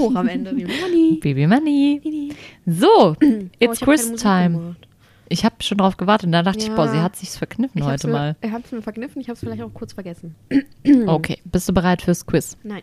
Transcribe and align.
Hoch 0.00 0.14
am 0.14 0.28
Ende. 0.28 0.50
Bibliomanie. 0.54 1.18
Bibliomanie. 1.20 2.32
So, 2.66 3.16
it's 3.20 3.20
Oh, 3.22 3.26
ich 3.58 3.68
hab 3.68 3.78
keine 3.78 3.96
Quiz 3.96 4.22
time. 4.22 4.58
gemacht. 4.58 4.88
Ich 5.32 5.44
habe 5.44 5.54
schon 5.60 5.78
drauf 5.78 5.96
gewartet 5.96 6.26
und 6.26 6.32
da 6.32 6.42
dachte 6.42 6.58
ich, 6.58 6.66
Ja. 6.68 6.74
boah, 6.74 6.88
sie 6.88 6.98
hat 6.98 7.14
sich's 7.14 7.36
verkniffen 7.36 7.78
Ich 7.78 7.84
hab's 7.84 8.02
heute 8.02 8.06
mir, 8.08 8.12
mal. 8.12 8.36
Ich 8.42 8.50
habe 8.50 8.64
es 8.64 8.72
mir 8.72 8.82
verkniffen, 8.82 9.20
ich 9.20 9.28
habe 9.28 9.34
es 9.34 9.40
vielleicht 9.40 9.62
auch 9.62 9.72
kurz 9.72 9.92
vergessen. 9.92 10.34
Okay, 11.06 11.38
bist 11.44 11.68
du 11.68 11.72
bereit 11.72 12.02
fürs 12.02 12.26
Quiz? 12.26 12.56
Nein. 12.64 12.82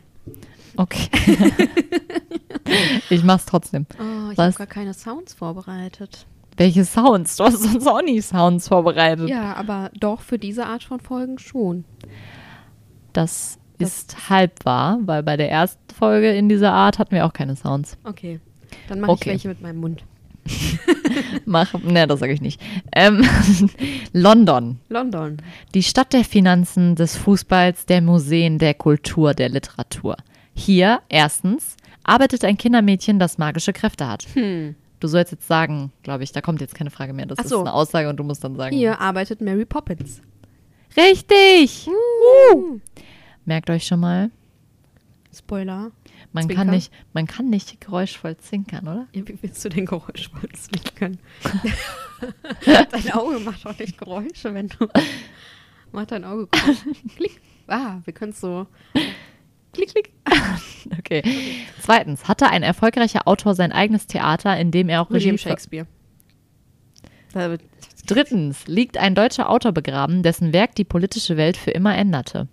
Okay. 0.77 1.09
ich 3.09 3.23
mach's 3.23 3.45
trotzdem. 3.45 3.85
Oh, 3.99 4.31
ich 4.31 4.37
habe 4.37 4.53
gar 4.53 4.67
keine 4.67 4.93
Sounds 4.93 5.33
vorbereitet. 5.33 6.25
Welche 6.55 6.85
Sounds? 6.85 7.35
Du 7.37 7.43
hast 7.43 7.61
sonst 7.63 7.87
auch 7.87 8.01
nie 8.01 8.21
Sounds 8.21 8.67
vorbereitet. 8.67 9.27
Ja, 9.29 9.53
aber 9.55 9.91
doch 9.99 10.21
für 10.21 10.39
diese 10.39 10.65
Art 10.65 10.83
von 10.83 10.99
Folgen 10.99 11.39
schon. 11.39 11.85
Das 13.13 13.57
ist 13.79 14.29
halb 14.29 14.65
wahr, 14.65 14.99
weil 15.01 15.21
bei 15.23 15.37
der 15.37 15.51
ersten 15.51 15.86
Folge 15.97 16.31
in 16.31 16.49
dieser 16.49 16.71
Art 16.71 16.99
hatten 16.99 17.11
wir 17.15 17.25
auch 17.25 17.33
keine 17.33 17.55
Sounds. 17.55 17.97
Okay. 18.03 18.39
Dann 18.89 18.99
mache 19.01 19.11
Okay. 19.11 19.21
ich 19.21 19.27
welche 19.33 19.47
mit 19.49 19.61
meinem 19.61 19.79
Mund. 19.79 20.03
Mach, 21.45 21.73
ne, 21.83 22.07
das 22.07 22.19
sage 22.19 22.31
ich 22.33 22.41
nicht. 22.41 22.61
Ähm, 22.93 23.23
London, 24.13 24.79
London. 24.89 25.37
die 25.73 25.83
Stadt 25.83 26.13
der 26.13 26.23
Finanzen, 26.23 26.95
des 26.95 27.17
Fußballs, 27.17 27.85
der 27.85 28.01
Museen, 28.01 28.57
der 28.57 28.73
Kultur, 28.73 29.33
der 29.33 29.49
Literatur. 29.49 30.15
Hier, 30.53 31.01
erstens, 31.09 31.75
arbeitet 32.03 32.45
ein 32.45 32.57
Kindermädchen, 32.57 33.19
das 33.19 33.37
magische 33.37 33.73
Kräfte 33.73 34.07
hat. 34.07 34.23
Hm. 34.33 34.75
Du 34.99 35.07
sollst 35.07 35.31
jetzt 35.31 35.47
sagen, 35.47 35.91
glaube 36.01 36.23
ich, 36.23 36.31
da 36.31 36.41
kommt 36.41 36.61
jetzt 36.61 36.73
keine 36.75 36.89
Frage 36.89 37.13
mehr. 37.13 37.25
Das 37.25 37.37
Ach 37.39 37.43
ist 37.43 37.49
so. 37.49 37.59
eine 37.59 37.73
Aussage 37.73 38.09
und 38.09 38.17
du 38.17 38.23
musst 38.23 38.43
dann 38.43 38.55
sagen. 38.55 38.75
Hier 38.75 38.99
arbeitet 38.99 39.41
Mary 39.41 39.65
Poppins. 39.65 40.21
Richtig! 40.95 41.87
Uh. 41.87 42.79
Merkt 43.45 43.69
euch 43.69 43.85
schon 43.85 43.99
mal, 43.99 44.31
Spoiler. 45.37 45.91
man 46.33 46.43
Zwinker. 46.45 46.55
kann, 46.63 46.69
nicht, 46.73 46.91
man 47.13 47.27
kann 47.27 47.49
nicht 47.49 47.79
geräuschvoll 47.81 48.37
zinkern, 48.37 48.87
oder? 48.87 49.07
Ja, 49.13 49.27
wie 49.27 49.37
willst 49.41 49.63
du 49.63 49.69
den 49.69 49.85
Geräusch 49.85 50.29
können? 50.95 51.19
dein 52.65 53.11
Auge 53.13 53.39
macht 53.39 53.65
doch 53.65 53.77
nicht 53.77 53.97
Geräusche, 53.97 54.53
wenn 54.53 54.67
du. 54.69 54.87
Mach 55.91 56.05
dein 56.05 56.23
Auge. 56.23 56.47
Klick. 57.15 57.39
Ah, 57.67 57.99
wir 58.05 58.13
können 58.13 58.31
es 58.31 58.39
so. 58.39 58.67
Klick, 59.73 59.89
klick. 59.89 60.11
Okay. 60.99 61.21
Zweitens, 61.81 62.27
hatte 62.27 62.47
ein 62.49 62.63
erfolgreicher 62.63 63.27
Autor 63.27 63.55
sein 63.55 63.71
eigenes 63.71 64.07
Theater, 64.07 64.57
in 64.57 64.71
dem 64.71 64.89
er 64.89 65.01
auch 65.01 65.09
William 65.09 65.31
Regie 65.35 65.43
Shakespeare. 65.49 65.85
Wird- 67.33 67.61
Drittens, 68.05 68.67
liegt 68.67 68.97
ein 68.97 69.15
deutscher 69.15 69.49
Autor 69.49 69.73
begraben, 69.73 70.23
dessen 70.23 70.53
Werk 70.53 70.75
die 70.75 70.85
politische 70.85 71.35
Welt 71.37 71.57
für 71.57 71.71
immer 71.71 71.95
änderte. 71.95 72.47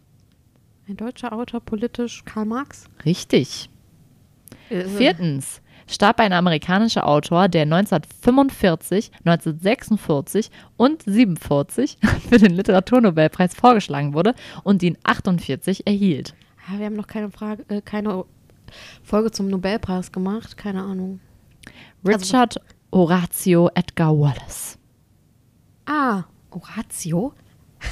Ein 0.86 0.96
deutscher 0.96 1.32
Autor, 1.32 1.60
politisch, 1.60 2.24
Karl 2.24 2.44
Marx. 2.44 2.90
Richtig. 3.04 3.70
Viertens, 4.68 5.62
starb 5.86 6.20
ein 6.20 6.32
amerikanischer 6.32 7.06
Autor, 7.06 7.48
der 7.48 7.62
1945, 7.62 9.10
1946 9.24 10.50
und 10.76 11.02
47 11.02 11.98
für 12.28 12.38
den 12.38 12.52
Literaturnobelpreis 12.54 13.54
vorgeschlagen 13.54 14.14
wurde 14.14 14.34
und 14.62 14.82
ihn 14.82 14.98
48 15.04 15.86
erhielt. 15.86 16.34
Ah, 16.66 16.78
wir 16.78 16.86
haben 16.86 16.96
noch 16.96 17.06
keine 17.06 17.30
Frage, 17.30 17.64
äh, 17.68 17.80
keine 17.80 18.24
Folge 19.02 19.30
zum 19.30 19.48
Nobelpreis 19.48 20.12
gemacht. 20.12 20.56
Keine 20.56 20.82
Ahnung. 20.82 21.20
Richard 22.06 22.60
Horatio 22.92 23.70
Edgar 23.74 24.18
Wallace. 24.18 24.78
Ah, 25.86 26.24
Horatio? 26.52 27.34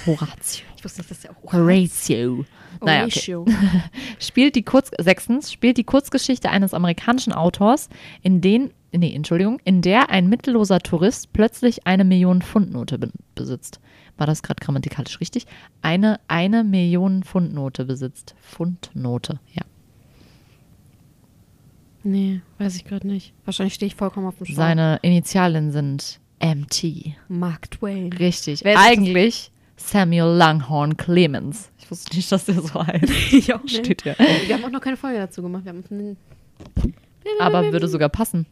Horatio. 0.07 0.65
Ich 0.77 0.85
wusste 0.85 1.01
nicht, 1.01 1.11
dass 1.11 1.21
der 1.21 1.31
auch 1.31 1.53
Horatio. 1.53 2.45
Naja, 2.81 3.05
okay. 3.05 3.35
Horatio. 3.35 3.47
Spielt 4.19 4.57
die 4.57 4.63
Kurz 4.63 4.91
sechstens 4.99 5.53
spielt 5.53 5.77
die 5.77 5.85
Kurzgeschichte 5.85 6.51
eines 6.51 6.75
amerikanischen 6.75 7.33
Autors, 7.33 7.89
in 8.23 8.41
den 8.41 8.71
nee, 8.93 9.15
Entschuldigung, 9.15 9.61
in 9.65 9.83
der 9.83 10.11
ein 10.11 10.29
mittelloser 10.29 10.81
Tourist 10.81 11.33
plötzlich 11.33 11.87
eine 11.87 12.05
Million 12.05 12.43
Pfundnote 12.43 12.99
be 12.99 13.11
besitzt. 13.35 13.81
War 14.19 14.27
das 14.27 14.43
gerade 14.43 14.63
grammatikalisch 14.63 15.21
richtig? 15.21 15.47
Eine 15.81 16.21
eine 16.29 16.65
Million 16.65 17.23
Pfundnote 17.23 17.85
besitzt. 17.87 18.35
Pfundnote, 18.43 19.41
ja. 19.55 19.63
Nee, 22.05 22.41
weiß 22.59 22.77
ich 22.77 22.85
gerade 22.85 23.07
nicht. 23.07 23.33
Wahrscheinlich 23.45 23.75
stehe 23.75 23.87
ich 23.87 23.95
vollkommen 23.95 24.27
auf 24.27 24.37
dem 24.37 24.47
Schlauch. 24.47 24.57
Seine 24.57 24.99
Initialen 25.03 25.71
sind 25.71 26.21
MT. 26.43 27.15
Mark 27.29 27.71
Twain. 27.71 28.13
Richtig. 28.13 28.65
Wer? 28.65 28.79
Eigentlich 28.79 29.53
Samuel 29.87 30.37
Langhorne 30.37 30.95
Clemens. 30.95 31.71
Ich 31.79 31.91
wusste 31.91 32.15
nicht, 32.17 32.31
dass 32.33 32.45
der 32.47 32.61
so 32.61 32.75
heißt. 32.87 33.05
ich 33.33 33.53
auch 33.55 33.63
nicht. 33.63 33.85
Steht 33.85 34.03
hier. 34.03 34.17
Wir 34.47 34.55
haben 34.57 34.65
auch 34.65 34.71
noch 34.71 34.81
keine 34.81 34.97
Folge 34.97 35.19
dazu 35.19 35.43
gemacht. 35.43 35.65
Wir 35.65 35.71
haben 35.71 35.79
uns 35.79 35.91
einen 35.91 36.17
Aber 37.41 37.73
würde 37.73 37.89
sogar 37.89 38.09
passen 38.09 38.47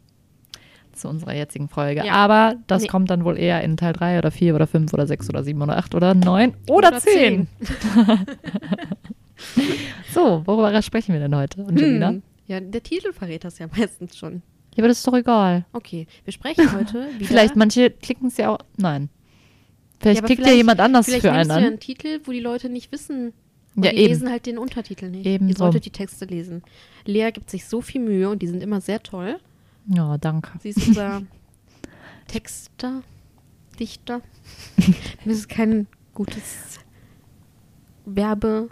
zu 0.93 1.07
unserer 1.07 1.33
jetzigen 1.33 1.69
Folge. 1.69 2.05
Ja. 2.05 2.13
Aber 2.13 2.55
das 2.67 2.83
Nee. 2.83 2.87
kommt 2.89 3.09
dann 3.09 3.23
wohl 3.23 3.37
eher 3.37 3.63
in 3.63 3.77
Teil 3.77 3.93
3 3.93 4.19
oder 4.19 4.29
4 4.29 4.53
oder 4.55 4.67
5 4.67 4.93
oder 4.93 5.07
6 5.07 5.29
oder 5.29 5.43
7 5.43 5.61
oder 5.61 5.77
8 5.77 5.95
oder 5.95 6.13
9 6.13 6.53
oder, 6.69 6.99
10. 6.99 7.47
So, 10.13 10.43
worüber 10.45 10.79
sprechen 10.81 11.13
wir 11.13 11.19
denn 11.19 11.35
heute, 11.35 11.65
Angelina? 11.65 12.09
Hm. 12.09 12.23
Ja, 12.47 12.59
der 12.59 12.83
Titel 12.83 13.11
verrät 13.13 13.43
das 13.43 13.57
ja 13.59 13.67
meistens 13.75 14.15
schon. 14.17 14.41
Ja, 14.75 14.79
aber 14.83 14.87
das 14.89 14.97
ist 14.99 15.07
doch 15.07 15.13
egal. 15.15 15.65
Okay, 15.73 16.05
wir 16.25 16.33
sprechen 16.33 16.71
heute 16.73 17.07
wieder. 17.17 17.25
Vielleicht 17.25 17.55
manche 17.55 17.89
klicken 17.89 18.27
es 18.27 18.37
ja 18.37 18.49
auch. 18.49 18.59
Nein. 18.77 19.09
Vielleicht 20.01 20.19
aber 20.19 20.27
klickt 20.27 20.45
ja 20.45 20.53
jemand 20.53 20.79
anders 20.79 21.05
vielleicht 21.05 21.21
für 21.21 21.31
einen 21.31 21.49
ja 21.49 21.55
an. 21.55 21.63
einen 21.63 21.79
Titel, 21.79 22.19
wo 22.25 22.31
die 22.31 22.39
Leute 22.39 22.69
nicht 22.69 22.91
wissen. 22.91 23.33
Und 23.75 23.85
Ja, 23.85 23.91
die 23.91 23.97
eben. 23.97 24.07
lesen 24.09 24.29
halt 24.29 24.45
den 24.45 24.57
Untertitel 24.57 25.09
nicht. 25.09 25.25
Ebenso. 25.25 25.51
Ihr 25.53 25.57
solltet 25.57 25.85
die 25.85 25.91
Texte 25.91 26.25
lesen. 26.25 26.61
Lea 27.05 27.31
gibt 27.31 27.49
sich 27.49 27.65
so 27.65 27.81
viel 27.81 28.01
Mühe 28.01 28.29
und 28.29 28.41
die 28.41 28.47
sind 28.47 28.61
immer 28.61 28.81
sehr 28.81 29.01
toll. 29.01 29.39
Ja, 29.87 30.17
danke. 30.17 30.51
Sie 30.61 30.69
ist 30.69 30.87
unser 30.87 31.21
Texter, 32.27 33.03
Dichter. 33.79 34.21
Das 35.25 35.33
ist 35.37 35.49
kein 35.49 35.87
gutes 36.13 36.79
Werbe. 38.05 38.69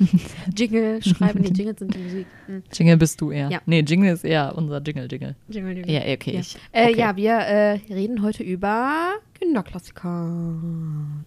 Jingle 0.56 1.02
schreiben. 1.02 1.40
Nee, 1.40 1.48
Jingles 1.54 1.78
sind 1.78 1.94
die 1.94 1.98
Musik. 1.98 2.26
Hm. 2.46 2.62
Jingle 2.72 2.96
bist 2.96 3.20
du 3.20 3.30
eher. 3.30 3.50
Ja. 3.50 3.60
Nee, 3.66 3.80
Jingle 3.80 4.12
ist 4.14 4.24
eher 4.24 4.54
unser 4.56 4.80
Jingle, 4.82 5.08
Jingle. 5.10 5.34
Jingle, 5.48 5.76
Jingle. 5.76 5.92
Ja, 5.92 6.00
okay. 6.12 6.34
Ja. 6.34 6.40
Ich, 6.40 6.56
Äh, 6.72 6.90
okay. 6.90 6.98
ja, 6.98 7.16
wir 7.16 7.32
äh, 7.32 7.70
reden 7.92 8.22
heute 8.22 8.42
über 8.42 9.12
Kinderklassiker. 9.34 10.56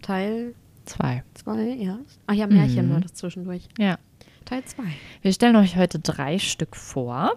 Teil 0.02 0.54
Zwei. 0.86 1.24
2, 1.34 1.64
ja. 1.80 1.98
Ach 2.28 2.34
ja, 2.36 2.46
Märchen 2.46 2.88
Mhm. 2.90 2.94
war 2.94 3.02
das 3.02 3.14
zwischendurch. 3.16 3.68
Ja. 3.80 3.98
Teil 4.46 4.64
2. 4.64 4.84
Wir 5.24 5.34
stellen 5.34 5.56
euch 5.56 5.76
heute 5.78 5.98
drei 6.00 6.38
Stück 6.38 6.76
vor. 6.76 7.34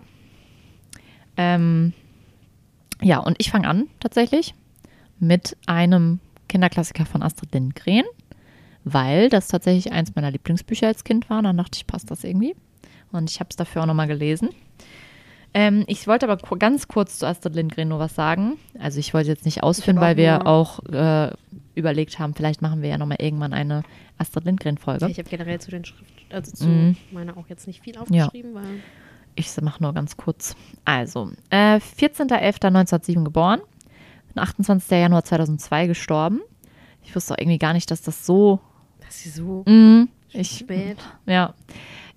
Ähm, 1.39 1.95
ja, 3.01 3.19
und 3.21 3.37
ich 3.39 3.51
fange 3.51 3.67
an 3.69 3.87
tatsächlich 4.01 4.55
mit 5.19 5.57
einem 5.67 6.21
Kinderklassiker 6.49 7.07
von 7.07 7.23
Astrid 7.23 7.55
Lindgren, 7.55 8.05
weil 8.93 9.29
das 9.29 9.49
tatsächlich 9.49 9.93
eins 9.93 10.15
meiner 10.15 10.31
Lieblingsbücher 10.31 10.87
als 10.87 11.05
Kind 11.05 11.29
war. 11.31 11.39
Und 11.39 11.45
dann 11.45 11.57
dachte 11.57 11.77
ich, 11.77 11.87
passt 11.87 12.11
das 12.11 12.25
irgendwie. 12.25 12.55
Und 13.13 13.31
ich 13.31 13.41
habe 13.41 13.49
es 13.51 13.57
dafür 13.57 13.83
auch 13.83 13.87
nochmal 13.87 14.07
gelesen. 14.09 14.51
Ähm, 15.55 15.85
ich 15.87 16.07
wollte 16.07 16.29
aber 16.29 16.37
ganz 16.59 16.89
kurz 16.89 17.19
zu 17.19 17.27
Astrid 17.27 17.55
Lindgren 17.55 17.89
nur 17.89 17.99
was 17.99 18.15
sagen. 18.15 18.59
Also 18.79 18.99
ich 19.01 19.15
wollte 19.15 19.31
jetzt 19.31 19.47
nicht 19.47 19.63
ausführen, 19.63 19.99
weil 19.99 20.17
wir 20.19 20.47
auch 20.47 20.81
äh, 20.91 21.31
überlegt 21.75 22.19
haben, 22.19 22.35
vielleicht 22.35 22.61
machen 22.61 22.83
wir 22.83 22.91
ja 22.91 22.99
nochmal 22.99 23.17
irgendwann 23.21 23.55
eine 23.55 23.83
Astrid 24.19 24.45
Lindgren-Folge. 24.45 25.07
Ja, 25.07 25.11
ich 25.11 25.19
habe 25.19 25.29
generell 25.31 25.59
zu 25.61 25.71
den 25.71 25.85
Schrift, 25.87 26.05
also 26.31 26.53
zu 26.53 26.67
Mhm. 26.69 26.97
meiner 27.13 27.37
auch 27.39 27.49
jetzt 27.49 27.67
nicht 27.67 27.83
viel 27.83 27.97
aufgeschrieben, 27.97 28.55
weil 28.55 28.83
Ich 29.37 29.49
mache 29.63 29.83
nur 29.83 29.95
ganz 29.95 30.17
kurz. 30.19 30.55
Also, 30.85 31.31
äh, 31.51 31.79
14.11.1907 31.81 33.25
geboren, 33.25 33.61
28. 34.35 34.91
Januar 35.01 35.25
2002 35.25 35.87
gestorben. 35.87 36.41
Ich 37.05 37.15
wusste 37.17 37.35
auch 37.35 37.39
irgendwie 37.39 37.59
gar 37.59 37.73
nicht, 37.73 37.91
dass 37.91 38.03
das 38.03 38.27
so. 38.27 38.61
Dass 39.09 39.19
sie 39.21 39.31
so 39.31 39.65
Mm, 39.67 40.05
ich, 40.33 40.59
spät. 40.59 40.99
ja. 41.27 41.55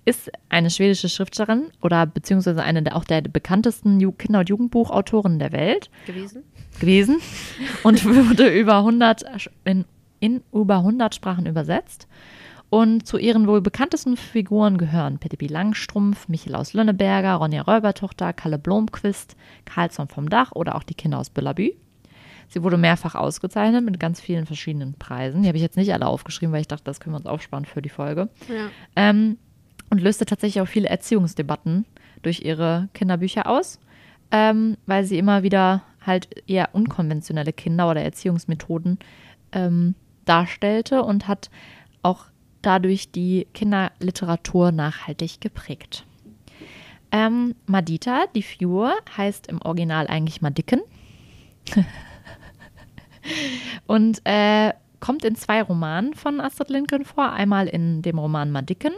Ist 0.04 0.30
eine 0.48 0.68
schwedische 0.68 1.08
Schriftstellerin 1.08 1.70
oder 1.80 2.06
beziehungsweise 2.06 2.62
eine 2.62 2.82
der, 2.82 2.96
auch 2.96 3.04
der 3.04 3.20
bekanntesten 3.22 3.98
Kinder- 4.18 4.40
und 4.40 4.48
Jugendbuchautoren 4.48 5.38
der 5.38 5.52
Welt 5.52 5.90
gewesen. 6.06 6.42
gewesen 6.80 7.16
und 7.84 8.04
wurde 8.04 8.48
über 8.48 8.78
100 8.78 9.24
in, 9.64 9.84
in 10.18 10.42
über 10.52 10.78
100 10.78 11.14
Sprachen 11.14 11.46
übersetzt. 11.46 12.08
Und 12.68 13.06
zu 13.06 13.18
ihren 13.18 13.46
wohl 13.46 13.60
bekanntesten 13.60 14.16
Figuren 14.16 14.76
gehören 14.78 15.18
Pippi 15.18 15.46
Langstrumpf, 15.46 16.26
Michel 16.28 16.54
aus 16.56 16.72
Lönneberger, 16.72 17.34
Ronja 17.34 17.62
Räubertochter, 17.62 18.32
Kalle 18.32 18.58
Blomqvist, 18.58 19.36
Karlsson 19.66 20.08
vom 20.08 20.28
Dach 20.30 20.52
oder 20.52 20.74
auch 20.74 20.82
die 20.82 20.94
Kinder 20.94 21.18
aus 21.18 21.30
Billabü. 21.30 21.72
Sie 22.52 22.62
wurde 22.62 22.76
mehrfach 22.76 23.14
ausgezeichnet 23.14 23.82
mit 23.82 23.98
ganz 23.98 24.20
vielen 24.20 24.44
verschiedenen 24.44 24.92
Preisen. 24.92 25.40
Die 25.40 25.48
habe 25.48 25.56
ich 25.56 25.62
jetzt 25.62 25.78
nicht 25.78 25.94
alle 25.94 26.06
aufgeschrieben, 26.06 26.52
weil 26.52 26.60
ich 26.60 26.68
dachte, 26.68 26.84
das 26.84 27.00
können 27.00 27.14
wir 27.14 27.18
uns 27.18 27.26
aufsparen 27.26 27.64
für 27.64 27.80
die 27.80 27.88
Folge. 27.88 28.28
Ja. 28.46 28.68
Ähm, 28.94 29.38
und 29.88 30.02
löste 30.02 30.26
tatsächlich 30.26 30.60
auch 30.60 30.68
viele 30.68 30.90
Erziehungsdebatten 30.90 31.86
durch 32.20 32.42
ihre 32.44 32.90
Kinderbücher 32.92 33.46
aus, 33.46 33.80
ähm, 34.30 34.76
weil 34.84 35.04
sie 35.04 35.16
immer 35.16 35.42
wieder 35.42 35.82
halt 36.04 36.28
eher 36.46 36.74
unkonventionelle 36.74 37.54
Kinder 37.54 37.90
oder 37.90 38.02
Erziehungsmethoden 38.02 38.98
ähm, 39.52 39.94
darstellte 40.26 41.04
und 41.04 41.28
hat 41.28 41.48
auch 42.02 42.26
dadurch 42.60 43.12
die 43.12 43.46
Kinderliteratur 43.54 44.72
nachhaltig 44.72 45.40
geprägt. 45.40 46.04
Ähm, 47.12 47.54
Madita, 47.64 48.24
die 48.34 48.42
Figur, 48.42 48.94
heißt 49.16 49.46
im 49.46 49.62
Original 49.62 50.06
eigentlich 50.06 50.42
Madicken 50.42 50.82
und 53.86 54.20
äh, 54.24 54.72
kommt 55.00 55.24
in 55.24 55.34
zwei 55.34 55.62
Romanen 55.62 56.14
von 56.14 56.40
Astrid 56.40 56.70
Lindgren 56.70 57.04
vor. 57.04 57.32
Einmal 57.32 57.66
in 57.66 58.02
dem 58.02 58.18
Roman 58.18 58.50
Madicken, 58.50 58.92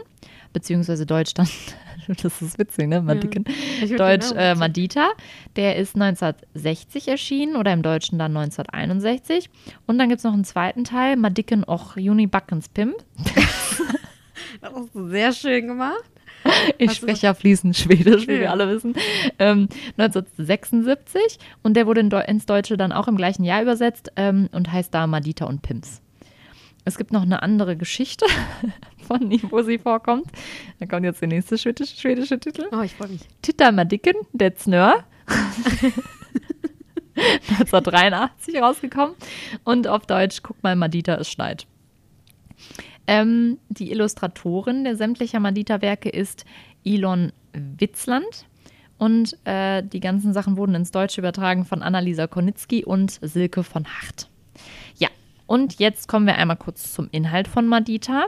beziehungsweise 0.53 1.05
Deutsch 1.05 1.33
dann, 1.33 1.47
das 2.07 2.41
ist 2.41 2.59
witzig, 2.59 2.87
ne? 2.87 3.01
Madicken. 3.01 3.45
Würd 3.81 3.99
Deutsch 3.99 4.29
genau 4.29 4.41
äh. 4.41 4.55
Madita. 4.55 5.09
Der 5.55 5.75
ist 5.75 5.95
1960 5.95 7.07
erschienen 7.07 7.55
oder 7.55 7.73
im 7.73 7.81
Deutschen 7.81 8.19
dann 8.19 8.37
1961. 8.37 9.49
Und 9.87 9.97
dann 9.97 10.09
gibt 10.09 10.19
es 10.19 10.23
noch 10.23 10.33
einen 10.33 10.45
zweiten 10.45 10.83
Teil, 10.83 11.17
Madicken 11.17 11.63
och 11.63 11.97
Juni 11.97 12.27
Backens 12.27 12.69
Pimp. 12.69 12.95
Das 14.61 14.73
hast 14.73 14.95
du 14.95 15.09
sehr 15.09 15.31
schön 15.33 15.67
gemacht. 15.67 16.14
Ich 16.77 16.89
Hast 16.89 16.97
spreche 16.97 17.25
ja 17.27 17.33
fließend 17.33 17.75
Schwedisch, 17.75 18.23
wie 18.23 18.39
wir 18.39 18.41
Ja. 18.43 18.51
alle 18.51 18.67
wissen. 18.69 18.93
Ähm, 19.39 19.67
1976 19.97 21.39
und 21.63 21.75
der 21.75 21.87
wurde 21.87 22.01
in 22.01 22.09
Deu 22.09 22.21
ins 22.21 22.45
Deutsche 22.45 22.77
dann 22.77 22.91
auch 22.91 23.07
im 23.07 23.17
gleichen 23.17 23.43
Jahr 23.43 23.61
übersetzt 23.61 24.11
ähm, 24.15 24.49
und 24.51 24.71
heißt 24.71 24.93
da 24.93 25.07
Madita 25.07 25.45
und 25.45 25.61
Pimps. 25.61 26.01
Es 26.85 26.97
gibt 26.97 27.11
noch 27.11 27.23
eine 27.23 27.41
andere 27.41 27.75
Geschichte 27.75 28.25
von 29.07 29.31
ihm, 29.31 29.41
wo 29.49 29.61
sie 29.63 29.79
vorkommt. 29.79 30.27
Da 30.79 30.85
kommt 30.85 31.03
jetzt 31.03 31.19
der 31.21 31.29
nächste 31.29 31.57
schwedische, 31.57 31.95
schwedische 31.99 32.39
Titel. 32.39 32.65
Oh, 32.71 32.81
ich 32.81 32.93
freue 32.93 33.09
mich. 33.09 33.21
Titta 33.41 33.71
Madicken, 33.71 34.13
der 34.33 34.55
Znör. 34.55 35.03
1983 37.15 38.61
rausgekommen. 38.61 39.15
Und 39.63 39.87
auf 39.87 40.05
Deutsch, 40.05 40.41
guck 40.43 40.61
mal, 40.63 40.75
Madita, 40.75 41.15
es 41.15 41.29
schneit. 41.29 41.65
Ähm, 43.07 43.59
die 43.69 43.91
Illustratorin 43.91 44.83
der 44.83 44.95
sämtlicher 44.95 45.39
Madita-Werke 45.39 46.09
ist 46.09 46.45
Elon 46.83 47.31
Witzland. 47.53 48.45
Und 48.97 49.37
äh, 49.45 49.83
die 49.83 49.99
ganzen 49.99 50.33
Sachen 50.33 50.57
wurden 50.57 50.75
ins 50.75 50.91
Deutsche 50.91 51.19
übertragen 51.19 51.65
von 51.65 51.81
Annalisa 51.81 52.27
Kornitzki 52.27 52.85
und 52.85 53.19
Silke 53.21 53.63
von 53.63 53.85
Hacht. 53.85 54.29
Ja, 54.97 55.09
und 55.47 55.79
jetzt 55.79 56.07
kommen 56.07 56.25
wir 56.25 56.37
einmal 56.37 56.57
kurz 56.57 56.93
zum 56.93 57.09
Inhalt 57.11 57.47
von 57.47 57.67
Madita. 57.67 58.27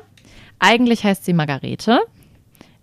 Eigentlich 0.59 1.03
heißt 1.03 1.23
sie 1.23 1.33
Margarete, 1.33 1.99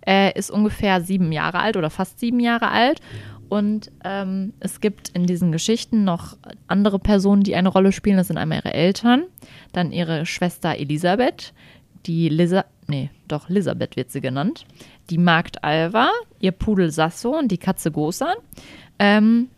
äh, 0.05 0.37
ist 0.37 0.49
ungefähr 0.49 1.01
sieben 1.01 1.31
Jahre 1.31 1.59
alt 1.59 1.77
oder 1.77 1.89
fast 1.89 2.19
sieben 2.19 2.39
Jahre 2.39 2.69
alt. 2.69 3.01
Und 3.49 3.91
ähm, 4.03 4.53
es 4.59 4.81
gibt 4.81 5.09
in 5.09 5.27
diesen 5.27 5.51
Geschichten 5.51 6.03
noch 6.03 6.35
andere 6.67 6.97
Personen, 6.97 7.43
die 7.43 7.55
eine 7.55 7.69
Rolle 7.69 7.91
spielen. 7.91 8.17
Das 8.17 8.27
sind 8.27 8.37
einmal 8.37 8.59
ihre 8.59 8.73
Eltern, 8.73 9.25
dann 9.71 9.91
ihre 9.91 10.25
Schwester 10.25 10.75
Elisabeth, 10.75 11.53
die 12.05 12.29
Lisa, 12.29 12.65
nee, 12.87 13.09
doch, 13.27 13.49
Elisabeth 13.49 13.95
wird 13.95 14.11
sie 14.11 14.21
genannt, 14.21 14.65
die 15.09 15.17
Magd 15.17 15.63
Alva, 15.63 16.09
ihr 16.39 16.51
Pudel 16.51 16.91
Sasso 16.91 17.37
und 17.37 17.51
die 17.51 17.57
Katze 17.57 17.91
Gosan. 17.91 18.35
Ähm, 18.99 19.49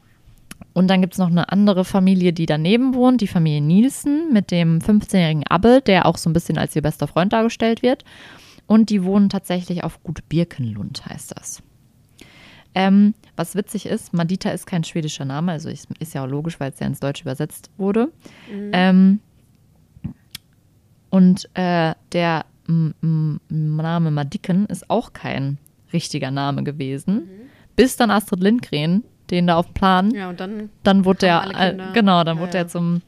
und 0.73 0.88
dann 0.89 1.01
gibt 1.01 1.13
es 1.13 1.19
noch 1.19 1.29
eine 1.29 1.51
andere 1.51 1.85
Familie, 1.85 2.33
die 2.33 2.45
daneben 2.45 2.94
wohnt, 2.94 3.21
die 3.21 3.27
Familie 3.27 3.61
Nielsen 3.61 4.31
mit 4.31 4.51
dem 4.51 4.79
15-jährigen 4.79 5.45
Abel, 5.47 5.81
der 5.81 6.05
auch 6.05 6.17
so 6.17 6.29
ein 6.29 6.33
bisschen 6.33 6.57
als 6.57 6.75
ihr 6.75 6.81
bester 6.81 7.07
Freund 7.07 7.33
dargestellt 7.33 7.81
wird. 7.81 8.05
Und 8.67 8.89
die 8.89 9.03
wohnen 9.03 9.29
tatsächlich 9.29 9.83
auf 9.83 10.03
Gut 10.03 10.27
Birkenlund, 10.29 11.05
heißt 11.05 11.33
das. 11.35 11.63
Ähm, 12.75 13.15
was 13.35 13.55
witzig 13.55 13.88
ist, 13.88 14.13
Madita 14.13 14.51
ist 14.51 14.67
kein 14.67 14.83
schwedischer 14.83 15.25
Name, 15.25 15.53
also 15.53 15.69
ist, 15.69 15.88
ja 16.13 16.23
auch 16.23 16.29
logisch, 16.29 16.59
weil 16.59 16.71
es 16.71 16.79
ja 16.79 16.85
ins 16.85 17.00
Deutsche 17.00 17.23
übersetzt 17.23 17.71
wurde. 17.77 18.11
Ähm, 18.71 19.19
und 21.17 21.49
äh, 21.53 21.93
der 22.11 22.45
M 22.67 22.93
M 23.01 23.39
Name 23.49 24.11
Madicken 24.11 24.65
ist 24.67 24.89
auch 24.89 25.13
kein 25.13 25.57
richtiger 25.93 26.31
Name 26.31 26.63
gewesen, 26.63 27.27
bis 27.75 27.95
dann 27.97 28.11
Astrid 28.11 28.41
Lindgren 28.41 29.03
den 29.29 29.47
da 29.47 29.57
auf 29.57 29.65
den 29.65 29.73
Plan, 29.73 30.11
Ja, 30.11 30.29
und 30.29 30.39
dann, 30.39 30.69
dann 30.83 31.03
wurde 31.03 31.19
der, 31.19 31.51
äh, 31.53 31.75
genau, 31.93 32.23
dann 32.23 32.37
Ja, 32.37 32.41
wurde 32.41 32.53
ja. 32.53 32.63
er 32.63 32.67
zum, 32.69 33.01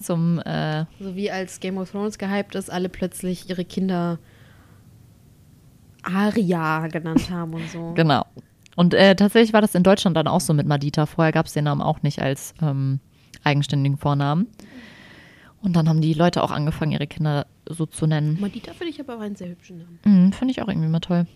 zum 0.00 0.38
äh, 0.38 0.86
so 0.98 1.14
wie 1.14 1.30
als 1.30 1.60
Game 1.60 1.76
of 1.76 1.90
Thrones 1.90 2.16
gehypt 2.16 2.54
ist, 2.54 2.70
alle 2.70 2.88
plötzlich 2.88 3.50
ihre 3.50 3.64
Kinder 3.64 4.18
Aria 6.02 6.86
genannt 6.86 7.30
haben 7.30 7.52
und 7.52 7.68
so. 7.68 7.92
Genau. 7.94 8.24
Und 8.74 8.94
äh, 8.94 9.16
tatsächlich 9.16 9.52
war 9.52 9.60
das 9.60 9.74
in 9.74 9.82
Deutschland 9.82 10.16
dann 10.16 10.28
auch 10.28 10.40
so 10.40 10.54
mit 10.54 10.66
Madita. 10.66 11.04
Vorher 11.04 11.32
gab 11.32 11.46
es 11.46 11.52
den 11.52 11.64
Namen 11.64 11.82
auch 11.82 12.02
nicht 12.02 12.22
als 12.22 12.54
ähm, 12.62 13.00
eigenständigen 13.44 13.98
Vornamen. 13.98 14.46
Und 15.60 15.76
dann 15.76 15.88
haben 15.88 16.00
die 16.00 16.14
Leute 16.14 16.42
auch 16.42 16.52
angefangen, 16.52 16.92
ihre 16.92 17.06
Kinder 17.06 17.46
so 17.68 17.86
zu 17.86 18.06
nennen. 18.06 18.38
Madita 18.40 18.72
finde 18.72 18.90
ich 18.90 19.00
aber 19.00 19.16
auch 19.16 19.20
einen 19.20 19.36
sehr 19.36 19.48
hübschen 19.48 19.78
Namen. 19.78 19.98
Mhm, 20.04 20.32
Finde 20.32 20.52
ich 20.52 20.62
auch 20.62 20.68
irgendwie 20.68 20.88
mal 20.88 21.00
toll. 21.00 21.26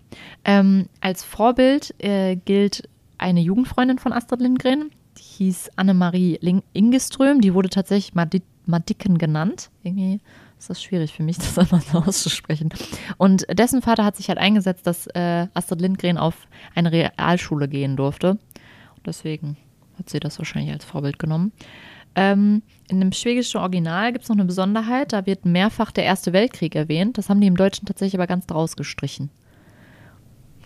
Ähm, 0.45 0.87
als 1.01 1.23
Vorbild 1.23 1.93
äh, 2.03 2.35
gilt 2.35 2.87
eine 3.17 3.41
Jugendfreundin 3.41 3.99
von 3.99 4.13
Astrid 4.13 4.41
Lindgren. 4.41 4.91
Die 5.17 5.23
hieß 5.23 5.71
Annemarie 5.75 6.37
Ling 6.41 6.63
Ingeström. 6.73 7.41
Die 7.41 7.53
wurde 7.53 7.69
tatsächlich 7.69 8.13
Madi 8.13 8.41
Madicken 8.65 9.17
genannt. 9.17 9.69
Irgendwie 9.83 10.19
ist 10.57 10.69
das 10.69 10.81
schwierig 10.81 11.13
für 11.13 11.23
mich, 11.23 11.37
das 11.55 11.55
so 11.55 11.97
auszusprechen. 11.97 12.69
Und 13.17 13.45
dessen 13.51 13.81
Vater 13.81 14.05
hat 14.05 14.15
sich 14.15 14.29
halt 14.29 14.37
eingesetzt, 14.37 14.85
dass 14.87 15.07
äh, 15.07 15.47
Astrid 15.53 15.81
Lindgren 15.81 16.17
auf 16.17 16.47
eine 16.75 16.91
Realschule 16.91 17.67
gehen 17.67 17.97
durfte. 17.97 18.31
Und 18.31 19.07
deswegen 19.07 19.57
hat 19.97 20.09
sie 20.09 20.19
das 20.19 20.37
wahrscheinlich 20.37 20.71
als 20.71 20.85
Vorbild 20.85 21.19
genommen. 21.19 21.51
Ähm, 22.15 22.61
in 22.89 22.99
dem 22.99 23.11
schwedischen 23.11 23.57
Original 23.57 24.11
gibt 24.11 24.23
es 24.23 24.29
noch 24.29 24.35
eine 24.35 24.45
Besonderheit. 24.45 25.13
Da 25.13 25.25
wird 25.25 25.45
mehrfach 25.45 25.91
der 25.91 26.03
Erste 26.03 26.33
Weltkrieg 26.33 26.75
erwähnt. 26.75 27.17
Das 27.17 27.29
haben 27.29 27.39
die 27.39 27.47
im 27.47 27.55
Deutschen 27.55 27.85
tatsächlich 27.85 28.15
aber 28.15 28.27
ganz 28.27 28.47
draus 28.47 28.75
gestrichen. 28.75 29.29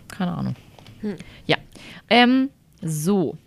Keine 0.07 0.35
Ahnung. 0.35 0.55
Ja. 1.45 1.57
Ähm, 2.09 2.49
so. 2.81 3.37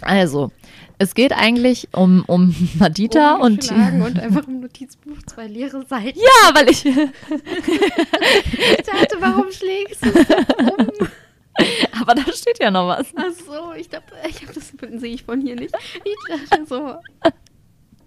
Also, 0.00 0.52
es 0.98 1.14
geht 1.14 1.32
eigentlich 1.32 1.88
um, 1.92 2.24
um 2.26 2.54
Madita 2.78 3.34
und. 3.36 3.70
Umgeschlagen 3.70 4.02
und 4.02 4.18
einfach 4.18 4.46
im 4.48 4.60
Notizbuch 4.60 5.22
zwei 5.26 5.46
leere 5.46 5.84
Seiten. 5.86 6.18
Ja, 6.18 6.54
weil 6.54 6.70
ich. 6.70 6.84
Ich 8.78 8.84
dachte, 8.84 9.16
warum 9.20 9.50
schlägst 9.52 10.04
du 10.04 10.10
es 10.10 10.28
um? 10.58 11.08
aber 12.08 12.22
da 12.22 12.32
steht 12.32 12.58
ja 12.60 12.70
noch 12.70 12.88
was. 12.88 13.08
Ach 13.16 13.32
so, 13.46 13.72
ich 13.74 13.88
dachte, 13.88 14.14
ich 14.28 14.42
habe 14.42 14.54
das 14.54 14.72
sehe 15.00 15.14
ich 15.14 15.24
von 15.24 15.40
hier 15.40 15.56
nicht. 15.56 15.74
Ich 16.04 16.48
dachte 16.48 16.66
so. 16.66 16.94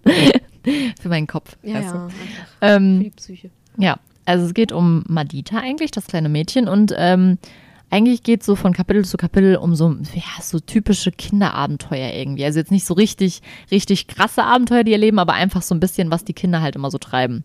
Für 1.00 1.08
meinen 1.08 1.26
Kopf. 1.26 1.56
Ja, 1.62 1.80
du. 1.80 1.86
ja, 1.86 2.08
Ähm, 2.60 2.98
für 2.98 3.04
die 3.04 3.10
Psyche. 3.10 3.50
Ja, 3.76 3.98
also 4.24 4.46
es 4.46 4.54
geht 4.54 4.72
um 4.72 5.04
Madita 5.08 5.58
eigentlich, 5.58 5.92
das 5.92 6.06
kleine 6.06 6.28
Mädchen. 6.28 6.68
Und 6.68 6.92
ähm, 6.96 7.38
eigentlich 7.90 8.22
geht 8.22 8.40
es 8.40 8.46
so 8.46 8.56
von 8.56 8.72
Kapitel 8.72 9.04
zu 9.04 9.16
Kapitel 9.16 9.56
um 9.56 9.74
so, 9.74 9.90
ja, 10.14 10.42
so 10.42 10.58
typische 10.58 11.12
Kinderabenteuer 11.12 12.12
irgendwie. 12.12 12.44
Also 12.44 12.58
jetzt 12.58 12.72
nicht 12.72 12.86
so 12.86 12.94
richtig, 12.94 13.40
richtig 13.70 14.08
krasse 14.08 14.44
Abenteuer, 14.44 14.82
die 14.82 14.92
erleben, 14.92 15.18
aber 15.18 15.34
einfach 15.34 15.62
so 15.62 15.74
ein 15.74 15.80
bisschen, 15.80 16.10
was 16.10 16.24
die 16.24 16.34
Kinder 16.34 16.60
halt 16.60 16.74
immer 16.74 16.90
so 16.90 16.98
treiben. 16.98 17.44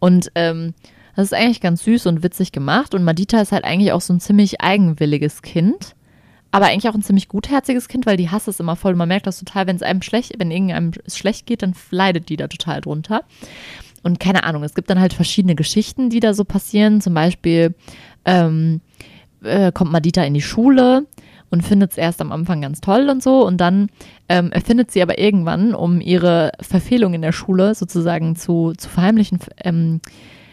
Und 0.00 0.32
ähm, 0.34 0.74
das 1.14 1.26
ist 1.26 1.34
eigentlich 1.34 1.60
ganz 1.60 1.84
süß 1.84 2.06
und 2.06 2.22
witzig 2.22 2.52
gemacht. 2.52 2.94
Und 2.94 3.04
Madita 3.04 3.40
ist 3.40 3.52
halt 3.52 3.64
eigentlich 3.64 3.92
auch 3.92 4.00
so 4.00 4.12
ein 4.12 4.20
ziemlich 4.20 4.60
eigenwilliges 4.60 5.42
Kind. 5.42 5.94
Aber 6.50 6.66
eigentlich 6.66 6.88
auch 6.88 6.94
ein 6.94 7.02
ziemlich 7.02 7.28
gutherziges 7.28 7.88
Kind, 7.88 8.04
weil 8.04 8.18
die 8.18 8.30
hasst 8.30 8.46
es 8.46 8.60
immer 8.60 8.76
voll. 8.76 8.94
Man 8.94 9.08
merkt 9.08 9.26
das 9.26 9.38
total, 9.38 9.66
wenn 9.66 9.76
es 9.76 9.82
einem 9.82 10.02
schlecht, 10.02 10.34
wenn 10.38 10.50
irgendeinem 10.50 10.92
es 11.06 11.16
schlecht 11.16 11.46
geht, 11.46 11.62
dann 11.62 11.74
leidet 11.90 12.28
die 12.28 12.36
da 12.36 12.46
total 12.46 12.82
drunter. 12.82 13.24
Und 14.02 14.20
keine 14.20 14.44
Ahnung, 14.44 14.62
es 14.62 14.74
gibt 14.74 14.90
dann 14.90 15.00
halt 15.00 15.14
verschiedene 15.14 15.54
Geschichten, 15.54 16.10
die 16.10 16.20
da 16.20 16.34
so 16.34 16.44
passieren. 16.44 17.00
Zum 17.00 17.14
Beispiel 17.14 17.74
ähm, 18.26 18.80
äh, 19.42 19.72
kommt 19.72 19.92
Madita 19.92 20.24
in 20.24 20.34
die 20.34 20.42
Schule 20.42 21.06
und 21.50 21.62
findet 21.62 21.92
es 21.92 21.98
erst 21.98 22.20
am 22.20 22.32
Anfang 22.32 22.62
ganz 22.62 22.80
toll 22.80 23.08
und 23.08 23.22
so. 23.22 23.46
Und 23.46 23.58
dann 23.58 23.88
ähm, 24.28 24.52
erfindet 24.52 24.90
sie 24.90 25.02
aber 25.02 25.18
irgendwann, 25.18 25.74
um 25.74 26.00
ihre 26.00 26.52
Verfehlung 26.60 27.14
in 27.14 27.22
der 27.22 27.32
Schule 27.32 27.74
sozusagen 27.74 28.36
zu, 28.36 28.72
zu 28.76 28.88
verheimlichen, 28.88 29.38
ähm, 29.62 30.00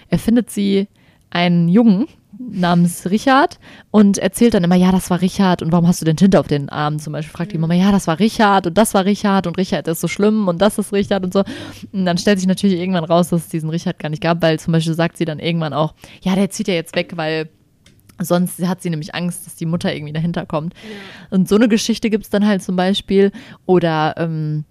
erfindet 0.10 0.50
sie 0.50 0.88
einen 1.30 1.70
Jungen, 1.70 2.08
namens 2.40 3.10
Richard 3.10 3.60
und 3.92 4.18
erzählt 4.18 4.54
dann 4.54 4.64
immer, 4.64 4.76
ja, 4.76 4.92
das 4.92 5.10
war 5.10 5.22
Richard 5.22 5.62
und 5.62 5.72
warum 5.72 5.88
hast 5.88 6.02
du 6.02 6.06
denn 6.06 6.16
Tinte 6.16 6.40
auf 6.40 6.48
den 6.48 6.70
Armen? 6.70 7.00
Zum 7.00 7.14
Beispiel 7.14 7.36
fragt 7.36 7.52
die 7.52 7.58
Mama, 7.58 7.74
ja, 7.74 7.92
das 7.92 8.08
war 8.08 8.20
Richard 8.20 8.68
und 8.68 8.78
das 8.78 8.94
war 8.94 9.06
Richard 9.06 9.46
und 9.46 9.58
Richard 9.58 9.88
ist 9.88 10.00
so 10.00 10.08
schlimm 10.08 10.48
und 10.48 10.62
das 10.62 10.78
ist 10.78 10.94
Richard 10.94 11.24
und 11.24 11.34
so. 11.34 11.44
Und 11.92 12.06
dann 12.06 12.18
stellt 12.18 12.40
sich 12.40 12.48
natürlich 12.48 12.80
irgendwann 12.80 13.04
raus, 13.04 13.30
dass 13.30 13.44
es 13.44 13.50
diesen 13.50 13.70
Richard 13.70 14.00
gar 14.00 14.10
nicht 14.10 14.22
gab, 14.22 14.42
weil 14.42 14.60
zum 14.60 14.72
Beispiel 14.72 14.94
sagt 14.94 15.18
sie 15.18 15.26
dann 15.26 15.40
irgendwann 15.40 15.74
auch, 15.74 15.94
ja, 16.22 16.36
der 16.36 16.50
zieht 16.50 16.68
ja 16.68 16.74
jetzt 16.74 16.96
weg, 16.96 17.14
weil 17.16 17.50
Sonst 18.22 18.62
hat 18.68 18.82
sie 18.82 18.90
nämlich 18.90 19.16
Angst, 19.16 19.46
dass 19.46 19.56
die 19.56 19.66
Mutter 19.66 19.96
irgendwie 19.96 20.12
dahinter 20.12 20.46
kommt. 20.46 20.74
Ja. 20.74 21.38
Und 21.38 21.48
so 21.48 21.56
eine 21.56 21.70
Geschichte 21.70 22.10
gibt 22.10 22.26
es 22.26 22.30
dann 22.30 22.46
halt 22.46 22.62
zum 22.62 22.76
Beispiel. 22.76 23.32
Oder 23.66 24.16
ähm, 24.18 24.66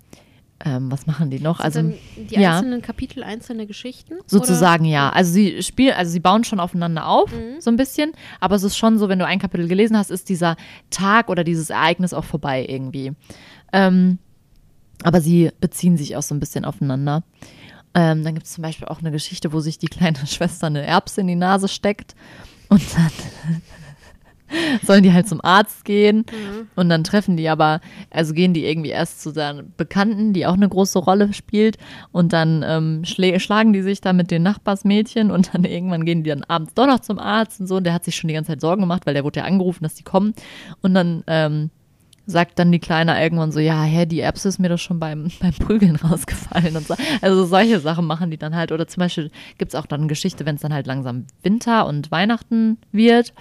ähm, 0.64 0.90
was 0.90 1.06
machen 1.06 1.30
die 1.30 1.38
noch? 1.38 1.60
also 1.60 1.82
die 1.82 2.34
ja. 2.34 2.56
einzelnen 2.56 2.82
Kapitel, 2.82 3.22
einzelne 3.22 3.66
Geschichten? 3.66 4.14
Sozusagen 4.26 4.84
oder? 4.84 4.92
ja. 4.92 5.10
Also 5.10 5.32
sie 5.32 5.62
spielen, 5.62 5.94
also 5.94 6.10
sie 6.10 6.20
bauen 6.20 6.42
schon 6.42 6.58
aufeinander 6.58 7.06
auf, 7.06 7.32
mhm. 7.32 7.60
so 7.60 7.70
ein 7.70 7.76
bisschen. 7.76 8.12
Aber 8.40 8.56
es 8.56 8.64
ist 8.64 8.76
schon 8.76 8.98
so, 8.98 9.08
wenn 9.08 9.20
du 9.20 9.26
ein 9.26 9.38
Kapitel 9.38 9.68
gelesen 9.68 9.96
hast, 9.96 10.10
ist 10.10 10.28
dieser 10.28 10.56
Tag 10.90 11.28
oder 11.30 11.44
dieses 11.44 11.70
Ereignis 11.70 12.12
auch 12.12 12.24
vorbei 12.24 12.66
irgendwie. 12.68 13.12
Ähm, 13.72 14.18
aber 15.04 15.20
sie 15.20 15.50
beziehen 15.60 15.96
sich 15.96 16.16
auch 16.16 16.22
so 16.22 16.34
ein 16.34 16.40
bisschen 16.40 16.64
aufeinander. 16.64 17.22
Ähm, 17.94 18.24
dann 18.24 18.34
gibt 18.34 18.46
es 18.46 18.52
zum 18.52 18.62
Beispiel 18.62 18.88
auch 18.88 18.98
eine 18.98 19.12
Geschichte, 19.12 19.52
wo 19.52 19.60
sich 19.60 19.78
die 19.78 19.86
kleine 19.86 20.18
Schwester 20.26 20.66
eine 20.66 20.84
Erbse 20.84 21.20
in 21.20 21.28
die 21.28 21.36
Nase 21.36 21.68
steckt 21.68 22.16
und 22.68 22.82
dann 22.96 23.62
sollen 24.82 25.02
die 25.02 25.12
halt 25.12 25.28
zum 25.28 25.40
Arzt 25.42 25.84
gehen? 25.84 26.18
Mhm. 26.18 26.68
und 26.76 26.88
dann 26.88 27.04
treffen 27.04 27.36
die 27.36 27.48
aber, 27.48 27.80
also 28.10 28.34
gehen 28.34 28.54
die 28.54 28.66
irgendwie 28.66 28.90
erst 28.90 29.22
zu 29.22 29.30
seinen 29.30 29.72
Bekannten, 29.76 30.32
die 30.32 30.46
auch 30.46 30.54
eine 30.54 30.68
große 30.68 30.98
Rolle 30.98 31.32
spielt. 31.32 31.78
Und 32.12 32.32
dann 32.32 32.64
ähm, 32.66 33.04
schlagen 33.04 33.72
die 33.72 33.82
sich 33.82 34.00
da 34.00 34.12
mit 34.12 34.30
den 34.30 34.42
Nachbarsmädchen 34.42 35.30
und 35.30 35.54
dann 35.54 35.64
irgendwann 35.64 36.04
gehen 36.04 36.22
die 36.22 36.30
dann 36.30 36.44
abends 36.44 36.74
doch 36.74 36.86
noch 36.86 37.00
zum 37.00 37.18
Arzt 37.18 37.60
und 37.60 37.66
so. 37.66 37.76
Und 37.76 37.84
der 37.84 37.94
hat 37.94 38.04
sich 38.04 38.16
schon 38.16 38.28
die 38.28 38.34
ganze 38.34 38.52
Zeit 38.52 38.60
Sorgen 38.60 38.82
gemacht, 38.82 39.06
weil 39.06 39.14
der 39.14 39.24
wurde 39.24 39.40
ja 39.40 39.46
angerufen, 39.46 39.84
dass 39.84 39.94
die 39.94 40.04
kommen. 40.04 40.34
Und 40.82 40.94
dann 40.94 41.24
ähm, 41.26 41.70
sagt 42.28 42.58
dann 42.58 42.70
die 42.70 42.78
Kleine 42.78 43.20
irgendwann 43.20 43.52
so, 43.52 43.58
ja, 43.58 43.82
hä, 43.82 44.04
die 44.04 44.20
Erbse 44.20 44.50
ist 44.50 44.58
mir 44.58 44.68
doch 44.68 44.78
schon 44.78 45.00
beim, 45.00 45.30
beim 45.40 45.52
Prügeln 45.52 45.96
rausgefallen 45.96 46.76
und 46.76 46.86
so. 46.86 46.94
Also 47.22 47.46
solche 47.46 47.80
Sachen 47.80 48.04
machen 48.04 48.30
die 48.30 48.36
dann 48.36 48.54
halt. 48.54 48.70
Oder 48.70 48.86
zum 48.86 49.00
Beispiel 49.00 49.30
gibt 49.56 49.72
es 49.72 49.74
auch 49.74 49.86
dann 49.86 50.00
eine 50.00 50.08
Geschichte, 50.08 50.44
wenn 50.44 50.56
es 50.56 50.60
dann 50.60 50.74
halt 50.74 50.86
langsam 50.86 51.26
Winter 51.42 51.86
und 51.86 52.10
Weihnachten 52.10 52.76
wird, 52.92 53.32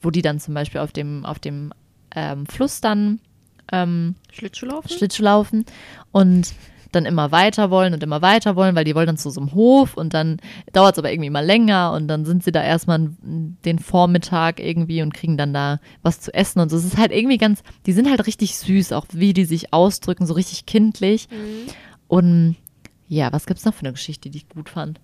wo 0.00 0.10
die 0.10 0.22
dann 0.22 0.40
zum 0.40 0.54
Beispiel 0.54 0.80
auf 0.80 0.92
dem, 0.92 1.26
auf 1.26 1.40
dem 1.40 1.74
ähm, 2.16 2.46
Fluss 2.46 2.80
dann 2.80 3.20
ähm, 3.70 4.14
Schlittschuh 4.32 4.66
laufen. 4.66 4.88
Schlittschuh 4.88 5.22
laufen 5.22 5.66
und 6.10 6.54
dann 6.92 7.04
immer 7.04 7.32
weiter 7.32 7.70
wollen 7.70 7.94
und 7.94 8.02
immer 8.02 8.22
weiter 8.22 8.56
wollen, 8.56 8.76
weil 8.76 8.84
die 8.84 8.94
wollen 8.94 9.06
dann 9.06 9.16
zu 9.16 9.30
so 9.30 9.40
einem 9.40 9.54
Hof 9.54 9.96
und 9.96 10.14
dann 10.14 10.38
dauert 10.72 10.94
es 10.94 10.98
aber 10.98 11.10
irgendwie 11.10 11.30
mal 11.30 11.44
länger 11.44 11.92
und 11.92 12.08
dann 12.08 12.24
sind 12.24 12.44
sie 12.44 12.52
da 12.52 12.62
erstmal 12.62 13.10
den 13.20 13.78
Vormittag 13.78 14.60
irgendwie 14.60 15.02
und 15.02 15.14
kriegen 15.14 15.36
dann 15.36 15.52
da 15.52 15.80
was 16.02 16.20
zu 16.20 16.32
essen 16.32 16.60
und 16.60 16.70
so. 16.70 16.76
Es 16.76 16.84
ist 16.84 16.98
halt 16.98 17.12
irgendwie 17.12 17.38
ganz, 17.38 17.62
die 17.86 17.92
sind 17.92 18.08
halt 18.08 18.26
richtig 18.26 18.56
süß, 18.56 18.92
auch 18.92 19.06
wie 19.12 19.32
die 19.32 19.44
sich 19.44 19.72
ausdrücken, 19.72 20.26
so 20.26 20.34
richtig 20.34 20.66
kindlich. 20.66 21.28
Mhm. 21.30 21.72
Und 22.08 22.56
ja, 23.08 23.32
was 23.32 23.46
gibt 23.46 23.58
es 23.58 23.64
noch 23.64 23.74
für 23.74 23.80
eine 23.86 23.92
Geschichte, 23.92 24.30
die 24.30 24.38
ich 24.38 24.48
gut 24.48 24.68
fand? 24.68 25.00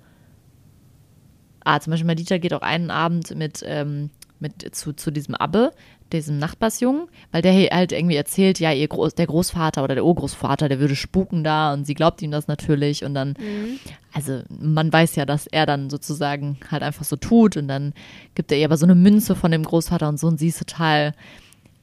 Ah, 1.64 1.80
zum 1.80 1.90
Beispiel 1.90 2.07
Madita 2.07 2.38
geht 2.38 2.54
auch 2.54 2.62
einen 2.62 2.90
Abend 2.90 3.35
mit, 3.35 3.62
ähm, 3.66 4.11
mit 4.40 4.75
zu, 4.75 4.92
zu 4.92 5.11
diesem 5.11 5.35
Abbe, 5.35 5.73
diesem 6.12 6.38
Nachbarsjungen, 6.38 7.09
weil 7.33 7.42
der 7.42 7.52
halt 7.71 7.92
irgendwie 7.92 8.16
erzählt, 8.16 8.61
ja, 8.61 8.73
ihr 8.73 8.88
Groß, 8.88 9.14
der 9.14 9.26
Großvater 9.26 9.85
oder 9.85 9.95
der 9.95 10.04
Urgroßvater, 10.04 10.68
der 10.68 10.80
würde 10.80 10.97
spuken 10.97 11.45
da 11.45 11.73
und 11.73 11.87
sie 11.87 11.95
glaubt 11.95 12.23
ihm 12.23 12.30
das 12.30 12.49
natürlich 12.49 13.04
und 13.04 13.14
dann, 13.14 13.30
mhm. 13.30 13.78
also 14.12 14.42
man 14.49 14.92
weiß 14.92 15.16
ja, 15.16 15.26
dass 15.26 15.47
er 15.47 15.66
dann 15.66 15.90
sozusagen 15.90 16.59
halt 16.71 16.83
einfach 16.83 17.04
so 17.04 17.16
tut 17.16 17.57
und 17.57 17.68
dann 17.68 17.92
gibt 18.35 18.50
er 18.52 18.59
ihr 18.59 18.66
aber 18.66 18.76
so 18.76 18.87
eine 18.87 18.95
Münze 18.95 19.37
von 19.37 19.50
dem 19.50 19.64
Großvater 19.64 20.09
und 20.09 20.18
so 20.18 20.26
und 20.26 20.38
sie 20.38 20.49
ist 20.49 20.59
total 20.59 21.14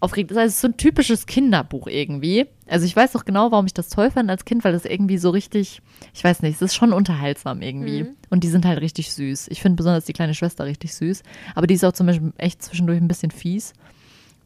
aufgeregt. 0.06 0.32
Das 0.32 0.38
es 0.38 0.54
ist 0.54 0.62
so 0.62 0.68
ein 0.70 0.78
typisches 0.78 1.26
Kinderbuch 1.26 1.88
irgendwie. 1.88 2.46
Also 2.68 2.86
ich 2.86 2.96
weiß 2.96 3.16
auch 3.16 3.26
genau, 3.26 3.52
warum 3.52 3.66
ich 3.66 3.74
das 3.74 3.90
toll 3.90 4.10
fand 4.10 4.30
als 4.30 4.46
Kind, 4.46 4.64
weil 4.64 4.74
das 4.74 4.86
irgendwie 4.86 5.18
so 5.18 5.30
richtig, 5.30 5.82
ich 6.14 6.24
weiß 6.24 6.42
nicht, 6.42 6.56
es 6.56 6.62
ist 6.62 6.76
schon 6.76 6.94
unterhaltsam 6.94 7.62
irgendwie. 7.62 8.04
Mhm. 8.04 8.16
Und 8.30 8.44
die 8.44 8.48
sind 8.48 8.66
halt 8.66 8.82
richtig 8.82 9.12
süß. 9.14 9.48
Ich 9.50 9.62
finde 9.62 9.76
besonders 9.76 10.06
die 10.06 10.14
kleine 10.14 10.34
Schwester 10.34 10.66
richtig 10.66 10.94
süß. 10.96 11.24
Aber 11.56 11.68
die 11.68 11.74
ist 11.74 11.84
auch 11.84 11.94
zum 11.94 12.08
Beispiel 12.08 12.32
echt 12.38 12.64
zwischendurch 12.64 13.02
ein 13.02 13.08
bisschen 13.08 13.32
fies 13.32 13.74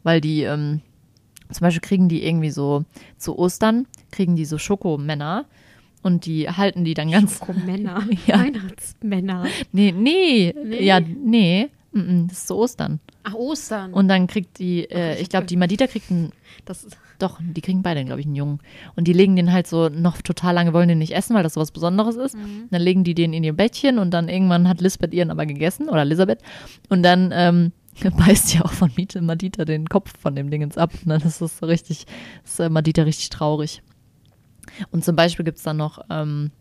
weil 0.02 0.20
die 0.20 0.42
ähm, 0.42 0.80
zum 1.50 1.64
Beispiel 1.64 1.80
kriegen 1.80 2.08
die 2.08 2.24
irgendwie 2.24 2.50
so 2.50 2.84
zu 3.16 3.38
Ostern, 3.38 3.86
kriegen 4.10 4.36
die 4.36 4.44
so 4.44 4.58
Schokomänner 4.58 5.46
und 6.02 6.26
die 6.26 6.48
halten 6.48 6.84
die 6.84 6.94
dann 6.94 7.10
ganz. 7.10 7.38
Schokomänner? 7.38 8.06
ja. 8.26 8.38
Weihnachtsmänner? 8.38 9.46
Nee, 9.72 9.92
nee, 9.92 10.54
nee. 10.64 10.84
ja, 10.84 11.00
nee. 11.00 11.68
Das 11.92 12.38
ist 12.38 12.46
zu 12.46 12.56
Ostern. 12.56 13.00
Ach, 13.24 13.34
Ostern. 13.34 13.92
Und 13.92 14.08
dann 14.08 14.26
kriegt 14.28 14.58
die, 14.58 14.84
äh, 14.90 15.20
ich 15.20 15.28
glaube, 15.28 15.46
die 15.46 15.56
Madita 15.56 15.86
kriegt 15.86 16.10
einen. 16.10 16.32
Das 16.64 16.86
doch, 17.18 17.38
die 17.42 17.60
kriegen 17.60 17.82
beide, 17.82 18.04
glaube 18.04 18.20
ich, 18.20 18.26
einen 18.26 18.34
Jungen. 18.34 18.60
Und 18.96 19.06
die 19.06 19.12
legen 19.12 19.36
den 19.36 19.52
halt 19.52 19.66
so 19.66 19.88
noch 19.88 20.22
total 20.22 20.54
lange, 20.54 20.72
wollen 20.72 20.88
den 20.88 20.98
nicht 20.98 21.14
essen, 21.14 21.34
weil 21.34 21.42
das 21.42 21.54
so 21.54 21.60
was 21.60 21.70
Besonderes 21.70 22.16
ist. 22.16 22.36
Mhm. 22.36 22.68
Dann 22.70 22.82
legen 22.82 23.04
die 23.04 23.14
den 23.14 23.32
in 23.32 23.44
ihr 23.44 23.52
Bettchen 23.52 23.98
und 23.98 24.12
dann 24.12 24.28
irgendwann 24.28 24.68
hat 24.68 24.80
Lisbeth 24.80 25.12
ihren 25.12 25.30
aber 25.30 25.46
gegessen 25.46 25.88
oder 25.88 26.02
Elisabeth. 26.02 26.40
Und 26.88 27.02
dann 27.02 27.30
ähm, 27.34 27.72
beißt 28.16 28.54
ja 28.54 28.64
auch 28.64 28.72
von 28.72 28.90
Miete 28.96 29.20
Madita 29.20 29.64
den 29.64 29.88
Kopf 29.88 30.18
von 30.18 30.34
dem 30.34 30.50
Dingens 30.50 30.78
ab. 30.78 30.92
Und 31.04 31.10
dann 31.10 31.20
ist 31.20 31.40
es 31.40 31.58
so 31.58 31.66
richtig, 31.66 32.06
ist 32.44 32.60
äh, 32.60 32.70
Madita 32.70 33.02
richtig 33.02 33.28
traurig. 33.28 33.82
Und 34.90 35.04
zum 35.04 35.16
Beispiel 35.16 35.44
gibt 35.44 35.58
es 35.58 35.64
dann 35.64 35.76
noch 35.76 35.98
ähm, 36.10 36.52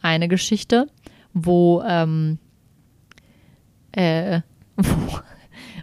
eine 0.00 0.28
Geschichte, 0.28 0.86
wo, 1.34 1.82
ähm, 1.86 2.38
äh, 3.92 4.40
wo 4.86 5.18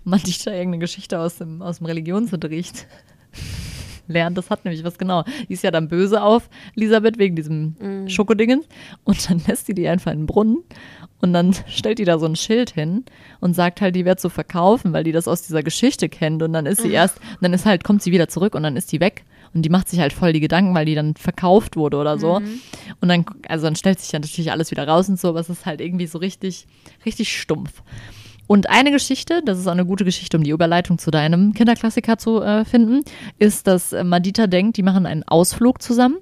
Madita 0.04 0.52
irgendeine 0.52 0.80
Geschichte 0.80 1.20
aus 1.20 1.38
dem, 1.38 1.62
aus 1.62 1.78
dem 1.78 1.88
Religionsunterricht 1.88 2.88
lernt. 4.08 4.38
Das 4.38 4.50
hat 4.50 4.66
nämlich 4.66 4.84
was 4.84 4.98
genau. 4.98 5.24
Die 5.50 5.54
ist 5.54 5.64
ja 5.64 5.72
dann 5.72 5.88
böse 5.88 6.22
auf 6.22 6.50
Elisabeth 6.76 7.18
wegen 7.18 7.36
diesem 7.36 7.76
mm. 7.80 8.10
Schokodingens. 8.10 8.66
Und 9.04 9.30
dann 9.30 9.42
lässt 9.48 9.66
sie 9.66 9.74
die 9.74 9.88
einfach 9.88 10.12
in 10.12 10.20
den 10.20 10.26
Brunnen. 10.26 10.64
Und 11.22 11.34
dann 11.34 11.56
stellt 11.68 12.00
die 12.00 12.06
da 12.06 12.20
so 12.20 12.26
ein 12.26 12.36
Schild 12.36 12.72
hin 12.72 13.06
und 13.40 13.56
sagt 13.56 13.82
halt, 13.82 13.96
die 13.96 14.06
wird 14.06 14.20
so 14.20 14.30
verkaufen, 14.30 14.94
weil 14.94 15.04
die 15.04 15.12
das 15.12 15.28
aus 15.28 15.42
dieser 15.44 15.64
Geschichte 15.64 16.10
kennt. 16.10 16.44
Und 16.44 16.54
dann 16.54 16.66
ist 16.66 16.82
sie 16.82 16.92
erst, 16.92 17.20
dann 17.42 17.54
ist 17.54 17.66
halt, 17.66 17.84
kommt 17.84 18.04
sie 18.04 18.12
wieder 18.12 18.28
zurück 18.28 18.54
und 18.54 18.64
dann 18.64 18.78
ist 18.78 18.92
die 18.92 19.00
weg. 19.00 19.24
Und 19.54 19.64
die 19.64 19.70
macht 19.70 19.88
sich 19.88 20.00
halt 20.00 20.12
voll 20.12 20.34
die 20.34 20.42
Gedanken, 20.42 20.76
weil 20.76 20.86
die 20.86 20.96
dann 20.96 21.16
verkauft 21.16 21.78
wurde 21.78 21.98
oder 21.98 22.20
so. 22.20 22.42
Mhm. 22.42 22.60
Und 23.00 23.08
dann, 23.08 23.26
also 23.48 23.66
dann 23.66 23.76
stellt 23.76 24.00
sich 24.00 24.12
ja 24.12 24.20
natürlich 24.20 24.52
alles 24.52 24.70
wieder 24.70 24.88
raus 24.88 25.08
und 25.08 25.20
so, 25.20 25.30
aber 25.30 25.40
es 25.40 25.50
ist 25.50 25.66
halt 25.66 25.80
irgendwie 25.80 26.08
so 26.08 26.18
richtig, 26.18 26.68
richtig 27.06 27.40
stumpf. 27.40 27.82
Und 28.48 28.70
eine 28.70 28.92
Geschichte, 28.92 29.42
das 29.44 29.60
ist 29.60 29.68
auch 29.68 29.72
eine 29.72 29.86
gute 29.86 30.06
Geschichte, 30.06 30.38
um 30.38 30.44
die 30.44 30.52
Überleitung 30.52 30.98
zu 30.98 31.12
deinem 31.12 31.54
Kinderklassiker 31.54 32.18
zu 32.18 32.42
äh, 32.42 32.66
finden, 32.66 33.02
ist, 33.40 33.68
dass 33.68 33.96
Madita 34.04 34.48
denkt, 34.48 34.78
die 34.78 34.84
machen 34.84 35.06
einen 35.06 35.24
Ausflug 35.24 35.82
zusammen, 35.82 36.18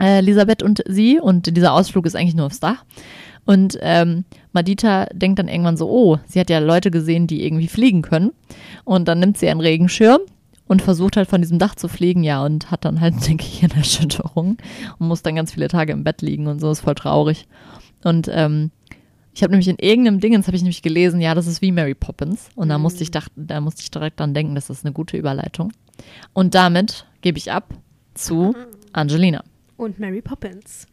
äh, 0.00 0.18
Elisabeth 0.18 0.62
und 0.62 0.82
sie. 0.86 1.18
Und 1.18 1.56
dieser 1.56 1.72
Ausflug 1.72 2.06
ist 2.06 2.16
eigentlich 2.16 2.34
nur 2.34 2.46
aufs 2.46 2.60
Dach. 2.60 2.84
Und 3.46 3.78
ähm, 3.80 4.24
Madita 4.52 5.06
denkt 5.12 5.38
dann 5.38 5.48
irgendwann 5.48 5.76
so, 5.76 5.88
oh, 5.88 6.18
sie 6.26 6.40
hat 6.40 6.50
ja 6.50 6.58
Leute 6.58 6.90
gesehen, 6.90 7.26
die 7.26 7.46
irgendwie 7.46 7.68
fliegen 7.68 8.02
können. 8.02 8.32
Und 8.84 9.08
dann 9.08 9.20
nimmt 9.20 9.38
sie 9.38 9.48
einen 9.48 9.60
Regenschirm 9.60 10.20
und 10.66 10.82
versucht 10.82 11.16
halt 11.16 11.28
von 11.28 11.40
diesem 11.40 11.58
Dach 11.58 11.76
zu 11.76 11.88
fliegen, 11.88 12.24
ja, 12.24 12.44
und 12.44 12.70
hat 12.70 12.84
dann 12.84 13.00
halt 13.00 13.14
eine 13.14 13.36
Gehirnerschütterung 13.36 14.58
und 14.98 15.08
muss 15.08 15.22
dann 15.22 15.36
ganz 15.36 15.52
viele 15.52 15.68
Tage 15.68 15.92
im 15.92 16.04
Bett 16.04 16.22
liegen 16.22 16.48
und 16.48 16.60
so, 16.60 16.70
ist 16.70 16.80
voll 16.80 16.96
traurig. 16.96 17.46
Und 18.02 18.28
ähm, 18.32 18.72
ich 19.36 19.42
habe 19.42 19.50
nämlich 19.50 19.68
in 19.68 19.76
irgendeinem 19.78 20.18
Dingens 20.18 20.46
habe 20.46 20.56
ich 20.56 20.62
nämlich 20.62 20.80
gelesen, 20.80 21.20
ja, 21.20 21.34
das 21.34 21.46
ist 21.46 21.60
wie 21.60 21.70
Mary 21.70 21.94
Poppins. 21.94 22.48
Und 22.54 22.70
da 22.70 22.78
musste 22.78 23.02
ich 23.02 23.10
mhm. 23.10 23.12
dacht, 23.12 23.32
da 23.36 23.60
musste 23.60 23.82
ich 23.82 23.90
direkt 23.90 24.18
dran 24.18 24.32
denken, 24.32 24.54
das 24.54 24.70
ist 24.70 24.82
eine 24.82 24.94
gute 24.94 25.18
Überleitung. 25.18 25.74
Und 26.32 26.54
damit 26.54 27.04
gebe 27.20 27.36
ich 27.36 27.52
ab 27.52 27.74
zu 28.14 28.54
mhm. 28.56 28.56
Angelina. 28.94 29.44
Und 29.76 29.98
Mary 29.98 30.22
Poppins. 30.22 30.86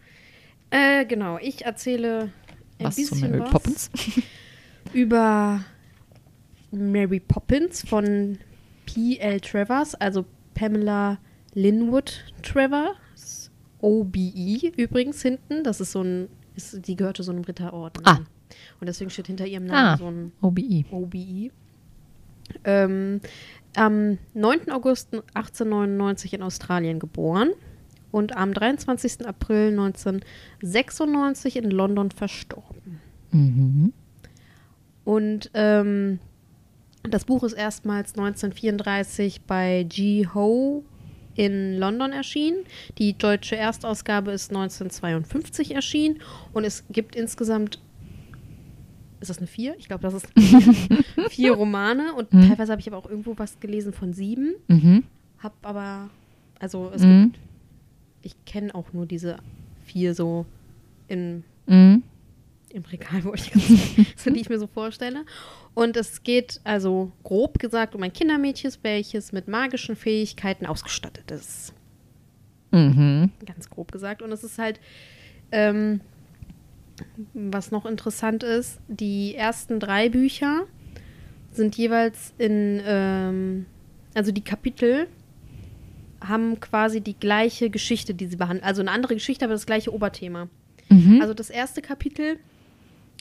Äh, 0.72 1.06
genau, 1.06 1.38
ich 1.42 1.64
erzähle 1.64 2.34
ein 2.80 2.88
was 2.88 2.98
bisschen 2.98 3.22
Mary 3.22 3.40
was 3.40 3.50
Poppins? 3.50 3.90
über 4.94 5.62
Mary 6.72 7.22
Poppins 7.22 7.88
von 7.88 8.40
P.L. 8.88 9.40
Travers, 9.40 9.96
also 9.96 10.26
Pamela 10.54 11.18
Linwood 11.54 12.26
Travers, 12.42 13.52
OBE 13.80 14.74
übrigens 14.76 15.22
hinten. 15.22 15.64
Das 15.64 15.80
ist 15.80 15.94
so 15.94 16.02
ein, 16.02 16.28
ist, 16.58 16.86
die 16.86 16.98
gehörte 16.98 17.24
so 17.24 17.32
einem 17.32 17.46
Ritterorden. 17.46 18.06
Ah. 18.06 18.20
Und 18.80 18.88
deswegen 18.88 19.10
steht 19.10 19.28
hinter 19.28 19.46
ihrem 19.46 19.66
Namen 19.66 19.88
ah, 19.88 19.98
so 19.98 20.08
ein 20.08 20.32
OBE. 20.42 20.86
OBE. 20.92 21.52
Ähm, 22.64 23.22
am 23.76 24.18
9. 24.34 24.72
August 24.72 25.14
1899 25.34 26.34
in 26.34 26.44
Australien 26.44 27.00
geboren 27.00 27.52
und 28.12 28.36
am 28.38 28.54
23. 28.54 29.26
April 29.26 29.70
1996 29.70 31.56
in 31.56 31.72
London 31.72 32.12
verstorben. 32.12 33.02
Mhm. 33.32 33.94
Und 35.04 35.50
ähm, 35.54 36.20
das 37.04 37.26
Buch 37.26 37.44
ist 37.44 37.54
erstmals 37.54 38.12
1934 38.12 39.42
bei 39.42 39.84
G. 39.84 40.28
Ho 40.34 40.84
in 41.36 41.78
London 41.78 42.12
erschienen. 42.12 42.66
Die 42.98 43.18
deutsche 43.18 43.56
Erstausgabe 43.56 44.32
ist 44.32 44.52
1952 44.52 45.74
erschienen 45.74 46.20
und 46.54 46.64
es 46.64 46.86
gibt 46.90 47.16
insgesamt 47.16 47.82
ist 49.24 49.30
das 49.30 49.40
eine 49.40 49.48
vier? 49.48 49.76
Ich 49.80 49.88
glaube, 49.88 50.04
das 50.04 50.14
ist 50.14 50.28
vier. 51.30 51.54
Romane 51.54 52.14
und 52.14 52.32
Mhm. 52.32 52.48
teilweise 52.50 52.72
habe 52.72 52.82
ich 52.82 52.88
aber 52.88 52.98
auch 52.98 53.10
irgendwo 53.10 53.38
was 53.38 53.60
gelesen 53.60 53.92
von 53.94 54.14
sieben. 54.14 54.54
Mhm. 54.68 55.04
Hab 55.40 55.54
aber, 55.66 56.10
also 56.60 56.92
es 56.94 57.02
Mhm. 57.04 57.32
gibt, 57.32 57.40
ich 58.22 58.46
kenne 58.46 58.74
auch 58.76 58.94
nur 58.94 59.06
diese 59.06 59.38
vier 59.86 60.14
so 60.14 60.46
in, 61.08 61.44
Mhm. 61.66 62.04
im 62.70 62.84
Regal, 62.84 63.24
wo 63.24 63.34
ich 63.34 63.52
ganz 63.52 63.68
sagen, 63.68 64.08
so 64.18 64.30
die 64.30 64.40
ich 64.42 64.50
mir 64.50 64.60
so 64.60 64.68
vorstelle. 64.68 65.26
Und 65.74 65.98
es 65.98 66.24
geht 66.24 66.62
also 66.64 67.12
grob 67.24 67.58
gesagt 67.60 67.96
um 67.96 68.04
ein 68.04 68.14
Kindermädchen, 68.14 68.72
welches 68.84 69.32
mit 69.32 69.48
magischen 69.48 69.96
Fähigkeiten 69.96 70.66
ausgestattet 70.66 71.32
ist. 71.32 71.74
Mhm. 72.72 73.32
Ganz 73.46 73.70
grob 73.70 73.92
gesagt. 73.92 74.22
Und 74.22 74.32
es 74.32 74.44
ist 74.44 74.58
halt, 74.60 74.80
ähm, 75.52 76.02
was 77.34 77.72
noch 77.72 77.86
interessant 77.86 78.44
ist, 78.44 78.80
die 78.88 79.36
ersten 79.36 79.80
drei 79.80 80.10
Bücher 80.10 80.64
sind 81.52 81.76
jeweils 81.76 82.34
in, 82.38 82.82
ähm, 82.86 83.66
also 84.14 84.32
die 84.32 84.44
Kapitel 84.44 85.08
haben 86.22 86.60
quasi 86.60 87.02
die 87.02 87.16
gleiche 87.16 87.70
Geschichte, 87.70 88.14
die 88.14 88.28
sie 88.28 88.38
behandeln. 88.38 88.66
Also 88.66 88.82
eine 88.82 88.92
andere 88.92 89.14
Geschichte, 89.14 89.46
aber 89.46 89.54
das 89.54 89.66
gleiche 89.66 89.94
Oberthema. 89.94 90.48
Mhm. 90.90 91.20
Also 91.22 91.34
das 91.34 91.50
erste 91.50 91.82
Kapitel 91.82 92.38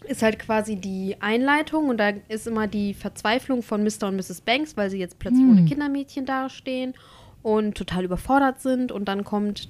ist 0.08 0.22
halt 0.22 0.38
quasi 0.38 0.76
die 0.76 1.16
Einleitung 1.20 1.88
und 1.88 1.98
da 1.98 2.10
ist 2.28 2.46
immer 2.46 2.66
die 2.66 2.94
Verzweiflung 2.94 3.62
von 3.62 3.82
Mr. 3.84 4.08
und 4.08 4.16
Mrs. 4.16 4.40
Banks, 4.40 4.76
weil 4.76 4.90
sie 4.90 4.98
jetzt 4.98 5.18
plötzlich 5.18 5.42
Hm. 5.42 5.50
ohne 5.50 5.64
Kindermädchen 5.64 6.26
dastehen 6.26 6.94
und 7.42 7.76
total 7.76 8.04
überfordert 8.04 8.60
sind 8.60 8.92
und 8.92 9.06
dann 9.06 9.24
kommt 9.24 9.68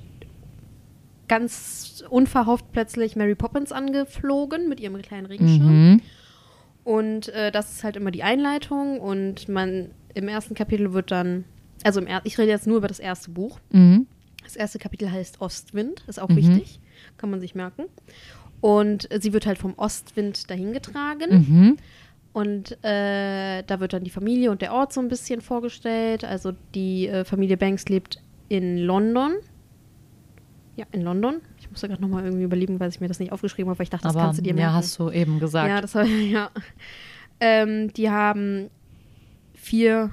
ganz 1.37 2.05
unverhofft 2.11 2.67
plötzlich 2.73 3.17
Mary 3.17 3.35
Poppins 3.35 3.73
angeflogen 3.73 4.69
mit 4.69 4.81
ihrem 4.81 5.01
kleinen 5.03 5.27
Regenschirm 5.27 5.93
Mhm. 5.93 6.01
und 6.85 7.29
äh, 7.29 7.51
das 7.51 7.73
ist 7.73 7.85
halt 7.85 7.97
immer 7.97 8.11
die 8.11 8.23
Einleitung 8.23 9.01
und 9.01 9.49
man 9.49 9.91
im 10.15 10.29
ersten 10.29 10.55
Kapitel 10.55 10.93
wird 10.93 11.11
dann 11.11 11.45
also 11.85 12.01
im 12.01 12.07
er 12.07 12.21
ich 12.25 12.39
rede 12.39 12.51
jetzt 12.51 12.67
nur 12.67 12.77
über 12.77 12.87
das 12.89 13.01
erste 13.01 13.31
Buch. 13.31 13.59
Mhm. 13.71 14.07
Das 14.45 14.57
erste 14.57 14.79
Kapitel 14.79 15.11
heißt 15.11 15.41
Ostwind, 15.41 16.05
ist 16.07 16.21
auch 16.21 16.29
Mhm. 16.29 16.37
wichtig, 16.37 16.81
kann 17.17 17.31
man 17.31 17.41
sich 17.41 17.55
merken. 17.55 17.85
Und 18.61 19.09
sie 19.21 19.33
wird 19.33 19.47
halt 19.47 19.59
vom 19.59 19.75
Ostwind 19.77 20.49
dahin 20.51 20.73
getragen. 20.73 21.31
Mhm. 21.49 21.77
Und 22.33 22.73
äh, 22.85 23.63
da 23.63 23.81
wird 23.81 23.93
dann 23.93 24.05
die 24.05 24.11
Familie 24.11 24.51
und 24.51 24.63
der 24.63 24.73
Ort 24.73 24.93
so 24.93 25.01
ein 25.01 25.09
bisschen 25.09 25.41
vorgestellt. 25.41 26.25
Also 26.25 26.53
die 26.75 27.09
äh, 27.09 27.25
Familie 27.25 27.57
Banks 27.57 27.89
lebt 27.89 28.21
in 28.49 28.79
London. 28.79 29.33
Ja, 30.77 30.87
in 30.93 31.03
London. 31.03 31.41
Ich 31.59 31.71
musste 31.71 31.89
gerade 31.89 32.01
nochmal 32.01 32.25
irgendwie 32.25 32.45
überlegen, 32.45 32.81
weil 32.81 32.89
ich 32.89 33.01
mir 33.01 33.09
das 33.09 33.19
nicht 33.19 33.33
aufgeschrieben 33.33 33.69
habe, 33.69 33.79
weil 33.79 33.85
ich 33.85 33.91
dachte, 33.91 34.05
das 34.05 34.17
Aber 34.17 34.27
kannst 34.27 34.39
du 34.39 34.43
dir 34.43 34.55
merken. 34.55 34.71
ja, 34.71 34.75
hast 34.75 34.99
du 34.99 35.11
eben 35.11 35.39
gesagt. 35.39 35.69
Ja, 35.69 35.81
das 35.81 35.95
war, 35.95 36.05
ja. 36.05 36.51
Ähm, 37.41 37.93
die 37.93 38.11
haben 38.11 38.71
vier 39.55 40.11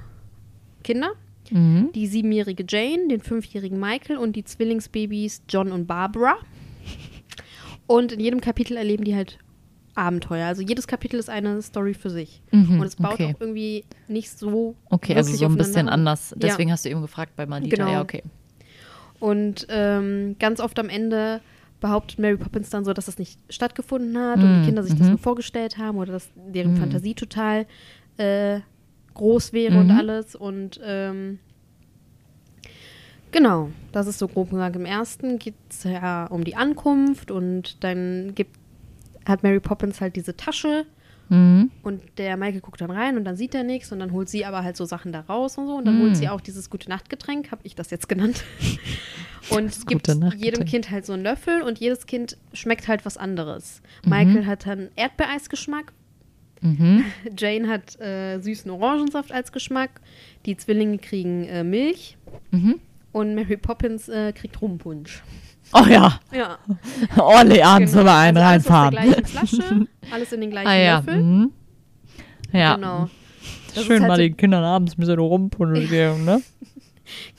Kinder 0.82 1.12
mhm. 1.50 1.90
die 1.94 2.06
siebenjährige 2.06 2.64
Jane, 2.68 3.08
den 3.08 3.20
fünfjährigen 3.20 3.78
Michael 3.78 4.18
und 4.18 4.36
die 4.36 4.44
Zwillingsbabys 4.44 5.42
John 5.48 5.72
und 5.72 5.86
Barbara. 5.86 6.36
Und 7.86 8.12
in 8.12 8.20
jedem 8.20 8.40
Kapitel 8.40 8.76
erleben 8.76 9.04
die 9.04 9.16
halt 9.16 9.38
Abenteuer. 9.96 10.46
Also 10.46 10.62
jedes 10.62 10.86
Kapitel 10.86 11.18
ist 11.18 11.28
eine 11.28 11.60
Story 11.60 11.94
für 11.94 12.10
sich. 12.10 12.40
Mhm, 12.52 12.80
Und 12.80 12.86
es 12.86 12.96
baut 12.96 13.14
okay. 13.14 13.34
auch 13.34 13.40
irgendwie 13.40 13.84
nicht 14.06 14.30
so. 14.30 14.76
Okay, 14.88 15.16
also 15.16 15.34
so 15.34 15.46
ein 15.46 15.56
bisschen 15.56 15.88
anders. 15.88 16.30
Ja. 16.30 16.36
Deswegen 16.38 16.70
hast 16.70 16.84
du 16.84 16.88
eben 16.88 17.02
gefragt 17.02 17.32
bei 17.34 17.46
Malita. 17.46 17.76
Genau. 17.76 17.92
Ja, 17.92 18.00
okay. 18.00 18.22
Und 19.20 19.66
ähm, 19.68 20.36
ganz 20.38 20.60
oft 20.60 20.78
am 20.78 20.88
Ende 20.88 21.40
behauptet 21.80 22.18
Mary 22.18 22.36
Poppins 22.36 22.70
dann 22.70 22.84
so, 22.84 22.92
dass 22.92 23.06
das 23.06 23.18
nicht 23.18 23.38
stattgefunden 23.48 24.18
hat 24.18 24.42
und 24.42 24.50
Mm, 24.50 24.60
die 24.60 24.66
Kinder 24.66 24.82
sich 24.82 24.94
das 24.94 25.04
mhm. 25.04 25.10
nur 25.10 25.18
vorgestellt 25.18 25.78
haben 25.78 25.98
oder 25.98 26.12
dass 26.12 26.28
deren 26.34 26.74
Mm. 26.74 26.76
Fantasie 26.76 27.14
total 27.14 27.66
äh, 28.18 28.60
groß 29.14 29.52
wäre 29.52 29.78
und 29.78 29.86
Mhm. 29.86 29.98
alles. 29.98 30.34
Und 30.34 30.80
ähm, 30.84 31.38
genau, 33.32 33.70
das 33.92 34.06
ist 34.06 34.18
so 34.18 34.28
grob 34.28 34.50
gesagt. 34.50 34.76
Im 34.76 34.84
ersten 34.86 35.38
geht 35.38 35.54
es 35.68 35.84
ja 35.84 36.26
um 36.26 36.44
die 36.44 36.56
Ankunft 36.56 37.30
und 37.30 37.82
dann 37.84 38.34
gibt, 38.34 38.56
hat 39.26 39.42
Mary 39.42 39.60
Poppins 39.60 40.00
halt 40.00 40.16
diese 40.16 40.36
Tasche 40.36 40.86
Mhm. 41.30 41.70
und 41.82 42.02
der 42.18 42.36
Michael 42.36 42.60
guckt 42.60 42.80
dann 42.80 42.90
rein 42.90 43.16
und 43.16 43.24
dann 43.24 43.36
sieht 43.36 43.54
er 43.54 43.62
nichts 43.62 43.90
und 43.92 44.00
dann 44.00 44.12
holt 44.12 44.28
sie 44.28 44.44
aber 44.44 44.62
halt 44.64 44.76
so 44.76 44.84
Sachen 44.84 45.12
da 45.12 45.20
raus 45.20 45.56
und 45.58 45.66
so 45.68 45.76
und 45.76 45.84
dann 45.86 45.98
Mm. 45.98 46.02
holt 46.02 46.16
sie 46.16 46.28
auch 46.28 46.40
dieses 46.40 46.68
gute 46.70 46.88
Nachtgetränk, 46.90 47.50
habe 47.52 47.60
ich 47.64 47.74
das 47.74 47.90
jetzt 47.90 48.08
genannt. 48.08 48.44
Und 49.48 49.66
Das 49.66 49.86
gibt 49.86 50.06
jedem 50.36 50.64
Kind 50.66 50.90
halt 50.90 51.06
so 51.06 51.12
einen 51.14 51.22
Löffel 51.24 51.62
und 51.62 51.80
jedes 51.80 52.06
Kind 52.06 52.36
schmeckt 52.52 52.86
halt 52.88 53.04
was 53.06 53.16
anderes. 53.16 53.80
Mhm. 54.04 54.10
Michael 54.10 54.46
hat 54.46 54.66
dann 54.66 54.88
Erdbeereisgeschmack, 54.96 55.92
Mhm. 56.60 57.04
Jane 57.38 57.66
hat 57.68 57.98
äh, 58.00 58.38
süßen 58.38 58.70
Orangensaft 58.70 59.32
als 59.32 59.50
Geschmack, 59.50 60.02
die 60.46 60.56
Zwillinge 60.58 60.98
kriegen 60.98 61.44
äh, 61.44 61.64
Milch 61.64 62.16
Mhm. 62.50 62.78
und 63.12 63.34
Mary 63.34 63.56
Poppins 63.56 64.08
äh, 64.10 64.32
kriegt 64.32 64.60
Rumpunsch. 64.60 65.22
Oh 65.72 65.84
ja, 65.88 66.18
Ja, 66.32 66.58
Orle 67.16 67.64
abends 67.64 67.92
genau. 67.92 68.02
aber 68.02 68.16
einen 68.18 68.36
also 68.38 68.48
alles 68.48 68.66
aus 68.66 68.72
reinfahren. 68.72 68.94
der 68.94 69.02
gleichen 69.04 69.26
Flasche, 69.26 69.86
alles 70.12 70.32
in 70.32 70.40
den 70.40 70.50
gleichen 70.50 70.68
ah 70.68 70.76
ja. 70.76 70.96
Löffel. 70.98 71.22
Mhm. 71.22 71.52
Ja. 72.52 72.74
Genau. 72.74 73.08
Das 73.74 73.84
Schön 73.84 74.00
halt 74.00 74.08
mal 74.08 74.18
den 74.18 74.36
Kindern 74.36 74.64
abends 74.64 74.94
ein 74.94 75.00
bisschen 75.00 75.18
rumpundeln 75.18 75.88
geben, 75.88 76.24
ne? 76.24 76.42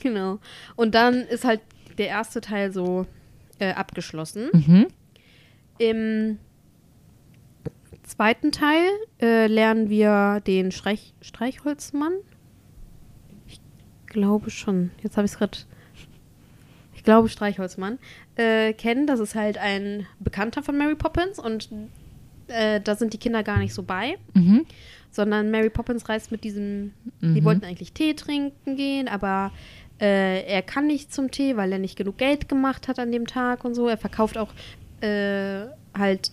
Genau. 0.00 0.38
Und 0.76 0.94
dann 0.94 1.14
ist 1.14 1.44
halt 1.44 1.60
der 1.96 2.08
erste 2.08 2.42
Teil 2.42 2.72
so 2.72 3.06
äh, 3.58 3.72
abgeschlossen. 3.72 4.48
Mhm. 4.52 4.86
Im 5.78 6.38
zweiten 8.02 8.52
Teil 8.52 8.86
äh, 9.20 9.46
lernen 9.46 9.88
wir 9.88 10.40
den 10.46 10.72
Streich 10.72 11.14
Streichholzmann. 11.22 12.12
Ich 13.46 13.60
glaube 14.06 14.50
schon. 14.50 14.90
Jetzt 15.02 15.16
habe 15.16 15.24
ich 15.24 15.32
es 15.32 15.38
gerade. 15.38 15.56
Ich 17.02 17.04
glaube 17.04 17.28
Streichholzmann. 17.28 17.98
Äh, 18.36 18.74
kennen. 18.74 19.08
Das 19.08 19.18
ist 19.18 19.34
halt 19.34 19.58
ein 19.58 20.06
Bekannter 20.20 20.62
von 20.62 20.78
Mary 20.78 20.94
Poppins 20.94 21.40
und 21.40 21.68
äh, 22.46 22.80
da 22.80 22.94
sind 22.94 23.12
die 23.12 23.18
Kinder 23.18 23.42
gar 23.42 23.58
nicht 23.58 23.74
so 23.74 23.82
bei, 23.82 24.18
Mhm. 24.34 24.66
sondern 25.10 25.50
Mary 25.50 25.68
Poppins 25.68 26.08
reist 26.08 26.30
mit 26.30 26.44
diesem. 26.44 26.92
Die 27.20 27.40
Mhm. 27.40 27.44
wollten 27.44 27.64
eigentlich 27.64 27.92
Tee 27.92 28.14
trinken 28.14 28.76
gehen, 28.76 29.08
aber 29.08 29.50
äh, 30.00 30.44
er 30.46 30.62
kann 30.62 30.86
nicht 30.86 31.12
zum 31.12 31.32
Tee, 31.32 31.56
weil 31.56 31.72
er 31.72 31.80
nicht 31.80 31.96
genug 31.96 32.18
Geld 32.18 32.48
gemacht 32.48 32.86
hat 32.86 33.00
an 33.00 33.10
dem 33.10 33.26
Tag 33.26 33.64
und 33.64 33.74
so. 33.74 33.88
Er 33.88 33.98
verkauft 33.98 34.38
auch 34.38 34.52
äh, 35.00 35.66
halt 35.98 36.30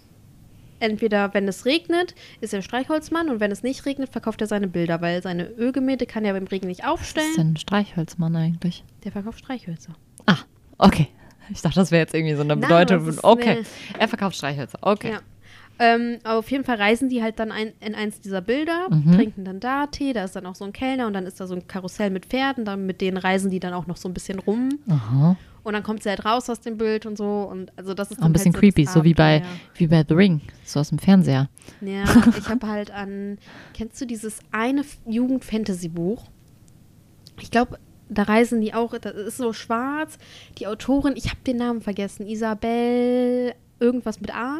entweder, 0.80 1.34
wenn 1.34 1.48
es 1.48 1.66
regnet, 1.66 2.14
ist 2.42 2.54
er 2.54 2.62
Streichholzmann 2.62 3.30
und 3.30 3.40
wenn 3.40 3.52
es 3.52 3.64
nicht 3.64 3.86
regnet, 3.88 4.10
verkauft 4.10 4.40
er 4.42 4.48
seine 4.48 4.68
Bilder, 4.68 5.02
weil 5.02 5.22
seine 5.24 5.48
Ölgemälde 5.50 6.06
kann 6.06 6.24
er 6.26 6.34
beim 6.34 6.46
Regen 6.46 6.68
nicht 6.68 6.82
Was 6.84 6.86
ist 6.86 6.92
aufstellen. 6.92 7.34
denn 7.38 7.54
ein 7.54 7.58
Streichholzmann 7.58 8.36
eigentlich? 8.36 8.84
Der 9.04 9.12
verkauft 9.12 9.40
Streichhölzer. 9.40 9.96
Okay. 10.80 11.08
Ich 11.52 11.62
dachte, 11.62 11.76
das 11.80 11.92
wäre 11.92 12.02
jetzt 12.02 12.14
irgendwie 12.16 12.36
so 12.36 12.42
eine 12.42 12.56
Na, 12.56 12.68
Bedeutung. 12.68 13.16
okay. 13.24 13.64
Er 13.98 14.08
verkauft 14.08 14.36
Streichhölzer. 14.36 14.80
Okay. 14.82 15.12
Ja. 15.14 15.20
Ähm, 15.82 16.18
aber 16.24 16.40
auf 16.40 16.52
jeden 16.52 16.66
Fall 16.66 16.76
reisen 16.76 17.08
die 17.08 17.24
halt 17.24 17.40
dann 17.40 17.52
ein, 17.54 17.72
in 17.80 17.96
eins 17.96 18.20
dieser 18.20 18.42
Bilder, 18.42 18.88
Mhm. 18.90 19.14
trinken 19.14 19.46
dann 19.46 19.60
da 19.62 19.88
Tee, 19.88 20.12
da 20.12 20.26
ist 20.26 20.36
dann 20.36 20.46
auch 20.46 20.56
so 20.56 20.66
ein 20.66 20.74
Kellner 20.74 21.08
und 21.08 21.14
dann 21.14 21.26
ist 21.26 21.40
da 21.40 21.48
so 21.48 21.56
ein 21.56 21.68
Karussell 21.68 22.10
mit 22.10 22.26
Pferden, 22.26 22.66
dann 22.66 22.86
mit 22.86 23.00
denen 23.00 23.16
reisen 23.16 23.50
die 23.50 23.62
dann 23.62 23.74
auch 23.74 23.88
noch 23.88 23.96
so 23.96 24.10
ein 24.10 24.14
bisschen 24.14 24.40
rum 24.40 24.68
Aha. 24.90 25.38
und 25.64 25.74
dann 25.74 25.82
kommt 25.82 26.04
sie 26.04 26.10
halt 26.10 26.26
raus 26.26 26.50
aus 26.50 26.60
dem 26.60 26.78
Bild 26.78 27.06
und 27.06 27.18
so 27.18 27.48
und 27.50 27.72
also 27.78 27.94
das 27.94 28.12
ist 28.12 28.20
Auch 28.22 28.26
ein 28.26 28.34
bisschen 28.34 28.48
halt 28.54 28.56
so 28.56 28.60
creepy, 28.60 28.86
so 28.86 29.06
wie 29.06 29.14
bei, 29.14 29.42
wie 29.76 29.88
bei 29.88 30.04
The 30.06 30.16
Ring, 30.16 30.42
so 30.66 30.82
aus 30.82 30.90
dem 30.90 31.00
Fernseher. 31.00 31.48
Ja, 31.80 32.04
ich 32.38 32.50
habe 32.50 32.68
halt 32.68 32.92
an, 32.92 33.38
kennst 33.74 34.02
du 34.02 34.06
dieses 34.06 34.40
eine 34.52 34.84
Jugend-Fantasy-Buch? 35.08 36.26
Ich 37.40 37.52
glaube, 37.52 37.80
da 38.10 38.24
reisen 38.24 38.60
die 38.62 38.74
auch, 38.74 38.98
das 38.98 39.14
ist 39.16 39.38
so 39.38 39.54
schwarz. 39.54 40.18
Die 40.58 40.68
Autorin, 40.68 41.14
ich 41.16 41.30
habe 41.30 41.40
den 41.46 41.58
Namen 41.58 41.82
vergessen, 41.82 42.26
Isabel, 42.28 43.54
irgendwas 43.80 44.20
mit 44.22 44.34
A. 44.36 44.60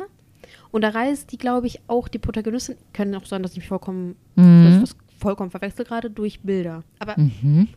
Und 0.72 0.82
da 0.84 0.90
reist 0.90 1.32
die, 1.32 1.38
glaube 1.38 1.68
ich, 1.68 1.80
auch 1.88 2.08
die 2.08 2.20
Protagonistin, 2.20 2.76
können 2.94 3.16
auch 3.16 3.26
sein, 3.26 3.42
dass 3.44 3.52
ich 3.54 3.58
mich 3.58 3.68
vollkommen, 3.68 4.16
dass 4.36 4.46
ich 4.46 4.78
Mhm. 4.78 4.82
das 4.82 4.96
vollkommen 5.18 5.50
verwechsel 5.52 5.84
gerade, 5.86 6.10
durch 6.10 6.42
Bilder. 6.42 6.84
Aber 7.00 7.16
Mhm. 7.18 7.68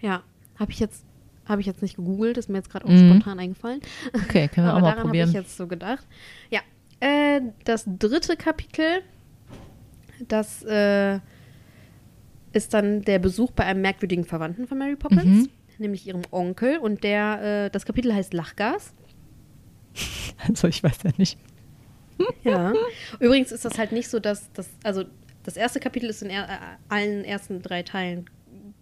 ja, 0.00 0.22
habe 0.58 0.72
ich 0.72 0.78
jetzt. 0.80 1.04
Habe 1.44 1.60
ich 1.60 1.66
jetzt 1.66 1.82
nicht 1.82 1.96
gegoogelt, 1.96 2.38
ist 2.38 2.48
mir 2.48 2.58
jetzt 2.58 2.70
gerade 2.70 2.84
auch 2.86 2.90
Mhm. 2.90 3.08
spontan 3.08 3.40
eingefallen. 3.40 3.80
Okay, 4.14 4.46
können 4.46 4.68
wir 4.68 4.70
Aber 4.74 4.78
auch 4.78 4.82
mal 4.82 4.90
daran 4.92 5.08
habe 5.08 5.16
ich 5.16 5.22
probieren. 5.24 5.32
jetzt 5.32 5.56
so 5.56 5.66
gedacht. 5.66 6.06
Ja, 6.50 6.60
äh, 7.00 7.40
das 7.64 7.84
dritte 7.98 8.36
Kapitel, 8.36 9.02
das 10.28 10.62
äh, 10.62 11.18
ist 12.52 12.74
dann 12.74 13.02
der 13.02 13.18
Besuch 13.18 13.50
bei 13.52 13.64
einem 13.64 13.80
merkwürdigen 13.82 14.24
Verwandten 14.24 14.66
von 14.66 14.78
Mary 14.78 14.96
Poppins, 14.96 15.24
Mhm. 15.46 15.48
nämlich 15.78 16.06
ihrem 16.06 16.22
Onkel. 16.30 16.78
Und 16.78 17.04
der, 17.04 17.66
äh, 17.66 17.70
das 17.70 17.84
Kapitel 17.86 18.14
heißt 18.14 18.32
Lachgas. 18.34 18.92
Also 20.48 20.68
ich 20.68 20.82
weiß 20.82 20.98
ja 21.04 21.10
nicht. 21.18 21.38
Ja. 22.44 22.72
Übrigens 23.20 23.50
ist 23.52 23.64
das 23.64 23.78
halt 23.78 23.90
nicht 23.92 24.08
so, 24.08 24.20
dass 24.20 24.52
das, 24.52 24.68
also 24.84 25.04
das 25.44 25.56
erste 25.56 25.80
Kapitel 25.80 26.08
ist 26.08 26.22
in 26.22 26.30
er, 26.30 26.44
äh, 26.44 26.48
allen 26.88 27.24
ersten 27.24 27.62
drei 27.62 27.82
Teilen 27.82 28.26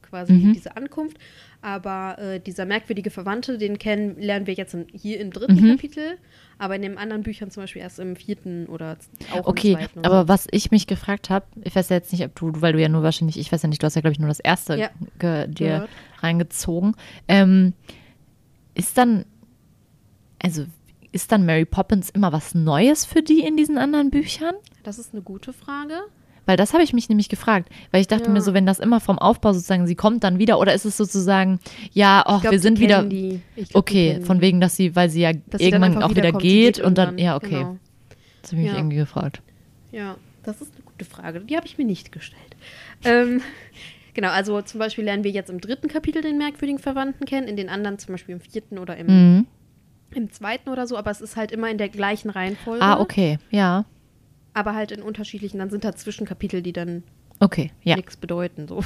quasi 0.03 0.33
Mhm. 0.33 0.53
diese 0.53 0.77
Ankunft. 0.77 1.17
Aber 1.63 2.19
äh, 2.19 2.41
dieser 2.41 2.65
merkwürdige 2.65 3.11
Verwandte, 3.11 3.59
den 3.59 3.79
kennen, 3.79 4.19
lernen 4.19 4.47
wir 4.47 4.55
jetzt 4.55 4.73
in, 4.73 4.87
hier 4.93 5.21
im 5.21 5.31
dritten 5.31 5.57
Mhm. 5.61 5.71
Kapitel, 5.73 6.17
aber 6.59 6.75
in 6.77 6.83
den 6.83 6.97
anderen 6.97 7.23
Büchern 7.23 7.51
zum 7.51 7.63
Beispiel 7.63 7.83
erst 7.83 7.99
im 7.99 8.17
vierten 8.17 8.65
oder 8.67 8.97
auch 9.31 9.47
Okay, 9.47 9.73
im 9.73 9.79
zweiten. 9.79 9.99
oder 9.99 10.11
aber 10.11 10.29
was 10.29 10.47
ich 10.53 10.71
mich 10.71 10.87
gefragt 10.87 11.29
habe, 11.29 11.45
ich 11.63 11.77
weiß 11.77 11.91
ja 11.91 11.97
jetzt 11.97 12.13
nicht, 12.13 12.25
ob 12.25 12.35
du, 12.35 12.51
weil 12.63 12.73
du 12.73 12.81
ja 12.81 12.89
nur 12.89 13.03
wahrscheinlich, 13.03 13.39
ich 13.39 13.53
weiß 13.53 13.61
ja 13.63 13.69
nicht, 13.69 13.83
du 13.83 13.87
hast 13.87 13.95
ja, 13.95 14.01
glaube 14.01 14.13
ich, 14.13 14.19
nur 14.19 14.29
das 14.29 14.41
erste 14.41 14.77
Ja. 14.77 14.89
dir 15.19 15.47
Gehört. 15.49 15.91
reingezogen. 16.21 16.97
Ähm, 17.29 17.75
ist 18.75 18.97
dann, 18.97 19.27
also 20.43 20.65
ist 21.13 21.31
dann 21.33 21.45
Mary 21.45 21.65
Poppins 21.67 22.09
immer 22.09 22.33
was 22.33 22.55
Neues 22.55 23.05
für 23.05 23.23
die 23.23 23.41
in 23.41 23.57
diesen 23.59 23.77
anderen 23.77 24.11
Büchern? 24.11 24.55
so. 24.55 24.71
Das 24.83 24.99
ist 24.99 25.13
eine 25.13 25.21
gute 25.23 25.53
Frage. 25.53 25.95
Weil 26.51 26.57
das 26.57 26.73
habe 26.73 26.83
ich 26.83 26.93
mich 26.93 27.09
nämlich 27.09 27.29
gefragt, 27.29 27.69
weil 27.93 28.01
ich 28.01 28.09
dachte 28.09 28.25
Ja. 28.25 28.31
mir 28.31 28.41
so, 28.41 28.53
wenn 28.55 28.67
das 28.67 28.81
immer 28.81 28.99
vom 28.99 29.21
Aufbau 29.21 29.53
sozusagen, 29.53 29.87
sie 29.87 29.95
kommt 29.95 30.25
dann 30.25 30.41
wieder, 30.41 30.59
oder 30.59 30.75
ist 30.75 30.85
es 30.85 30.97
sozusagen, 30.97 31.61
ja, 31.93 32.25
glaub, 32.27 32.51
wir 32.51 32.59
sind 32.59 32.81
wieder, 32.81 33.05
glaub, 33.05 33.41
okay, 33.75 34.21
von 34.21 34.41
wegen, 34.41 34.61
dass 34.61 34.75
sie, 34.75 34.97
weil 34.97 35.09
sie 35.11 35.21
ja 35.21 35.33
Dass 35.33 35.61
sie 35.61 35.69
irgendwann 35.69 35.93
einfach 35.93 36.03
auch 36.07 36.11
wieder. 36.11 36.25
Sie 36.25 36.39
geht, 36.39 36.75
geht 36.75 36.81
und 36.85 36.99
dann, 36.99 37.19
ja, 37.19 37.37
okay, 37.37 37.51
genau. 37.51 37.79
das 38.43 38.51
habe 38.51 38.63
ich 38.63 38.65
mich 38.65 38.73
Ja. 38.73 38.79
irgendwie 38.79 38.97
gefragt. 38.97 39.43
Ja, 39.93 40.17
das 40.43 40.61
ist 40.61 40.75
eine 40.75 40.83
gute 40.85 41.05
Frage. 41.05 41.39
Die 41.43 41.55
habe 41.57 41.69
ich 41.69 41.79
mir 41.79 41.85
nicht 41.85 42.11
gestellt. 42.11 42.57
Ähm, 43.05 43.43
genau, 44.15 44.31
also 44.31 44.61
zum 44.63 44.81
Beispiel 44.81 45.05
lernen 45.05 45.23
wir 45.23 45.31
jetzt 45.31 45.51
im 45.51 45.61
dritten 45.61 45.87
Kapitel 45.87 46.21
den 46.21 46.37
merkwürdigen 46.37 46.81
Verwandten 46.81 47.27
kennen, 47.27 47.47
in 47.47 47.55
den 47.55 47.69
anderen 47.69 48.01
zum 48.01 48.13
Beispiel 48.15 48.35
im 48.35 48.41
vierten 48.41 48.77
oder 48.81 48.97
im, 48.97 49.07
Mhm. 49.07 49.47
im 50.17 50.33
zweiten 50.33 50.69
oder 50.69 50.89
so, 50.89 50.97
aber 50.97 51.13
es 51.13 51.21
ist 51.21 51.37
halt 51.37 51.53
immer 51.53 51.71
in 51.71 51.79
der 51.79 51.91
gleichen 51.91 52.29
Reihenfolge. 52.29 52.83
Ah, 52.85 52.99
okay, 52.99 53.39
ja, 53.53 53.85
Aber 54.55 54.75
halt 54.75 54.93
in 54.93 55.03
unterschiedlichen, 55.03 55.59
dann 55.59 55.71
sind 55.71 55.85
da 55.85 55.95
Zwischenkapitel, 55.95 56.63
die 56.63 56.73
dann 56.73 57.03
okay, 57.39 57.71
ja. 57.83 57.97
nichts 57.97 58.17
bedeuten. 58.17 58.67
So. 58.69 58.83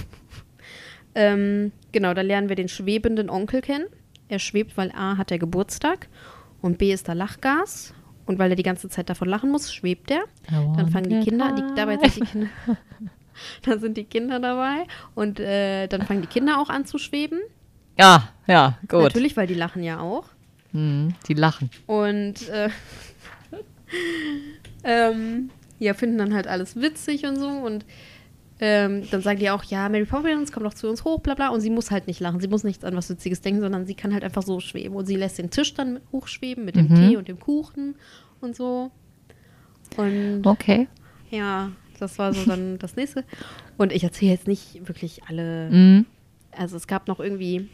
ähm, 1.15 1.73
genau, 1.93 2.15
da 2.15 2.23
lernen 2.23 2.49
wir 2.49 2.57
den 2.57 2.69
schwebenden 2.69 3.31
Onkel 3.31 3.61
kennen. 3.61 3.87
Er 4.29 4.39
schwebt, 4.39 4.77
weil 4.77 4.91
A 4.93 5.17
hat 5.17 5.31
er 5.31 5.39
Geburtstag 5.39 6.09
und 6.61 6.79
B 6.79 6.93
ist 6.93 7.09
da 7.09 7.13
Lachgas. 7.13 7.95
Und 8.27 8.39
weil 8.39 8.51
er 8.51 8.57
die 8.57 8.63
ganze 8.63 8.89
Zeit 8.89 9.11
davon 9.11 9.29
lachen 9.29 9.51
muss, 9.51 9.73
schwebt 9.73 10.11
er. 10.11 10.25
Dann 10.51 10.89
fangen 10.89 11.11
die 11.11 11.21
Kinder, 11.21 11.55
die, 11.55 11.63
dabei 11.77 11.99
sind 11.99 12.17
die 12.17 12.21
Kinder, 12.21 12.49
dann 13.63 13.81
sind 13.81 13.97
die 13.99 14.05
Kinder 14.05 14.41
dabei 14.41 14.87
und 15.15 15.41
äh, 15.41 15.89
dann 15.89 16.03
fangen 16.03 16.23
die 16.23 16.29
Kinder 16.29 16.59
auch 16.59 16.71
an 16.71 16.87
zu 16.87 16.97
schweben. 16.97 17.41
Ja, 17.99 18.31
ja, 18.47 18.79
gut. 18.89 19.03
Natürlich, 19.03 19.37
weil 19.37 19.47
die 19.47 19.55
lachen 19.55 19.83
ja 19.83 20.01
auch. 20.01 20.25
Mhm, 20.73 21.15
die 21.29 21.35
lachen. 21.35 21.71
Und 21.87 22.49
äh, 22.49 22.71
ähm, 24.85 25.51
ja, 25.79 25.95
finden 25.95 26.19
dann 26.19 26.35
halt 26.35 26.47
alles 26.47 26.77
witzig 26.77 27.25
und 27.27 27.37
so. 27.37 27.49
Und 27.49 27.85
ähm, 28.61 29.03
dann 29.11 29.21
sagen 29.21 29.41
die 29.41 29.51
auch, 29.51 29.65
ja, 29.65 29.89
Mary 29.89 30.05
Poppins, 30.05 30.53
komm 30.53 30.63
doch 30.63 30.75
zu 30.75 30.89
uns 30.89 31.05
hoch, 31.05 31.21
bla 31.21 31.35
bla. 31.35 31.49
Und 31.49 31.61
sie 31.61 31.71
muss 31.71 31.91
halt 31.91 32.07
nicht 32.07 32.21
lachen. 32.21 32.41
Sie 32.41 32.49
muss 32.49 32.63
nichts 32.65 32.85
an 32.85 32.97
was 32.97 33.11
Witziges 33.11 33.41
denken, 33.41 33.61
sondern 33.61 33.85
sie 33.87 33.95
kann 33.95 34.13
halt 34.15 34.23
einfach 34.25 34.43
so 34.43 34.61
schweben. 34.61 34.95
Und 34.95 35.07
sie 35.07 35.17
lässt 35.17 35.39
den 35.39 35.51
Tisch 35.51 35.75
dann 35.75 36.01
hochschweben 36.13 36.65
mit 36.65 36.77
dem 36.77 36.89
Mhm. 36.89 36.95
Tee 36.95 37.17
und 37.17 37.27
dem 37.29 37.41
Kuchen 37.41 37.97
und 38.41 38.55
so. 38.55 38.91
Und 39.97 40.43
Okay. 40.47 40.89
ja, 41.31 41.71
das 41.99 42.19
war 42.19 42.33
so 42.33 42.45
dann 42.49 42.79
das 42.79 42.97
nächste. 42.97 43.25
Und 43.77 43.93
ich 43.93 44.05
erzähle 44.05 44.33
jetzt 44.33 44.47
nicht 44.47 44.87
wirklich 44.89 45.23
alle. 45.29 45.71
Mhm. 45.71 46.07
Also 46.57 46.77
es 46.77 46.87
gab 46.87 47.09
noch 47.09 47.19
irgendwie 47.19 47.69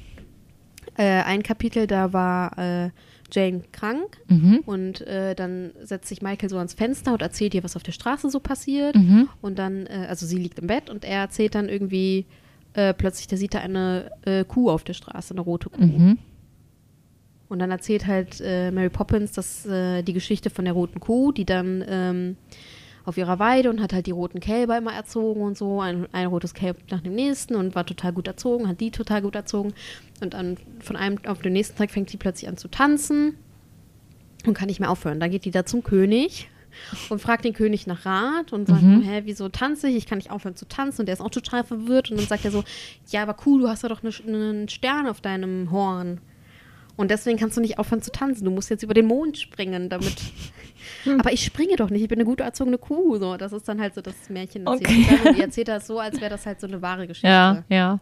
äh, 0.96 1.22
ein 1.22 1.42
Kapitel, 1.42 1.86
da 1.86 2.12
war 2.12 2.58
äh, 2.58 2.90
Jane 3.32 3.62
krank 3.72 4.18
Mhm. 4.28 4.60
und 4.66 5.00
äh, 5.02 5.34
dann 5.34 5.70
setzt 5.82 6.08
sich 6.08 6.22
Michael 6.22 6.48
so 6.50 6.56
ans 6.58 6.74
Fenster 6.74 7.12
und 7.12 7.22
erzählt 7.22 7.54
ihr, 7.54 7.64
was 7.64 7.76
auf 7.76 7.82
der 7.82 7.92
Straße 7.92 8.30
so 8.30 8.40
passiert. 8.40 8.94
Mhm. 8.96 9.28
Und 9.40 9.58
dann, 9.58 9.86
äh, 9.86 10.06
also 10.08 10.26
sie 10.26 10.38
liegt 10.38 10.58
im 10.58 10.66
Bett 10.66 10.90
und 10.90 11.04
er 11.04 11.20
erzählt 11.20 11.54
dann 11.54 11.68
irgendwie 11.68 12.26
äh, 12.74 12.94
plötzlich, 12.94 13.26
da 13.26 13.36
sieht 13.36 13.54
er 13.54 13.62
eine 13.62 14.10
äh, 14.24 14.44
Kuh 14.44 14.70
auf 14.70 14.84
der 14.84 14.94
Straße, 14.94 15.34
eine 15.34 15.40
rote 15.40 15.70
Kuh. 15.70 15.82
Mhm. 15.82 16.18
Und 17.48 17.58
dann 17.58 17.70
erzählt 17.72 18.06
halt 18.06 18.40
äh, 18.40 18.70
Mary 18.70 18.90
Poppins 18.90 19.32
das, 19.32 19.66
äh, 19.66 20.02
die 20.02 20.12
Geschichte 20.12 20.50
von 20.50 20.64
der 20.64 20.74
roten 20.74 21.00
Kuh, 21.00 21.32
die 21.32 21.44
dann 21.44 21.84
ähm, 21.88 22.36
auf 23.10 23.18
ihrer 23.18 23.38
Weide 23.38 23.68
und 23.68 23.82
hat 23.82 23.92
halt 23.92 24.06
die 24.06 24.10
roten 24.12 24.40
Kälber 24.40 24.78
immer 24.78 24.94
erzogen 24.94 25.42
und 25.42 25.58
so. 25.58 25.80
Ein, 25.80 26.06
ein 26.12 26.26
rotes 26.26 26.54
Kälb 26.54 26.78
nach 26.90 27.00
dem 27.02 27.14
nächsten 27.14 27.54
und 27.56 27.74
war 27.74 27.84
total 27.84 28.12
gut 28.12 28.26
erzogen, 28.26 28.66
hat 28.68 28.80
die 28.80 28.90
total 28.90 29.20
gut 29.20 29.34
erzogen. 29.34 29.74
Und 30.22 30.32
dann 30.34 30.56
von 30.80 30.96
einem 30.96 31.18
auf 31.26 31.42
den 31.42 31.52
nächsten 31.52 31.76
Tag 31.76 31.90
fängt 31.90 32.08
sie 32.08 32.16
plötzlich 32.16 32.48
an 32.48 32.56
zu 32.56 32.68
tanzen 32.68 33.36
und 34.46 34.54
kann 34.54 34.68
nicht 34.68 34.80
mehr 34.80 34.90
aufhören. 34.90 35.20
Dann 35.20 35.30
geht 35.30 35.44
die 35.44 35.50
da 35.50 35.66
zum 35.66 35.82
König 35.82 36.48
und 37.10 37.20
fragt 37.20 37.44
den 37.44 37.52
König 37.52 37.86
nach 37.86 38.06
Rat 38.06 38.52
und 38.52 38.68
sagt, 38.68 38.82
Mhm. 38.82 39.02
hä, 39.02 39.22
wieso 39.24 39.48
tanze 39.48 39.88
ich? 39.88 39.96
Ich 39.96 40.06
kann 40.06 40.18
nicht 40.18 40.30
aufhören 40.30 40.54
zu 40.56 40.66
tanzen. 40.68 41.02
Und 41.02 41.06
der 41.06 41.14
ist 41.14 41.20
auch 41.20 41.30
total 41.30 41.64
verwirrt. 41.64 42.10
Und 42.10 42.18
dann 42.20 42.26
sagt 42.26 42.44
er 42.44 42.52
so, 42.52 42.62
ja, 43.10 43.22
aber 43.22 43.36
cool, 43.44 43.62
du 43.62 43.68
hast 43.68 43.82
ja 43.82 43.88
doch 43.88 44.02
eine, 44.02 44.12
einen 44.26 44.68
Stern 44.68 45.06
auf 45.08 45.20
deinem 45.20 45.70
Horn. 45.72 46.20
Und 47.00 47.10
deswegen 47.10 47.38
kannst 47.38 47.56
du 47.56 47.62
nicht 47.62 47.78
aufhören 47.78 48.02
zu 48.02 48.12
tanzen. 48.12 48.44
Du 48.44 48.50
musst 48.50 48.68
jetzt 48.68 48.82
über 48.82 48.92
den 48.92 49.06
Mond 49.06 49.38
springen, 49.38 49.88
damit. 49.88 50.16
Aber 51.18 51.32
ich 51.32 51.42
springe 51.42 51.76
doch 51.76 51.88
nicht. 51.88 52.02
Ich 52.02 52.08
bin 52.08 52.18
eine 52.18 52.26
gut 52.26 52.40
erzogene 52.40 52.76
Kuh. 52.76 53.16
So, 53.16 53.38
das 53.38 53.54
ist 53.54 53.66
dann 53.66 53.80
halt 53.80 53.94
so 53.94 54.02
das 54.02 54.28
Märchen. 54.28 54.66
erzählt. 54.66 54.86
Okay. 54.86 55.28
Und 55.28 55.38
die 55.38 55.40
erzählt 55.40 55.68
das 55.68 55.86
so, 55.86 55.98
als 55.98 56.20
wäre 56.20 56.28
das 56.28 56.44
halt 56.44 56.60
so 56.60 56.66
eine 56.66 56.82
wahre 56.82 57.06
Geschichte. 57.06 57.26
Ja, 57.26 57.64
ja. 57.70 58.00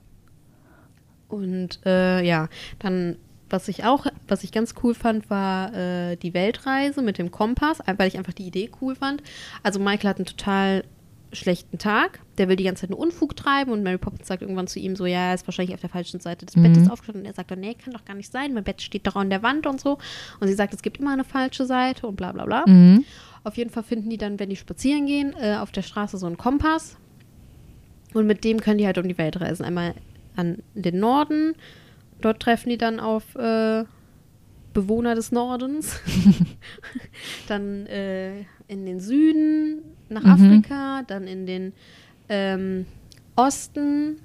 Und 1.28 1.78
äh, 1.86 2.26
ja, 2.26 2.48
dann, 2.80 3.18
was 3.48 3.68
ich 3.68 3.84
auch, 3.84 4.06
was 4.26 4.42
ich 4.42 4.50
ganz 4.50 4.74
cool 4.82 4.94
fand, 4.94 5.30
war 5.30 5.72
äh, 5.74 6.16
die 6.16 6.34
Weltreise 6.34 7.00
mit 7.00 7.18
dem 7.18 7.30
Kompass, 7.30 7.78
weil 7.98 8.08
ich 8.08 8.18
einfach 8.18 8.32
die 8.32 8.48
Idee 8.48 8.68
cool 8.82 8.96
fand. 8.96 9.22
Also 9.62 9.78
Michael 9.78 10.10
hat 10.10 10.16
einen 10.16 10.26
total 10.26 10.82
schlechten 11.32 11.78
Tag. 11.78 12.20
Der 12.38 12.48
will 12.48 12.56
die 12.56 12.64
ganze 12.64 12.82
Zeit 12.82 12.90
nur 12.90 12.98
Unfug 12.98 13.36
treiben 13.36 13.72
und 13.72 13.82
Mary 13.82 13.98
Poppins 13.98 14.26
sagt 14.28 14.42
irgendwann 14.42 14.66
zu 14.66 14.78
ihm 14.78 14.96
so, 14.96 15.06
ja, 15.06 15.28
er 15.28 15.34
ist 15.34 15.46
wahrscheinlich 15.46 15.74
auf 15.74 15.80
der 15.80 15.90
falschen 15.90 16.20
Seite 16.20 16.46
des 16.46 16.56
Mhm. 16.56 16.62
Bettes 16.62 16.90
aufgestanden. 16.90 17.22
Und 17.22 17.26
er 17.26 17.34
sagt 17.34 17.50
dann, 17.50 17.60
nee, 17.60 17.74
kann 17.74 17.92
doch 17.92 18.04
gar 18.04 18.14
nicht 18.14 18.32
sein, 18.32 18.54
mein 18.54 18.64
Bett 18.64 18.80
steht 18.82 19.06
doch 19.06 19.16
an 19.16 19.30
der 19.30 19.42
Wand 19.42 19.66
und 19.66 19.80
so. 19.80 19.98
Und 20.40 20.48
sie 20.48 20.54
sagt, 20.54 20.72
es 20.74 20.82
gibt 20.82 20.98
immer 20.98 21.12
eine 21.12 21.24
falsche 21.24 21.66
Seite 21.66 22.06
und 22.06 22.16
bla 22.16 22.32
bla 22.32 22.44
bla. 22.44 22.64
Mhm. 22.66 23.04
Auf 23.44 23.56
jeden 23.56 23.70
Fall 23.70 23.82
finden 23.82 24.10
die 24.10 24.18
dann, 24.18 24.38
wenn 24.38 24.50
die 24.50 24.56
spazieren 24.56 25.06
gehen, 25.06 25.34
äh, 25.40 25.56
auf 25.56 25.70
der 25.70 25.82
Straße 25.82 26.16
so 26.18 26.26
einen 26.26 26.36
Kompass. 26.38 26.96
Und 28.14 28.26
mit 28.26 28.42
dem 28.44 28.60
können 28.60 28.78
die 28.78 28.86
halt 28.86 28.98
um 28.98 29.06
die 29.06 29.18
Welt 29.18 29.40
reisen. 29.40 29.64
Einmal 29.64 29.94
an 30.36 30.62
den 30.74 30.98
Norden. 30.98 31.54
Dort 32.20 32.40
treffen 32.40 32.70
die 32.70 32.78
dann 32.78 33.00
auf 33.00 33.34
äh, 33.36 33.84
Bewohner 34.72 35.14
des 35.14 35.30
Nordens. 35.32 36.00
dann 37.48 37.86
äh, 37.86 38.40
in 38.66 38.86
den 38.86 39.00
Süden 39.00 39.82
nach 40.08 40.22
Mhm. 40.24 40.30
Afrika. 40.30 41.02
Dann 41.06 41.26
in 41.26 41.46
den 41.46 41.72
ähm, 42.28 42.86
Osten 43.36 44.16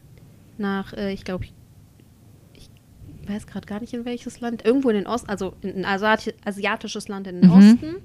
nach, 0.57 0.93
äh, 0.93 1.13
ich 1.13 1.23
glaube, 1.23 1.45
ich 2.53 2.69
weiß 3.27 3.47
gerade 3.47 3.65
gar 3.65 3.79
nicht 3.79 3.93
in 3.93 4.05
welches 4.05 4.41
Land. 4.41 4.65
Irgendwo 4.65 4.89
in 4.89 4.95
den 4.95 5.07
Osten, 5.07 5.29
also 5.29 5.53
in 5.61 5.77
ein 5.77 5.85
Asiati 5.85 6.33
asiatisches 6.45 7.07
Land 7.07 7.27
in 7.27 7.41
den 7.41 7.49
Mhm. 7.49 7.55
Osten. 7.57 7.95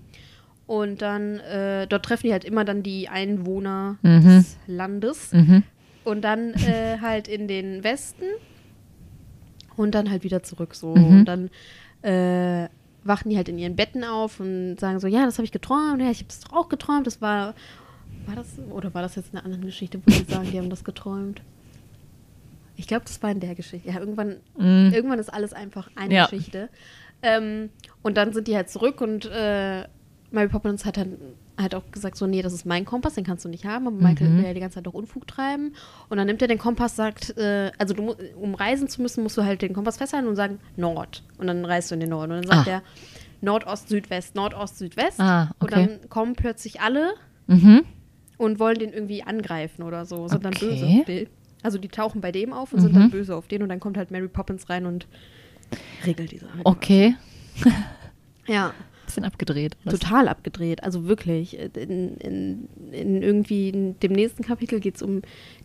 Und 0.67 1.01
dann, 1.03 1.39
äh, 1.41 1.87
dort 1.87 2.05
treffen 2.05 2.27
die 2.27 2.33
halt 2.33 2.45
immer 2.45 2.65
dann 2.65 2.83
die 2.83 3.09
Einwohner 3.09 3.97
Mhm. 4.03 4.23
des 4.23 4.59
Landes. 4.67 5.33
Mhm. 5.33 5.63
Und 6.05 6.23
dann 6.23 6.53
äh, 6.55 6.99
halt 7.01 7.27
in 7.27 7.49
den 7.49 7.83
Westen. 7.85 8.25
Und 9.77 9.95
dann 9.95 10.11
halt 10.11 10.25
wieder 10.25 10.43
zurück 10.43 10.75
so. 10.75 10.95
Mhm. 10.95 11.05
Und 11.21 11.25
dann 11.27 11.51
äh, 12.03 12.69
wachen 13.05 13.31
die 13.31 13.37
halt 13.37 13.49
in 13.49 13.59
ihren 13.59 13.77
Betten 13.77 14.05
auf 14.05 14.41
und 14.41 14.77
sagen 14.79 15.01
so, 15.01 15.07
ja, 15.07 15.25
das 15.25 15.39
habe 15.39 15.45
ich 15.45 15.53
geträumt. 15.53 16.01
Ja, 16.01 16.11
ich 16.11 16.19
habe 16.19 16.29
es 16.29 16.41
auch 16.53 16.69
geträumt. 16.69 17.07
Das 17.07 17.21
war, 17.23 17.55
war 18.27 18.37
das, 18.37 18.47
oder 18.71 18.93
war 18.95 19.03
das 19.03 19.15
jetzt 19.17 19.33
in 19.33 19.39
einer 19.39 19.45
anderen 19.47 19.65
Geschichte, 19.67 20.01
wo 20.05 20.11
die 20.11 20.25
sagen, 20.31 20.51
die 20.51 20.59
haben 20.59 20.71
das 20.71 20.85
geträumt? 20.85 21.41
Ich 22.77 22.87
glaube, 22.87 23.05
das 23.07 23.23
war 23.23 23.31
in 23.31 23.41
der 23.41 23.55
Geschichte. 23.55 23.89
Ja, 23.89 23.99
irgendwann, 23.99 24.37
Mhm. 24.57 24.93
irgendwann 24.93 25.19
ist 25.19 25.33
alles 25.33 25.53
einfach 25.53 25.91
eine 25.97 26.15
Ja. 26.15 26.27
Geschichte. 26.27 26.69
Ähm, 27.23 27.71
und 28.03 28.17
dann 28.17 28.33
sind 28.33 28.47
die 28.47 28.55
halt 28.55 28.71
zurück 28.71 29.01
und 29.01 29.25
äh, 29.27 29.85
Mary 30.31 30.49
Poppins 30.49 30.85
hat 30.85 30.97
dann 30.97 31.17
halt 31.59 31.75
auch 31.75 31.83
gesagt, 31.91 32.17
so, 32.17 32.27
nee, 32.27 32.41
das 32.41 32.53
ist 32.53 32.65
mein 32.67 32.85
Kompass, 32.85 33.15
den 33.15 33.25
kannst 33.25 33.45
du 33.45 33.49
nicht 33.49 33.67
haben. 33.67 33.87
Aber 33.89 33.97
Michael 33.97 34.29
Mhm. 34.31 34.39
will 34.39 34.45
ja 34.45 34.55
die 34.55 34.61
ganze 34.61 34.77
Zeit 34.77 34.87
doch 34.87 34.95
Unfug 34.95 35.27
treiben. 35.27 35.75
Und 36.09 36.17
dann 36.17 36.27
nimmt 36.27 36.41
er 36.41 36.49
den 36.49 36.59
Kompass, 36.59 36.95
sagt, 36.97 37.37
äh, 37.37 37.73
also 37.79 37.95
du, 37.95 38.15
um 38.41 38.55
reisen 38.55 38.89
zu 38.89 39.03
müssen, 39.03 39.23
musst 39.23 39.37
du 39.37 39.45
halt 39.45 39.61
den 39.63 39.73
Kompass 39.75 39.97
festhalten 39.99 40.29
und 40.29 40.37
sagen 40.37 40.61
Nord. 40.77 41.23
Und 41.39 41.49
dann 41.49 41.65
reist 41.65 41.91
du 41.91 41.95
in 41.95 42.01
den 42.01 42.11
Norden. 42.11 42.33
Und 42.33 42.47
dann 42.47 42.57
sagt 42.57 42.69
Ah. 42.69 42.71
er 42.71 42.83
Nordost, 43.41 43.89
Südwest, 43.89 44.35
Nordost, 44.35 44.79
Südwest. 44.79 45.21
Ah, 45.21 45.51
Und 45.59 45.73
okay. 45.73 45.89
dann 46.01 46.09
kommen 46.09 46.35
plötzlich 46.35 46.81
alle 46.81 47.15
Mhm. 47.49 47.83
und 48.37 48.59
wollen 48.59 48.79
den 48.79 48.93
irgendwie 48.93 49.23
angreifen 49.23 49.83
oder 49.83 50.05
so, 50.07 50.29
sind 50.29 50.45
dann 50.45 50.55
Okay. 50.55 50.67
böse 50.71 50.87
auf 50.87 51.05
den. 51.07 51.27
Also 51.63 51.79
die 51.79 51.89
tauchen 51.89 52.21
bei 52.21 52.31
dem 52.31 52.53
auf 52.53 52.73
und 52.73 52.81
sind 52.81 52.93
Mhm. 52.95 52.99
dann 53.01 53.11
böse 53.11 53.35
auf 53.35 53.49
den 53.49 53.63
und 53.63 53.69
dann 53.69 53.81
kommt 53.81 53.97
halt 53.97 54.11
Mary 54.13 54.29
Poppins 54.29 54.69
rein 54.71 54.87
und 54.87 55.07
regelt 56.07 56.31
die 56.31 56.39
Sache. 56.39 56.59
Okay. 56.65 57.17
Ja, 58.47 58.73
Bisschen 59.21 59.33
abgedreht. 59.33 59.77
alles. 59.85 60.01
total 60.01 60.29
abgedreht. 60.29 60.83
Also 60.85 61.07
wirklich. 61.07 61.59
In, 61.59 62.17
in, 62.17 62.69
in 62.93 63.23
irgendwie 63.23 63.69
in 63.71 63.99
dem 64.01 64.13
nächsten 64.13 64.43
Kapitel 64.43 64.81
geht 64.81 64.97
es 64.97 65.03
um 65.03 65.23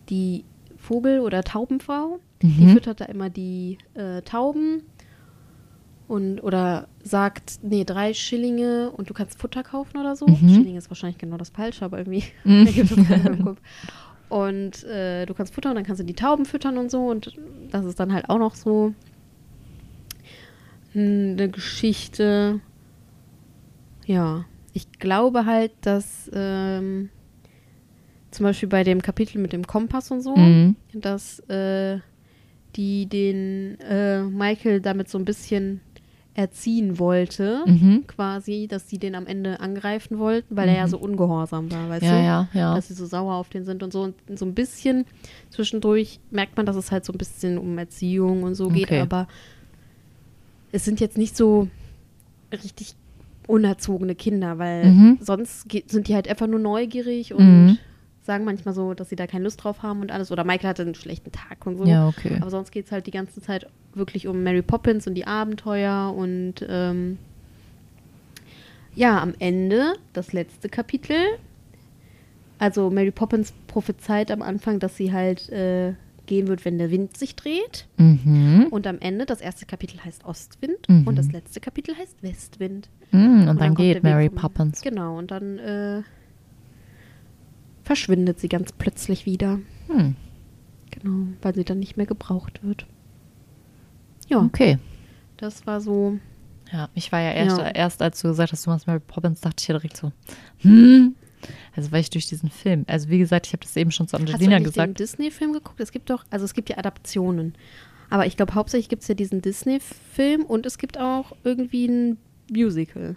die 0.10 0.44
Vogel- 0.78 1.20
oder 1.22 1.44
Taubenfrau. 1.44 2.20
Die 2.42 2.48
Mhm. 2.48 2.70
füttert 2.74 3.00
da 3.02 3.06
immer 3.06 3.30
die 3.30 3.78
äh, 3.94 4.22
Tauben 4.24 4.82
und 6.10 6.44
oder 6.44 6.88
sagt, 7.04 7.60
nee, 7.64 7.86
drei 7.86 8.14
Schillinge 8.14 8.92
und 8.92 9.10
du 9.10 9.14
kannst 9.14 9.40
Futter 9.40 9.64
kaufen 9.64 9.98
oder 9.98 10.16
so. 10.18 10.28
Mhm. 10.28 10.50
Schillinge 10.50 10.78
ist 10.78 10.90
wahrscheinlich 10.90 11.18
genau 11.18 11.38
das 11.38 11.50
Falsche, 11.50 11.86
aber 11.86 12.00
irgendwie 12.00 12.24
Mhm. 12.44 12.66
keinen 13.08 13.44
Kopf. 13.46 13.60
Und 14.28 14.84
äh, 14.84 15.26
du 15.26 15.34
kannst 15.34 15.54
futtern, 15.54 15.76
dann 15.76 15.86
kannst 15.86 16.02
du 16.02 16.06
die 16.06 16.16
Tauben 16.16 16.46
füttern 16.46 16.78
und 16.78 16.92
so. 16.92 17.06
Und 17.08 17.34
das 17.72 17.86
ist 17.86 18.00
dann 18.00 18.12
halt 18.12 18.30
auch 18.30 18.40
noch 18.40 18.56
so 18.56 18.94
eine 20.96 21.50
Geschichte. 21.50 22.60
Ja, 24.06 24.46
ich 24.74 24.92
glaube 24.94 25.46
halt, 25.46 25.72
dass 25.82 26.30
ähm, 26.34 27.10
zum 28.32 28.44
Beispiel 28.46 28.70
bei 28.70 28.84
dem 28.84 29.02
Kapitel 29.02 29.40
mit 29.40 29.54
dem 29.54 29.66
Kompass 29.68 30.12
und 30.12 30.22
so, 30.22 30.36
Mhm. 30.36 30.76
dass 30.94 31.40
äh, 31.50 32.00
die 32.76 33.06
den 33.06 33.80
äh, 33.82 34.24
Michael 34.24 34.82
damit 34.82 35.10
so 35.10 35.18
ein 35.20 35.26
bisschen 35.26 35.82
erziehen 36.36 36.98
wollte, 36.98 37.62
Mhm. 37.68 38.06
quasi, 38.08 38.68
dass 38.68 38.90
sie 38.90 38.98
den 38.98 39.14
am 39.14 39.28
Ende 39.28 39.60
angreifen 39.60 40.18
wollten, 40.18 40.56
weil 40.56 40.68
er 40.68 40.76
ja 40.76 40.88
so 40.88 40.98
ungehorsam 40.98 41.72
war, 41.72 41.90
weißt 41.90 42.04
Ja, 42.06 42.18
du? 42.18 42.24
ja, 42.24 42.50
ja. 42.54 42.76
Dass 42.76 42.88
sie 42.88 42.96
so 42.96 43.06
sauer 43.06 43.36
auf 43.36 43.50
den 43.50 43.66
sind 43.66 43.84
und 43.84 43.94
so. 43.94 44.02
Und 44.02 44.16
so 44.40 44.46
ein 44.46 44.56
bisschen 44.56 45.06
zwischendurch 45.52 46.20
merkt 46.32 46.58
man, 46.58 46.66
dass 46.66 46.76
es 46.76 46.92
halt 46.92 47.06
so 47.06 47.14
ein 47.14 47.20
bisschen 47.20 47.60
um 47.60 47.78
Erziehung 47.78 48.42
und 48.42 48.56
so 48.56 48.70
geht, 48.70 48.86
Okay. 48.88 49.02
aber 49.02 49.28
es 50.72 50.84
sind 50.86 51.00
jetzt 51.00 51.20
nicht 51.20 51.38
so 51.38 51.68
richtig 52.52 52.96
unerzogene 53.54 54.16
Kinder, 54.16 54.58
weil 54.58 54.92
Mhm. 54.92 55.18
sonst 55.20 55.72
sind 55.88 56.08
die 56.08 56.16
halt 56.16 56.28
einfach 56.28 56.48
nur 56.48 56.60
neugierig 56.60 57.34
und 57.34 57.46
Mhm. 57.66 57.78
sagen 58.24 58.46
manchmal 58.46 58.74
so, 58.74 58.94
dass 58.96 59.10
sie 59.10 59.16
da 59.16 59.28
keine 59.28 59.44
Lust 59.44 59.64
drauf 59.64 59.84
haben 59.84 60.02
und 60.02 60.12
alles. 60.12 60.32
Oder 60.32 60.44
Michael 60.44 60.70
hatte 60.70 60.82
einen 60.82 60.96
schlechten 60.96 61.32
Tag 61.32 61.66
und 61.68 61.78
so. 61.78 61.86
Ja, 61.86 62.08
okay. 62.08 62.38
Aber 62.42 62.50
sonst 62.50 62.72
geht 62.72 62.86
es 62.88 62.92
halt 62.92 63.06
die 63.06 63.12
ganze 63.12 63.42
Zeit 63.42 63.68
wirklich 63.94 64.28
um 64.28 64.42
Mary 64.42 64.64
Poppins 64.64 65.06
und 65.06 65.14
die 65.14 65.28
Abenteuer 65.28 66.14
und 66.18 66.66
ähm, 66.68 67.20
ja, 68.96 69.22
am 69.22 69.34
Ende, 69.40 69.94
das 70.14 70.34
letzte 70.34 70.68
Kapitel. 70.70 71.18
Also 72.60 72.90
Mary 72.90 73.12
Poppins 73.12 73.54
prophezeit 73.68 74.32
am 74.32 74.42
Anfang, 74.42 74.80
dass 74.80 74.96
sie 74.98 75.12
halt 75.12 75.50
äh, 75.50 75.94
gehen 76.26 76.48
wird, 76.48 76.64
wenn 76.66 76.78
der 76.78 76.90
Wind 76.92 77.18
sich 77.18 77.36
dreht. 77.36 77.88
Mhm. 77.98 78.68
Und 78.72 78.88
am 78.88 79.00
Ende, 79.00 79.26
das 79.26 79.42
erste 79.42 79.66
Kapitel 79.66 80.04
heißt 80.04 80.24
Ostwind 80.26 80.88
Mhm. 80.88 81.08
und 81.08 81.16
das 81.18 81.32
letzte 81.32 81.60
Kapitel 81.60 81.96
heißt 81.98 82.24
Westwind. 82.24 82.90
Mhm. 83.12 83.48
Und, 83.50 83.58
dann, 83.58 83.58
kommt 83.58 83.78
geht 83.78 83.96
Weg 83.98 84.04
Mary 84.04 84.30
vom- 84.30 84.36
Poppins. 84.38 84.82
Genau, 84.82 85.18
und 85.18 85.32
dann 85.32 85.60
äh, 85.60 86.02
verschwindet 87.84 88.40
sie 88.40 88.50
ganz 88.50 88.72
plötzlich 88.72 89.26
wieder. 89.26 89.60
Hm. 89.88 90.16
Genau, 90.92 91.28
weil 91.42 91.56
sie 91.56 91.64
dann 91.66 91.80
nicht 91.80 91.98
mehr 91.98 92.06
gebraucht 92.06 92.64
wird. 92.64 92.86
Ja, 94.30 94.40
Okay. 94.40 94.78
das 95.38 95.68
war 95.68 95.82
so. 95.82 96.18
Ja, 96.72 96.90
ich 96.94 97.12
war 97.12 97.20
ja 97.20 97.32
erst, 97.32 97.58
Ja. 97.58 97.68
erst 97.70 98.02
als 98.02 98.22
du 98.22 98.30
gesagt 98.30 98.52
hast, 98.52 98.66
du 98.66 98.70
machst 98.70 98.88
Mary 98.88 99.00
Poppins, 99.00 99.42
dachte 99.42 99.62
ich 99.62 99.68
ja 99.68 99.74
direkt 99.78 99.98
so, 99.98 100.12
hm. 100.60 101.16
Also 101.76 101.92
weil 101.92 102.02
ich 102.02 102.10
durch 102.10 102.28
diesen 102.28 102.50
Film, 102.50 102.86
also 102.88 103.10
wie 103.10 103.18
gesagt, 103.20 103.48
ich 103.48 103.54
habe 103.54 103.64
das 103.64 103.76
eben 103.76 103.92
schon 103.92 104.08
zu 104.08 104.14
Hast 104.18 104.26
du 104.28 104.32
Angelina 104.34 104.58
eigentlich 104.58 104.74
den 104.74 104.84
gesagt. 104.94 105.00
Disney-Film 105.00 105.54
geguckt? 105.54 105.80
Es 105.80 105.92
gibt 105.92 106.10
doch, 106.10 106.26
also 106.30 106.46
es 106.46 106.54
gibt 106.54 106.70
ja 106.70 106.78
Adaptionen. 106.78 107.54
Aber 108.10 108.26
ich 108.28 108.38
glaube, 108.38 108.54
hauptsächlich 108.56 108.90
gibt 108.90 109.02
es 109.02 109.08
ja 109.08 109.16
diesen 109.16 109.42
Disney-Film 109.42 110.44
und 110.46 110.66
es 110.66 110.78
gibt 110.78 111.00
auch 111.00 111.32
irgendwie 111.44 111.88
ein 111.88 112.18
Musical. 112.52 113.16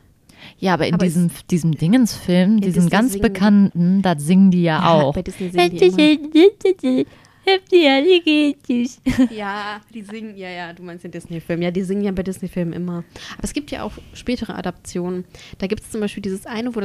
Ja, 0.58 0.74
aber 0.74 0.86
in 0.86 0.94
aber 0.94 1.04
diesem, 1.06 1.30
diesem 1.50 1.72
Dingensfilm, 1.72 2.56
In 2.56 2.60
diesem 2.60 2.74
Disney 2.84 2.90
ganz 2.90 3.12
singen- 3.12 3.22
bekannten, 3.22 4.02
da 4.02 4.18
singen 4.18 4.50
die 4.50 4.62
ja, 4.62 4.78
Ja, 4.80 4.92
auch. 4.92 5.14
bei 5.14 5.22
Disney 5.22 5.50
singen 5.50 5.70
die 5.70 5.84
immer. 5.86 5.96
Ja, 9.30 9.80
die 9.94 10.02
singen, 10.02 10.36
ja, 10.36 10.48
ja, 10.48 10.72
du 10.72 10.82
meinst 10.82 11.04
den 11.04 11.10
Disney-Film. 11.12 11.62
Ja, 11.62 11.70
die 11.70 11.82
singen 11.82 12.02
ja 12.02 12.12
bei 12.12 12.22
Disney-Filmen 12.22 12.72
immer. 12.72 13.04
Aber 13.34 13.44
es 13.44 13.52
gibt 13.52 13.70
ja 13.70 13.82
auch 13.82 13.92
spätere 14.14 14.54
Adaptionen. 14.56 15.24
Da 15.58 15.66
gibt 15.66 15.82
es 15.82 15.90
zum 15.90 16.00
Beispiel 16.00 16.22
dieses 16.22 16.44
eine, 16.46 16.74
wo 16.74 16.80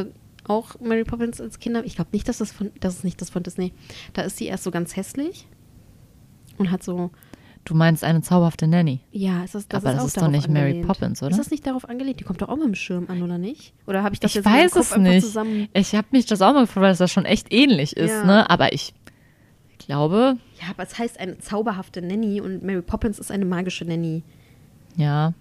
auch 0.48 0.80
Mary 0.80 1.04
Poppins 1.04 1.40
als 1.40 1.60
Kinder, 1.60 1.84
ich 1.86 1.96
glaube 1.96 2.10
nicht, 2.14 2.28
dass 2.28 2.40
das 2.40 2.52
von, 2.52 2.72
das 2.80 2.96
ist 2.96 3.04
nicht 3.04 3.22
das 3.22 3.30
von 3.30 3.44
Disney. 3.44 3.74
Da 4.14 4.22
ist 4.24 4.38
sie 4.38 4.46
erst 4.46 4.64
so 4.64 4.72
ganz 4.72 4.96
hässlich 4.96 5.48
und 6.58 6.72
hat 6.72 6.84
so, 6.84 7.12
Du 7.64 7.76
meinst 7.76 8.04
eine 8.04 8.24
zauberhafte 8.24 8.66
Nanny. 8.66 9.02
ja, 9.12 9.44
ist 9.44 9.54
das, 9.54 9.68
das 9.68 9.84
Aber 9.86 9.92
ist 9.92 9.96
das 9.98 10.04
auch 10.04 10.08
ist 10.08 10.18
doch 10.18 10.28
nicht 10.30 10.50
Mary 10.50 10.66
angelehnt. 10.72 10.88
Poppins, 10.88 11.22
oder? 11.22 11.30
Ist 11.30 11.38
das 11.40 11.52
nicht 11.52 11.68
darauf 11.68 11.88
angelehnt? 11.88 12.20
Die 12.20 12.24
kommt 12.24 12.42
doch 12.42 12.50
auch 12.50 12.56
mit 12.56 12.66
dem 12.66 12.74
Schirm 12.74 13.06
an, 13.08 13.22
oder 13.22 13.38
nicht? 13.38 13.76
Oder 13.86 14.02
habe 14.02 14.16
ich 14.16 14.20
das 14.20 14.32
Ich 14.32 14.36
jetzt 14.36 14.46
weiß 14.46 14.76
es 14.78 14.98
nicht. 14.98 15.22
zusammen? 15.24 15.68
Ich 15.74 15.94
habe 15.94 16.08
mich 16.10 16.26
das 16.26 16.42
auch 16.42 16.54
mal 16.54 16.62
gefragt, 16.62 16.82
weil 16.84 16.92
es 16.92 16.98
das 16.98 17.12
schon 17.12 17.26
echt 17.26 17.54
ähnlich 17.54 17.96
ist, 17.96 18.10
Ja. 18.10 18.24
ne? 18.26 18.50
Aber 18.50 18.74
ich 18.74 18.96
glaube, 19.78 20.38
Ja, 20.60 20.70
aber 20.72 20.82
es 20.84 20.98
heißt 20.98 21.20
eine 21.20 21.38
zauberhafte 21.38 22.02
Nanny 22.02 22.42
und 22.42 22.64
Mary 22.64 22.82
Poppins 22.82 23.20
ist 23.20 23.30
eine 23.32 23.46
magische 23.46 23.86
Nanny. 23.86 24.24
ja, 24.98 25.34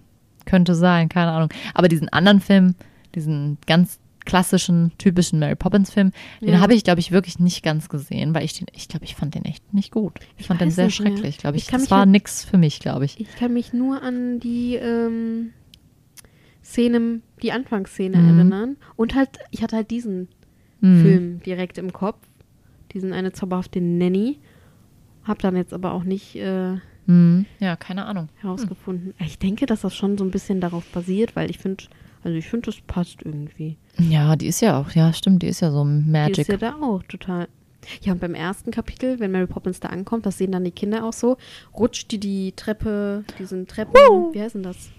könnte 0.45 0.75
sein, 0.75 1.09
keine 1.09 1.31
Ahnung. 1.31 1.49
Aber 1.73 1.87
diesen 1.87 2.09
anderen 2.09 2.39
Film, 2.41 2.75
diesen 3.15 3.57
ganz 3.65 3.99
klassischen, 4.25 4.91
typischen 4.97 5.39
Mary 5.39 5.55
Poppins-Film, 5.55 6.11
den 6.41 6.49
Ja. 6.49 6.59
habe 6.59 6.73
ich, 6.73 6.83
glaube 6.83 6.99
ich, 6.99 7.11
wirklich 7.11 7.39
nicht 7.39 7.63
ganz 7.63 7.89
gesehen, 7.89 8.33
weil 8.35 8.43
ich 8.45 8.53
den, 8.53 8.67
ich 8.73 8.87
glaube, 8.87 9.05
ich 9.05 9.15
fand 9.15 9.35
den 9.35 9.45
echt 9.45 9.73
nicht 9.73 9.91
gut. 9.91 10.19
Ich, 10.35 10.41
Ich 10.41 10.47
fand 10.47 10.61
den 10.61 10.71
sehr 10.71 10.89
schrecklich, 10.89 11.37
glaube 11.37 11.57
ich. 11.57 11.63
Ich 11.63 11.69
das 11.69 11.89
war 11.91 12.05
nix 12.05 12.43
für 12.45 12.57
mich, 12.57 12.79
glaube 12.79 13.05
ich. 13.05 13.19
Ich 13.19 13.35
kann 13.35 13.53
mich 13.53 13.73
nur 13.73 14.01
an 14.03 14.39
die 14.39 14.75
ähm, 14.75 15.51
Szene, 16.63 17.21
die 17.41 17.51
Anfangsszene 17.51 18.17
Mhm. 18.17 18.37
erinnern. 18.37 18.77
Und 18.95 19.15
halt, 19.15 19.29
ich 19.51 19.63
hatte 19.63 19.75
halt 19.75 19.91
diesen 19.91 20.27
Hm. 20.81 21.01
Film 21.01 21.39
direkt 21.43 21.77
im 21.77 21.93
Kopf. 21.93 22.17
Diesen 22.93 23.13
eine 23.13 23.31
zauberhafte 23.31 23.79
Nanny. 23.81 24.39
Hab 25.23 25.39
dann 25.39 25.55
jetzt 25.55 25.73
aber 25.73 25.93
auch 25.93 26.03
nicht 26.03 26.35
äh, 26.35 26.77
Hm. 27.07 27.45
Ja, 27.59 27.75
keine 27.75 28.05
Ahnung. 28.05 28.29
herausgefunden. 28.41 29.13
Ich 29.19 29.39
denke, 29.39 29.65
dass 29.65 29.81
das 29.81 29.95
schon 29.95 30.17
so 30.17 30.23
ein 30.23 30.31
bisschen 30.31 30.61
darauf 30.61 30.85
basiert, 30.91 31.35
weil 31.35 31.49
ich 31.49 31.57
finde, 31.57 31.83
also 32.23 32.37
ich 32.37 32.47
finde, 32.49 32.67
das 32.67 32.81
passt 32.87 33.21
irgendwie. 33.23 33.77
Ja, 33.97 34.35
die 34.35 34.47
ist 34.47 34.61
ja 34.61 34.79
auch, 34.79 34.91
ja, 34.91 35.11
stimmt, 35.13 35.43
die 35.43 35.47
ist 35.47 35.61
ja 35.61 35.71
so 35.71 35.83
Die 35.83 35.89
Magic. 36.09 36.39
ist 36.39 36.47
ja 36.49 36.57
da 36.57 36.75
auch 36.81 37.03
total. 37.03 37.47
Ja, 38.03 38.13
und 38.13 38.21
beim 38.21 38.35
ersten 38.35 38.69
Kapitel, 38.71 39.19
wenn 39.19 39.31
Mary 39.31 39.47
Poppins 39.47 39.79
da 39.79 39.89
ankommt, 39.89 40.25
das 40.27 40.37
sehen 40.37 40.51
dann 40.51 40.63
die 40.63 40.71
Kinder 40.71 41.03
auch 41.03 41.13
so, 41.13 41.37
rutscht 41.77 42.11
die 42.11 42.19
die 42.19 42.51
Treppe, 42.55 43.23
diesen 43.39 43.65
Treppen, 43.67 43.93
wie 44.33 44.41
heißt 44.41 44.53
denn 44.55 44.63
das? 44.63 44.91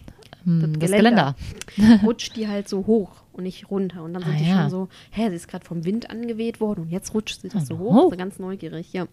Hm, 0.45 0.61
das 0.61 0.91
das 0.91 0.91
Geländer. 0.99 1.37
rutscht 2.03 2.35
die 2.37 2.49
halt 2.49 2.69
so 2.69 2.85
hoch 2.89 3.23
und 3.33 3.45
nicht 3.45 3.71
runter. 3.71 4.03
Und 4.03 4.15
dann 4.15 4.25
sind 4.25 4.35
Ah, 4.35 4.39
die 4.39 4.49
ja. 4.49 4.61
schon 4.63 4.71
so, 4.71 4.89
hä, 5.13 5.29
sie 5.31 5.37
ist 5.37 5.47
gerade 5.47 5.65
vom 5.65 5.85
Wind 5.85 6.11
angeweht 6.11 6.61
worden 6.61 6.81
und 6.81 6.91
jetzt 6.91 7.15
rutscht 7.15 7.41
sie 7.41 7.49
das 7.49 7.69
so 7.69 7.75
Oh. 7.77 7.79
hoch. 7.79 8.05
Also 8.07 8.17
ganz 8.17 8.41
neugierig, 8.41 8.93
ja. 8.93 9.07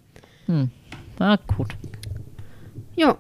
Hm. 0.48 0.72
Ah, 1.20 1.38
gut. 1.56 1.76
Ja, 2.96 3.18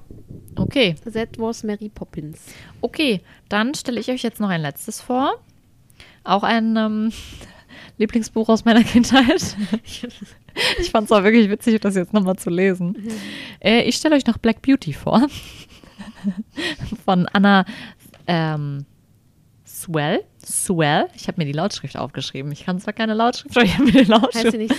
Okay. 0.62 0.96
that 1.14 1.30
was 1.38 1.64
Mary 1.64 1.90
Poppins. 1.90 2.40
Okay, 2.82 3.22
dann 3.50 3.74
stelle 3.76 4.00
ich 4.00 4.10
euch 4.10 4.24
jetzt 4.24 4.40
noch 4.40 4.50
ein 4.50 4.62
letztes 4.62 5.02
vor. 5.02 5.40
Auch 6.24 6.44
ein 6.44 6.76
ähm, 6.78 7.12
Lieblingsbuch 7.98 8.50
aus 8.50 8.66
meiner 8.66 8.84
Kindheit. 8.84 9.56
Ich 10.82 10.90
fand 10.90 11.06
es 11.06 11.12
auch 11.12 11.24
wirklich 11.24 11.50
witzig, 11.50 11.80
das 11.80 11.96
jetzt 11.96 12.12
nochmal 12.12 12.36
zu 12.36 12.50
lesen. 12.50 12.98
Äh, 13.64 13.84
ich 13.84 13.96
stelle 13.96 14.16
euch 14.16 14.26
noch 14.26 14.38
Black 14.40 14.62
Beauty 14.62 14.92
vor. 14.92 15.26
Von 17.06 17.28
Anna 17.28 17.66
ähm, 18.28 18.86
Swell. 19.66 20.24
Swell. 20.46 21.08
Ich 21.16 21.28
habe 21.28 21.40
mir 21.40 21.46
die 21.46 21.54
Lautschrift 21.54 21.96
aufgeschrieben. 21.96 22.52
Ich 22.52 22.66
kann 22.66 22.80
zwar 22.80 22.94
keine 22.94 23.14
Lautschrift, 23.14 23.56
aber 23.56 23.66
ich 23.66 23.74
habe 23.76 23.86
mir 23.86 23.92
die 23.92 24.00
Heißt 24.00 24.10
Lautschrift. 24.10 24.52
sie 24.52 24.58
nicht. 24.58 24.76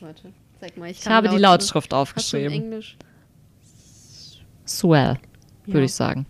Warte, 0.00 0.32
zeig 0.60 0.76
mal. 0.76 0.90
Ich, 0.90 0.98
Ich 1.00 1.06
habe 1.06 1.28
die 1.28 1.38
Lautschrift 1.38 1.86
Hast 1.86 1.92
du 1.92 1.96
in 1.96 2.02
aufgeschrieben. 2.02 2.52
Englisch? 2.52 2.96
Swell, 4.66 5.18
würde 5.66 5.78
Ja. 5.80 5.84
ich 5.84 5.94
sagen. 5.94 6.26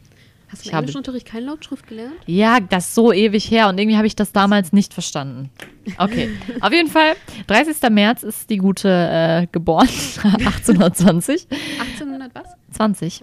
Hast 0.49 0.66
du 0.66 0.70
im 0.70 0.77
Englischunterricht 0.79 1.27
keine 1.27 1.47
Lautschrift 1.47 1.87
gelernt? 1.88 2.14
Ja, 2.27 2.61
das 2.61 2.87
ist 2.87 2.94
so 2.94 3.12
ewig 3.12 3.51
her 3.51 3.68
und 3.68 3.79
irgendwie 3.79 3.97
habe 3.97 4.07
ich 4.07 4.14
das 4.14 4.31
damals 4.31 4.73
nicht 4.73 4.94
verstanden. 4.94 5.51
Okay, 5.99 6.31
auf 6.61 6.73
jeden 6.73 6.88
Fall, 6.88 7.14
30. 7.49 7.90
März 7.90 8.23
ist 8.23 8.51
die 8.51 8.59
Gute 8.59 8.88
äh, 8.88 9.47
geboren, 9.51 9.88
1820. 10.23 11.49
1800 11.81 12.35
was? 12.35 12.44
20. 12.70 13.23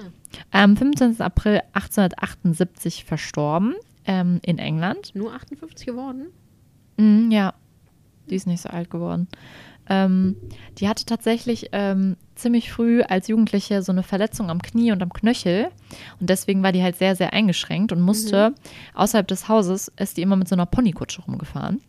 Am 0.52 0.76
25. 0.76 1.22
April 1.24 1.62
1878 1.74 3.06
verstorben 3.06 3.76
ähm, 4.06 4.40
in 4.44 4.58
England. 4.58 5.12
Nur 5.16 5.34
58 5.34 5.86
geworden? 5.86 6.28
Mhm, 6.98 7.32
ja, 7.32 7.54
die 8.30 8.36
ist 8.36 8.48
nicht 8.48 8.62
so 8.62 8.70
alt 8.70 8.90
geworden. 8.90 9.28
Ähm, 9.92 10.38
die 10.78 10.88
hatte 10.88 11.04
tatsächlich 11.04 11.68
ähm, 11.74 12.16
ziemlich 12.36 12.72
früh 12.72 13.02
als 13.02 13.28
Jugendliche 13.28 13.84
so 13.84 13.92
eine 13.92 14.04
Verletzung 14.04 14.50
am 14.50 14.62
Knie 14.62 14.94
und 14.94 15.04
am 15.04 15.12
Knöchel. 15.12 15.68
Und 16.22 16.30
deswegen 16.30 16.64
war 16.64 16.72
die 16.72 16.82
halt 16.82 16.96
sehr, 16.96 17.18
sehr 17.18 17.34
eingeschränkt 17.34 17.92
und 17.92 18.00
musste 18.00 18.56
außerhalb 18.94 19.28
des 19.28 19.50
Hauses, 19.50 19.92
ist 19.98 20.16
die 20.16 20.22
immer 20.22 20.38
mit 20.38 20.48
so 20.48 20.56
einer 20.56 20.66
Ponykutsche 20.66 21.22
rumgefahren, 21.24 21.82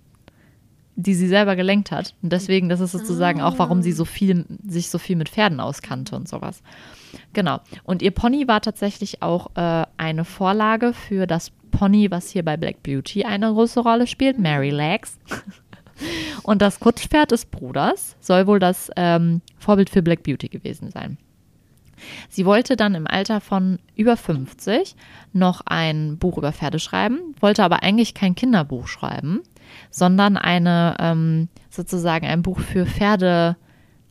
die 0.97 1.15
sie 1.15 1.29
selber 1.29 1.55
gelenkt 1.55 1.93
hat. 1.93 2.17
Und 2.23 2.33
deswegen, 2.33 2.69
das 2.69 2.81
ist 2.81 2.91
sozusagen 2.91 3.41
auch, 3.41 3.61
warum 3.61 3.83
sie 3.83 3.93
so 3.93 4.05
viel, 4.05 4.47
sich 4.67 4.91
so 4.91 4.99
viel 4.99 5.15
mit 5.15 5.29
Pferden 5.29 5.61
auskannte 5.61 6.17
und 6.17 6.29
sowas. 6.29 6.61
Genau. 7.35 7.61
Und 7.85 8.03
ihr 8.03 8.11
Pony 8.11 8.49
war 8.49 8.63
tatsächlich 8.63 9.23
auch 9.23 9.55
äh, 9.55 9.87
eine 9.97 10.25
Vorlage 10.25 10.93
für 10.93 11.29
das 11.29 11.53
Pony, 11.71 12.11
was 12.11 12.31
hier 12.31 12.45
bei 12.45 12.57
Black 12.57 12.83
Beauty 12.83 13.23
eine 13.23 13.53
große 13.53 13.79
Rolle 13.79 14.09
spielt, 14.09 14.41
Mary 14.41 14.71
Legs. 14.71 15.21
Und 16.43 16.63
das 16.63 16.81
Kutschpferd 16.81 17.31
des 17.31 17.47
Bruders 17.47 18.17
soll 18.21 18.47
wohl 18.47 18.59
das 18.59 18.91
ähm, 18.97 19.43
Vorbild 19.59 19.91
für 19.91 20.03
Black 20.03 20.23
Beauty 20.23 20.49
gewesen 20.49 20.91
sein. 20.91 21.19
Sie 22.29 22.45
wollte 22.45 22.77
dann 22.77 22.95
im 22.95 23.07
Alter 23.07 23.41
von 23.41 23.79
über 23.95 24.17
50 24.17 24.97
noch 25.33 25.63
ein 25.67 26.19
Buch 26.19 26.39
über 26.39 26.53
Pferde 26.53 26.79
schreiben, 26.79 27.35
wollte 27.41 27.63
aber 27.63 27.83
eigentlich 27.83 28.15
kein 28.15 28.35
Kinderbuch 28.35 28.89
schreiben, 28.89 29.41
sondern 29.91 30.37
eine 30.37 30.97
ähm, 30.99 31.49
sozusagen 31.71 32.27
ein 32.27 32.43
Buch 32.43 32.61
für 32.61 32.87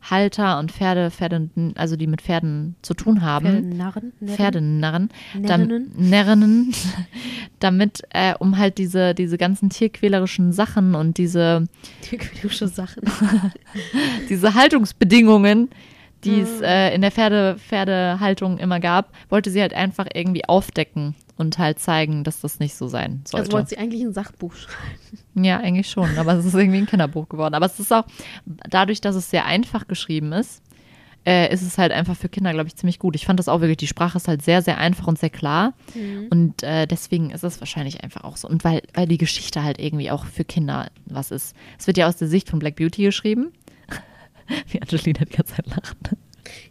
Pferdehalter 0.02 0.60
und 0.60 0.72
Pferde, 0.72 1.12
Pferde, 1.12 1.50
also 1.76 1.96
die 1.96 2.08
mit 2.08 2.22
Pferden 2.22 2.76
zu 2.82 2.94
tun 2.94 3.22
haben. 3.22 3.46
Pferdenarren? 3.46 4.14
Pferdenarren, 4.26 5.10
Närrinnen? 5.40 5.92
Närrinnen, 5.96 6.74
damit, 7.60 8.02
äh, 8.10 8.34
um 8.40 8.58
halt 8.58 8.78
diese, 8.78 9.14
diese 9.14 9.38
ganzen 9.38 9.70
tierquälerischen 9.70 10.52
Sachen 10.54 10.96
und 10.96 11.18
diese, 11.18 11.68
Tierquälerische 12.02 12.68
Sachen. 12.68 13.04
diese 14.30 14.56
Haltungsbedingungen, 14.56 15.70
die 16.24 16.32
Mhm. 16.32 16.44
es 16.44 16.62
äh, 16.62 16.94
in 16.94 17.02
der 17.02 17.12
Pferde, 17.12 17.58
Pferdehaltung 17.58 18.58
immer 18.58 18.80
gab, 18.80 19.12
wollte 19.30 19.50
sie 19.52 19.62
halt 19.62 19.74
einfach 19.74 20.08
irgendwie 20.14 20.46
aufdecken 20.46 21.16
und 21.38 21.58
halt 21.58 21.80
zeigen, 21.80 22.24
dass 22.24 22.42
das 22.42 22.60
nicht 22.60 22.76
so 22.76 22.88
sein 22.88 23.22
sollte. 23.26 23.46
Also 23.46 23.52
wollte 23.54 23.70
sie 23.70 23.78
eigentlich 23.78 24.02
ein 24.04 24.14
Sachbuch 24.14 24.54
schreiben. 24.56 25.44
Ja, 25.44 25.58
eigentlich 25.60 25.90
schon, 25.90 26.18
aber 26.18 26.34
es 26.34 26.46
ist 26.46 26.54
irgendwie 26.54 26.78
ein 26.80 26.86
Kinderbuch 26.86 27.28
geworden. 27.30 27.56
Aber 27.56 27.66
es 27.66 27.80
ist 27.80 27.92
auch, 27.92 28.06
dadurch, 28.46 29.02
dass 29.02 29.16
es 29.16 29.30
sehr 29.30 29.46
einfach 29.46 29.88
geschrieben 29.88 30.34
ist, 30.34 30.62
äh, 31.26 31.54
ist 31.54 31.62
es 31.62 31.78
halt 31.78 31.92
einfach 31.92 32.16
für 32.16 32.30
Kinder, 32.30 32.52
glaube 32.52 32.68
ich, 32.68 32.76
ziemlich 32.76 32.98
gut. 32.98 33.16
Ich 33.16 33.26
fand 33.28 33.40
das 33.40 33.48
auch 33.48 33.62
wirklich, 33.62 33.78
die 33.78 33.88
Sprache 33.88 34.18
ist 34.18 34.28
halt 34.28 34.42
sehr, 34.42 34.62
sehr 34.64 34.80
einfach 34.80 35.06
und 35.08 35.20
sehr 35.20 35.30
klar. 35.30 35.74
Und 36.32 36.64
äh, 36.64 36.88
deswegen 36.88 37.30
ist 37.30 37.44
es 37.44 37.60
wahrscheinlich 37.62 38.04
einfach 38.04 38.24
auch 38.24 38.38
so. 38.38 38.48
Und 38.48 38.64
weil, 38.64 38.82
weil 38.96 39.08
die 39.08 39.20
Geschichte 39.20 39.64
halt 39.64 39.80
irgendwie 39.80 40.10
auch 40.10 40.26
für 40.26 40.44
Kinder 40.44 40.90
was 41.06 41.30
ist. 41.30 41.56
Es 41.78 41.86
wird 41.86 41.98
ja 41.98 42.08
aus 42.08 42.18
der 42.18 42.28
Sicht 42.28 42.50
von 42.50 42.58
Black 42.60 42.76
Beauty 42.76 43.04
geschrieben. 43.04 43.52
Wie 44.70 44.82
Angelina 44.82 45.26
die 45.26 45.36
ganze 45.36 45.56
Zeit 45.56 45.68
lacht. 45.68 45.98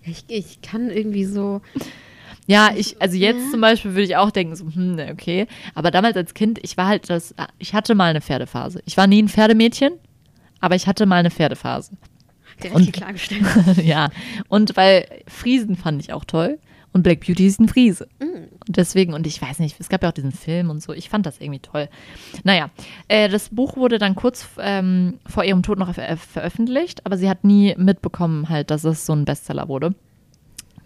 Ja, 0.04 0.12
ich, 0.12 0.24
ich 0.28 0.62
kann 0.62 0.90
irgendwie 0.90 1.24
so. 1.24 1.60
Ja, 2.46 2.70
ich, 2.74 3.00
also 3.00 3.16
jetzt 3.16 3.50
zum 3.52 3.60
Beispiel 3.60 3.92
würde 3.92 4.02
ich 4.02 4.16
auch 4.16 4.30
denken, 4.30 4.56
so, 4.56 4.64
hm, 4.64 4.96
ne, 4.96 5.10
okay. 5.12 5.46
Aber 5.74 5.90
damals 5.90 6.16
als 6.16 6.34
Kind, 6.34 6.58
ich 6.62 6.76
war 6.76 6.86
halt 6.88 7.08
das, 7.08 7.34
ich 7.58 7.74
hatte 7.74 7.94
mal 7.94 8.10
eine 8.10 8.20
Pferdephase. 8.20 8.82
Ich 8.86 8.96
war 8.96 9.06
nie 9.06 9.22
ein 9.22 9.28
Pferdemädchen, 9.28 9.92
aber 10.58 10.74
ich 10.74 10.86
hatte 10.86 11.06
mal 11.06 11.16
eine 11.16 11.30
Pferdephase. 11.30 11.92
Direkt 12.62 12.74
Und- 12.76 12.92
klargestellt. 12.92 13.42
ja, 13.84 14.10
und 14.48 14.76
weil 14.76 15.06
Friesen 15.28 15.76
fand 15.76 16.02
ich 16.02 16.12
auch 16.12 16.24
toll 16.24 16.58
und 16.92 17.02
Black 17.04 17.20
Beauty 17.24 17.46
ist 17.46 17.60
ein 17.60 17.68
Friese. 17.68 18.08
Und 18.20 18.29
deswegen, 18.68 19.14
und 19.14 19.26
ich 19.26 19.40
weiß 19.40 19.58
nicht, 19.58 19.78
es 19.80 19.88
gab 19.88 20.02
ja 20.02 20.08
auch 20.08 20.14
diesen 20.14 20.32
Film 20.32 20.70
und 20.70 20.82
so, 20.82 20.92
ich 20.92 21.08
fand 21.08 21.26
das 21.26 21.40
irgendwie 21.40 21.60
toll. 21.60 21.88
Naja, 22.44 22.70
äh, 23.08 23.28
das 23.28 23.48
Buch 23.50 23.76
wurde 23.76 23.98
dann 23.98 24.14
kurz 24.14 24.48
ähm, 24.58 25.18
vor 25.26 25.44
ihrem 25.44 25.62
Tod 25.62 25.78
noch 25.78 25.92
ver 25.94 26.16
veröffentlicht, 26.16 27.06
aber 27.06 27.16
sie 27.16 27.28
hat 27.28 27.44
nie 27.44 27.74
mitbekommen 27.76 28.48
halt, 28.48 28.70
dass 28.70 28.84
es 28.84 29.06
so 29.06 29.12
ein 29.12 29.24
Bestseller 29.24 29.68
wurde. 29.68 29.94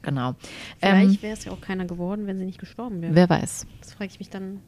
Genau. 0.02 0.34
Ähm, 0.82 1.08
Vielleicht 1.08 1.22
wäre 1.22 1.32
es 1.32 1.44
ja 1.44 1.52
auch 1.52 1.60
keiner 1.60 1.86
geworden, 1.86 2.26
wenn 2.26 2.38
sie 2.38 2.44
nicht 2.44 2.58
gestorben 2.58 3.00
wäre. 3.00 3.14
wer 3.14 3.28
weiß. 3.28 3.66
Das 3.80 3.94
frage 3.94 4.10
ich 4.10 4.18
mich 4.18 4.30
dann. 4.30 4.60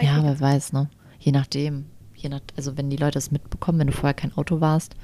Ja, 0.00 0.22
wer 0.22 0.38
weiß, 0.40 0.72
ne? 0.72 0.88
Je 1.18 1.32
nachdem. 1.32 1.86
Je 2.14 2.28
nach, 2.28 2.40
also 2.56 2.76
wenn 2.76 2.90
die 2.90 2.96
Leute 2.96 3.18
es 3.18 3.30
mitbekommen, 3.30 3.78
wenn 3.80 3.88
du 3.88 3.92
vorher 3.92 4.14
kein 4.14 4.32
Auto 4.36 4.60
warst, 4.60 4.94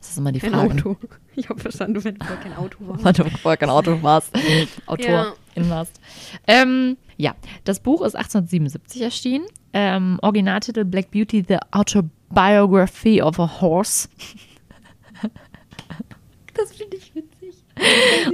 ist 0.00 0.10
das 0.10 0.18
immer 0.18 0.32
die 0.32 0.40
Frage. 0.40 0.74
Auto. 0.74 0.96
Ich 1.36 1.48
habe 1.48 1.60
verstanden, 1.60 2.04
wenn 2.04 2.16
vorher 2.16 2.36
kein 2.36 2.56
Auto 2.56 2.76
war. 2.80 3.02
Weil 3.04 3.12
du 3.14 3.24
vorher 3.30 3.56
kein 3.56 3.70
Auto 3.70 4.02
warst. 4.02 4.30
Autorin 4.86 5.32
warst. 5.68 5.98
Ähm, 6.46 6.98
ja, 7.16 7.34
das 7.64 7.80
Buch 7.80 8.02
ist 8.02 8.14
1877 8.14 9.00
erschienen. 9.00 9.46
Ähm, 9.72 10.18
Originaltitel 10.20 10.84
Black 10.84 11.10
Beauty, 11.12 11.44
The 11.46 11.58
Autobiography 11.70 13.22
of 13.22 13.38
a 13.40 13.60
Horse. 13.60 14.08
Das 16.54 16.72
finde 16.72 16.96
ich 16.96 17.14
witzig. 17.14 17.54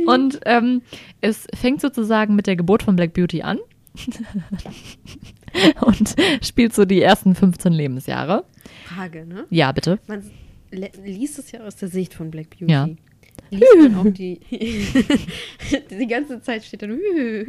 Und 0.06 0.40
ähm, 0.46 0.82
es 1.20 1.46
fängt 1.54 1.80
sozusagen 1.80 2.34
mit 2.34 2.48
der 2.48 2.56
Geburt 2.56 2.82
von 2.82 2.96
Black 2.96 3.12
Beauty 3.12 3.42
an. 3.42 3.58
Und 5.80 6.16
spielt 6.42 6.74
so 6.74 6.84
die 6.84 7.02
ersten 7.02 7.34
15 7.34 7.72
Lebensjahre. 7.72 8.44
Frage, 8.84 9.26
ne? 9.26 9.46
Ja, 9.50 9.70
bitte. 9.72 9.98
Man 10.08 10.22
liest 10.70 11.38
es 11.38 11.52
ja 11.52 11.60
aus 11.60 11.76
der 11.76 11.88
Sicht 11.88 12.14
von 12.14 12.30
Black 12.30 12.50
Beauty. 12.50 12.72
Ja. 12.72 12.88
Liest 13.50 13.76
man 13.78 13.94
auch 14.08 14.12
die. 14.12 14.40
die 15.90 16.06
ganze 16.06 16.40
Zeit 16.42 16.64
steht 16.64 16.82
dann. 16.82 16.98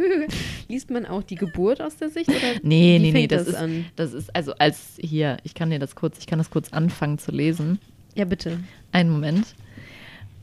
liest 0.67 0.89
man 0.91 1.05
auch 1.05 1.23
die 1.23 1.35
Geburt 1.35 1.81
aus 1.81 1.97
der 1.97 2.09
Sicht? 2.09 2.29
Oder 2.29 2.37
Nee, 2.61 2.99
nee, 2.99 3.11
nee, 3.11 3.27
das, 3.27 3.45
das 3.45 3.53
ist, 3.53 3.55
an? 3.55 3.85
das 3.95 4.13
ist, 4.13 4.35
also 4.35 4.53
als 4.55 4.97
hier, 4.99 5.37
ich 5.43 5.53
kann 5.53 5.69
dir 5.69 5.79
das 5.79 5.95
kurz, 5.95 6.17
ich 6.19 6.27
kann 6.27 6.39
das 6.39 6.49
kurz 6.49 6.71
anfangen 6.73 7.17
zu 7.19 7.31
lesen. 7.31 7.79
Ja, 8.15 8.25
bitte. 8.25 8.59
Einen 8.91 9.09
Moment. 9.11 9.45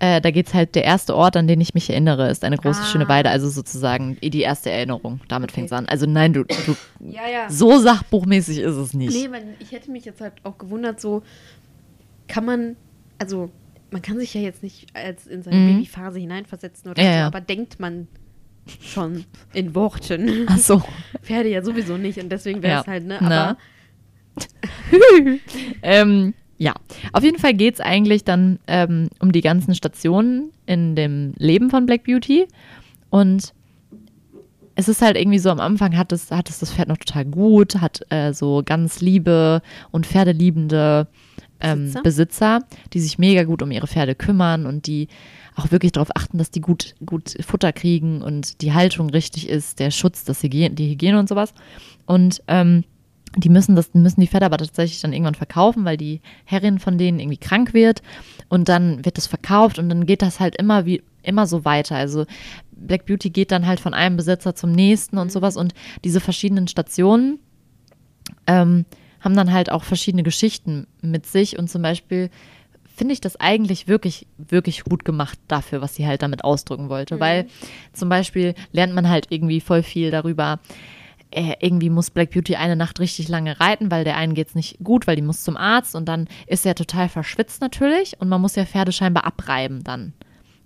Äh, 0.01 0.21
da 0.21 0.31
geht 0.33 0.49
es 0.49 0.55
halt, 0.55 0.75
der 0.75 0.85
erste 0.85 1.15
Ort, 1.15 1.37
an 1.37 1.47
den 1.47 1.61
ich 1.61 1.73
mich 1.73 1.89
erinnere, 1.89 2.29
ist 2.29 2.43
eine 2.45 2.57
große 2.57 2.81
Ah. 2.83 2.87
schöne 2.87 3.09
Weide, 3.09 3.31
also 3.31 3.49
sozusagen 3.49 4.19
die 4.21 4.41
erste 4.41 4.71
Erinnerung. 4.71 5.21
Damit 5.29 5.51
Okay. 5.51 5.61
fängt 5.61 5.67
es 5.67 5.73
an. 5.73 5.87
Also 5.87 6.07
nein, 6.07 6.33
du, 6.33 6.45
du 6.45 6.77
Ja, 7.01 7.29
ja. 7.33 7.49
so 7.51 7.79
sachbuchmäßig 7.79 8.59
ist 8.59 8.75
es 8.77 8.93
nicht. 8.93 9.15
Nee, 9.15 9.31
weil 9.31 9.45
ich 9.61 9.71
hätte 9.73 9.91
mich 9.93 10.05
jetzt 10.05 10.21
halt 10.21 10.33
auch 10.43 10.59
gewundert, 10.59 11.01
so 11.01 11.23
kann 12.35 12.44
man, 12.44 12.77
also 13.18 13.51
man 13.92 14.03
kann 14.03 14.18
sich 14.18 14.35
ja 14.35 14.40
jetzt 14.40 14.62
nicht 14.64 14.87
als 14.94 15.27
in 15.29 15.42
seine 15.42 15.57
Mhm. 15.57 15.75
Babyphase 15.77 16.18
hineinversetzen 16.18 16.90
oder 16.90 17.01
Ja, 17.03 17.12
so, 17.12 17.18
ja. 17.18 17.27
aber 17.29 17.40
denkt 17.40 17.79
man 17.79 18.09
schon 18.81 19.25
in 19.53 19.75
Worten. 19.77 20.29
Ach 20.49 20.59
so. 20.59 20.83
Pferde 21.23 21.49
ja 21.51 21.62
sowieso 21.62 21.97
nicht 21.97 22.18
und 22.18 22.31
deswegen 22.31 22.61
wäre 22.62 22.73
Ja. 22.75 22.81
es 22.81 22.87
halt, 22.88 23.07
ne? 23.07 23.20
Aber 23.23 23.57
ähm, 25.83 26.35
ja, 26.59 26.75
auf 27.12 27.23
jeden 27.23 27.38
Fall 27.38 27.55
geht 27.55 27.75
es 27.75 27.81
eigentlich 27.81 28.25
dann 28.25 28.59
ähm, 28.66 29.09
um 29.20 29.31
die 29.33 29.40
ganzen 29.42 29.75
Stationen 29.75 30.51
in 30.66 30.97
dem 30.97 31.35
Leben 31.37 31.70
von 31.70 31.87
Black 31.87 32.05
Beauty. 32.05 32.47
Und 33.11 33.53
es 34.75 34.88
ist 34.88 35.03
halt 35.03 35.16
irgendwie 35.16 35.38
so, 35.38 35.51
am 35.51 35.61
Anfang 35.61 35.97
hat 35.97 36.11
es, 36.11 36.31
hat 36.33 36.49
es 36.51 36.59
das 36.59 36.73
Pferd 36.73 36.88
noch 36.88 36.97
total 36.97 37.27
gut, 37.27 37.77
hat 37.81 38.01
äh, 38.11 38.33
so 38.33 38.62
ganz 38.64 39.01
liebe 39.01 39.62
und 39.92 40.05
pferdeliebende 40.07 41.07
ähm, 41.64 41.85
Besitzer? 41.85 42.03
Besitzer, 42.03 42.59
die 42.92 43.00
sich 43.00 43.18
mega 43.18 43.44
gut 43.44 43.62
um 43.62 43.70
ihre 43.70 43.87
Pferde 43.87 44.14
kümmern 44.14 44.66
und 44.66 44.87
die 44.87 45.09
auch 45.57 45.70
wirklich 45.70 45.92
darauf 45.92 46.11
achten, 46.14 46.38
dass 46.38 46.50
die 46.50 46.61
gut, 46.61 46.94
gut 47.05 47.35
Futter 47.46 47.72
kriegen 47.72 48.22
und 48.22 48.61
die 48.61 48.72
Haltung 48.72 49.11
richtig 49.11 49.48
ist, 49.48 49.79
der 49.79 49.90
Schutz, 49.90 50.24
das 50.24 50.42
Hygiene, 50.42 50.74
die 50.74 50.90
Hygiene 50.90 51.18
und 51.18 51.29
sowas. 51.29 51.55
Und 52.07 52.42
ähm, 52.48 52.85
die 53.37 53.48
müssen 53.48 53.74
das, 53.74 53.92
müssen 53.94 54.20
die 54.20 54.27
Pferde 54.27 54.46
aber 54.46 54.59
tatsächlich 54.59 55.00
dann 55.00 55.12
irgendwann 55.12 55.35
verkaufen, 55.35 55.85
weil 55.85 55.96
die 55.96 56.20
Herrin 56.44 56.79
von 56.79 56.98
denen 56.98 57.18
irgendwie 57.18 57.38
krank 57.38 57.74
wird 57.74 58.03
und 58.48 58.68
dann 58.68 59.05
wird 59.05 59.18
es 59.18 59.27
verkauft 59.27 59.79
und 59.79 59.88
dann 59.88 60.07
geht 60.07 60.22
das 60.22 60.40
halt 60.40 60.57
immer 60.57 60.87
wie 60.87 61.03
immer 61.22 61.46
so 61.46 61.64
weiter. 61.64 61.96
Also 61.96 62.27
Black 62.72 63.07
Beauty 63.07 63.31
geht 63.31 63.50
dann 63.50 63.66
halt 63.66 63.81
von 63.81 63.94
einem 63.94 64.16
Besitzer 64.16 64.55
zum 64.55 64.72
nächsten 64.72 65.18
und 65.18 65.33
sowas 65.33 65.57
und 65.57 65.74
diese 66.05 66.20
verschiedenen 66.20 66.68
Stationen 66.68 67.38
ähm, 68.46 68.85
haben 69.25 69.35
dann 69.35 69.53
halt 69.53 69.73
auch 69.73 69.83
verschiedene 69.83 70.23
Geschichten 70.23 70.87
mit 71.01 71.27
sich. 71.27 71.59
Und 71.59 71.71
zum 71.71 71.83
Beispiel 71.83 72.31
finde 72.95 73.15
ich 73.15 73.21
das 73.21 73.41
eigentlich 73.41 73.89
wirklich, 73.89 74.27
wirklich 74.37 74.85
gut 74.85 75.05
gemacht 75.05 75.39
dafür, 75.49 75.81
was 75.81 75.95
sie 75.95 76.07
halt 76.07 76.23
damit 76.23 76.45
ausdrücken 76.45 76.89
wollte, 76.91 77.19
weil 77.19 77.47
zum 77.93 78.09
Beispiel 78.09 78.55
lernt 78.71 78.95
man 78.95 79.09
halt 79.09 79.27
irgendwie 79.31 79.61
voll 79.61 79.83
viel 79.83 80.11
darüber, 80.13 80.61
äh, 81.33 81.55
irgendwie 81.59 81.91
muss 81.91 82.11
Black 82.11 82.31
Beauty 82.31 82.55
eine 82.55 82.77
Nacht 82.77 83.01
richtig 83.01 83.29
lange 83.29 83.59
reiten, 83.59 83.91
weil 83.91 84.05
der 84.05 84.17
einen 84.17 84.35
geht's 84.35 84.55
nicht 84.55 84.79
gut, 84.85 85.09
weil 85.09 85.17
die 85.17 85.23
muss 85.23 85.43
zum 85.43 85.57
Arzt 85.57 85.97
und 85.97 86.07
dann 86.07 86.29
ist 86.47 86.65
er 86.65 86.77
total 86.77 87.09
verschwitzt 87.09 87.61
natürlich. 87.61 88.21
Und 88.21 88.29
man 88.29 88.41
muss 88.41 88.55
ja 88.55 88.65
Pferde 88.65 88.93
scheinbar 88.93 89.25
abreiben 89.25 89.83
dann. 89.83 90.13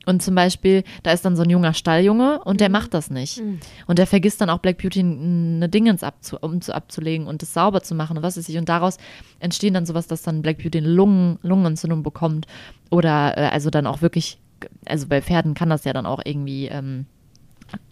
Und 0.09 0.23
zum 0.23 0.35
Beispiel, 0.35 0.85
da 1.03 1.13
ist 1.13 1.27
dann 1.27 1.37
so 1.37 1.43
ein 1.43 1.51
junger 1.51 1.75
Stalljunge 1.75 2.43
und 2.43 2.63
der 2.63 2.71
macht 2.71 2.95
das 2.95 3.11
nicht. 3.11 3.43
Und 3.87 3.99
der 3.99 4.07
vergisst 4.07 4.41
dann 4.41 4.49
auch 4.49 4.61
Black 4.61 4.79
Beauty 4.79 5.01
eine 5.01 5.69
Dingens 5.69 6.03
abzu, 6.03 6.39
um 6.41 6.63
zu, 6.63 6.75
abzulegen 6.75 7.27
und 7.27 7.43
das 7.43 7.53
sauber 7.53 7.83
zu 7.83 7.95
machen 7.95 8.17
und 8.17 8.23
was 8.23 8.39
weiß 8.39 8.49
ich. 8.49 8.57
Und 8.57 8.71
daraus 8.71 8.97
entstehen 9.39 9.75
dann 9.75 9.85
sowas, 9.85 10.07
dass 10.07 10.23
dann 10.23 10.41
Black 10.41 10.63
Beauty 10.63 10.79
eine 10.79 10.89
Lungen, 10.89 11.39
Lungenentzündung 11.43 12.03
bekommt. 12.03 12.47
Oder 12.91 13.37
äh, 13.37 13.49
also 13.51 13.69
dann 13.69 13.87
auch 13.87 14.01
wirklich, 14.01 14.39
also 14.87 15.07
bei 15.09 15.21
Pferden 15.21 15.53
kann 15.53 15.69
das 15.69 15.85
ja 15.85 15.93
dann 15.93 16.07
auch 16.07 16.23
irgendwie, 16.25 16.69
ähm, 16.69 17.05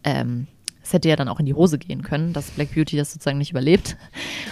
ähm, 0.02 0.46
es 0.86 0.92
hätte 0.92 1.08
ja 1.08 1.16
dann 1.16 1.28
auch 1.28 1.40
in 1.40 1.46
die 1.46 1.54
Hose 1.54 1.78
gehen 1.78 2.02
können, 2.02 2.32
dass 2.32 2.52
Black 2.52 2.72
Beauty 2.72 2.96
das 2.96 3.12
sozusagen 3.12 3.38
nicht 3.38 3.50
überlebt. 3.50 3.96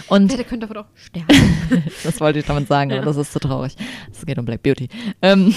Und 0.09 0.37
der 0.37 0.43
könnte 0.43 0.65
aber 0.65 0.73
doch 0.73 0.85
sterben. 0.93 1.27
das 2.03 2.19
wollte 2.19 2.39
ich 2.39 2.45
damit 2.45 2.67
sagen, 2.67 2.91
aber 2.91 3.03
das 3.03 3.15
ist 3.15 3.31
zu 3.31 3.39
traurig. 3.39 3.75
Es 4.11 4.25
geht 4.25 4.37
um 4.37 4.43
Black 4.43 4.61
Beauty. 4.61 4.89
Ähm, 5.21 5.55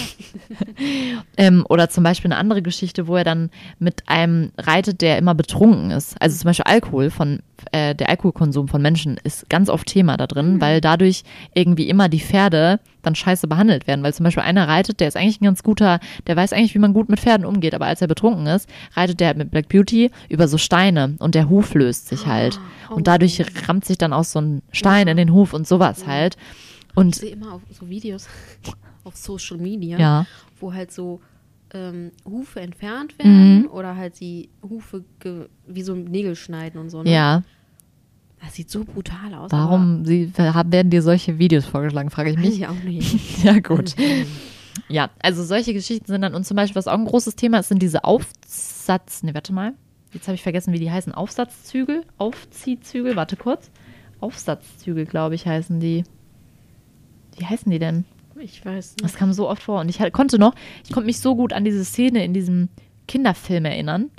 ähm, 1.37 1.65
oder 1.67 1.89
zum 1.89 2.05
Beispiel 2.05 2.31
eine 2.31 2.39
andere 2.39 2.61
Geschichte, 2.61 3.07
wo 3.07 3.17
er 3.17 3.25
dann 3.25 3.49
mit 3.77 4.07
einem 4.07 4.53
reitet, 4.57 5.01
der 5.01 5.17
immer 5.17 5.35
betrunken 5.35 5.91
ist. 5.91 6.15
Also 6.21 6.37
zum 6.37 6.45
Beispiel 6.45 6.65
Alkohol 6.65 7.09
von 7.09 7.39
äh, 7.73 7.93
der 7.93 8.07
Alkoholkonsum 8.07 8.69
von 8.69 8.81
Menschen 8.81 9.19
ist 9.21 9.49
ganz 9.49 9.69
oft 9.69 9.85
Thema 9.85 10.15
da 10.15 10.27
drin, 10.27 10.61
weil 10.61 10.79
dadurch 10.79 11.23
irgendwie 11.53 11.89
immer 11.89 12.07
die 12.07 12.21
Pferde 12.21 12.79
dann 13.01 13.15
scheiße 13.15 13.47
behandelt 13.47 13.87
werden. 13.87 14.03
Weil 14.03 14.13
zum 14.13 14.23
Beispiel 14.23 14.43
einer 14.43 14.67
reitet, 14.67 14.99
der 14.99 15.07
ist 15.07 15.17
eigentlich 15.17 15.41
ein 15.41 15.45
ganz 15.45 15.63
guter, 15.63 15.99
der 16.27 16.35
weiß 16.35 16.53
eigentlich, 16.53 16.75
wie 16.75 16.79
man 16.79 16.93
gut 16.93 17.09
mit 17.09 17.19
Pferden 17.19 17.45
umgeht, 17.45 17.73
aber 17.73 17.85
als 17.85 18.01
er 18.01 18.07
betrunken 18.07 18.47
ist, 18.47 18.69
reitet 18.93 19.19
der 19.19 19.35
mit 19.35 19.51
Black 19.51 19.69
Beauty 19.69 20.11
über 20.29 20.47
so 20.47 20.57
Steine 20.57 21.15
und 21.19 21.35
der 21.35 21.49
Huf 21.49 21.73
löst 21.73 22.07
sich 22.07 22.25
halt. 22.25 22.59
Oh. 22.89 22.95
Und 22.95 23.07
dadurch 23.07 23.41
rammt 23.67 23.85
sich 23.85 23.97
dann 23.97 24.13
auch 24.13 24.23
so 24.23 24.39
ein 24.39 24.61
Stein 24.71 25.07
in 25.07 25.17
den 25.17 25.33
Huf 25.33 25.53
und 25.53 25.67
sowas 25.67 26.07
halt. 26.07 26.37
Ich 26.91 26.97
Und 26.97 27.15
sehe 27.15 27.31
immer 27.31 27.53
auf 27.53 27.61
so 27.71 27.87
Videos 27.89 28.27
auf 29.03 29.15
Social 29.15 29.57
Media, 29.57 29.97
ja, 29.97 30.25
wo 30.59 30.73
halt 30.73 30.91
so 30.91 31.21
ähm, 31.73 32.11
Hufe 32.25 32.59
entfernt 32.59 33.17
werden 33.19 33.67
oder 33.67 33.95
halt 33.95 34.19
die 34.19 34.49
Hufe 34.67 35.03
wie 35.67 35.81
so 35.81 35.95
Nägel 35.95 36.35
schneiden 36.35 36.79
und 36.79 36.89
so. 36.89 37.03
Ne? 37.03 37.11
ja. 37.11 37.43
Das 38.41 38.55
sieht 38.55 38.69
so 38.69 38.83
brutal 38.85 39.33
aus. 39.33 39.51
Warum 39.51 40.05
sie, 40.05 40.31
werden 40.37 40.89
dir 40.89 41.01
solche 41.01 41.39
Videos 41.39 41.65
vorgeschlagen, 41.65 42.09
frage 42.09 42.31
ich 42.31 42.37
mich. 42.37 42.61
ich 42.61 42.67
auch 42.67 42.83
nicht. 42.83 43.17
Ja, 43.43 43.59
gut. 43.59 43.95
Ja, 44.87 45.09
also 45.19 45.43
solche 45.43 45.73
Geschichten 45.73 46.05
sind 46.07 46.21
dann, 46.21 46.33
und 46.35 46.45
zum 46.45 46.55
Beispiel, 46.55 46.75
was 46.75 46.87
auch 46.87 46.97
ein 46.97 47.05
großes 47.05 47.35
Thema 47.35 47.59
ist, 47.59 47.67
sind 47.69 47.81
diese 47.81 48.03
Aufsatz, 48.05 49.23
ne, 49.23 49.33
warte 49.33 49.51
mal, 49.53 49.73
jetzt 50.13 50.27
habe 50.27 50.35
ich 50.35 50.41
vergessen, 50.43 50.73
wie 50.73 50.79
die 50.79 50.89
heißen, 50.91 51.13
Aufsatzzügel, 51.13 52.03
Aufziehzügel, 52.17 53.15
warte 53.15 53.35
kurz, 53.35 53.69
Aufsatzzügel, 54.21 55.05
glaube 55.05 55.35
ich, 55.35 55.45
heißen 55.45 55.79
die. 55.79 56.03
Wie 57.37 57.45
heißen 57.45 57.71
die 57.71 57.79
denn? 57.79 58.05
Ich 58.39 58.65
weiß 58.65 58.91
nicht. 58.91 59.03
Das 59.03 59.15
kam 59.15 59.33
so 59.33 59.49
oft 59.49 59.61
vor 59.63 59.81
und 59.81 59.89
ich 59.89 59.99
halt- 59.99 60.13
konnte 60.13 60.39
noch, 60.39 60.55
ich 60.85 60.91
konnte 60.91 61.07
mich 61.07 61.19
so 61.19 61.35
gut 61.35 61.51
an 61.53 61.65
diese 61.65 61.83
Szene 61.83 62.23
in 62.23 62.33
diesem 62.33 62.69
Kinderfilm 63.07 63.65
erinnern, 63.65 64.09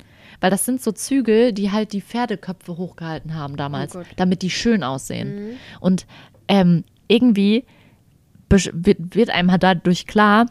weil 0.41 0.49
das 0.49 0.65
sind 0.65 0.81
so 0.81 0.91
Zügel, 0.91 1.53
die 1.53 1.71
halt 1.71 1.93
die 1.93 2.01
Pferdeköpfe 2.01 2.75
hochgehalten 2.77 3.35
haben 3.35 3.55
damals, 3.55 3.95
Oh 3.95 4.03
damit 4.17 4.41
die 4.41 4.49
schön 4.49 4.83
aussehen. 4.83 5.57
Und 5.79 6.05
ähm, 6.47 6.83
irgendwie 7.07 7.65
wird 8.49 9.29
einem 9.29 9.51
halt 9.51 9.63
dadurch 9.63 10.07
klar, 10.07 10.47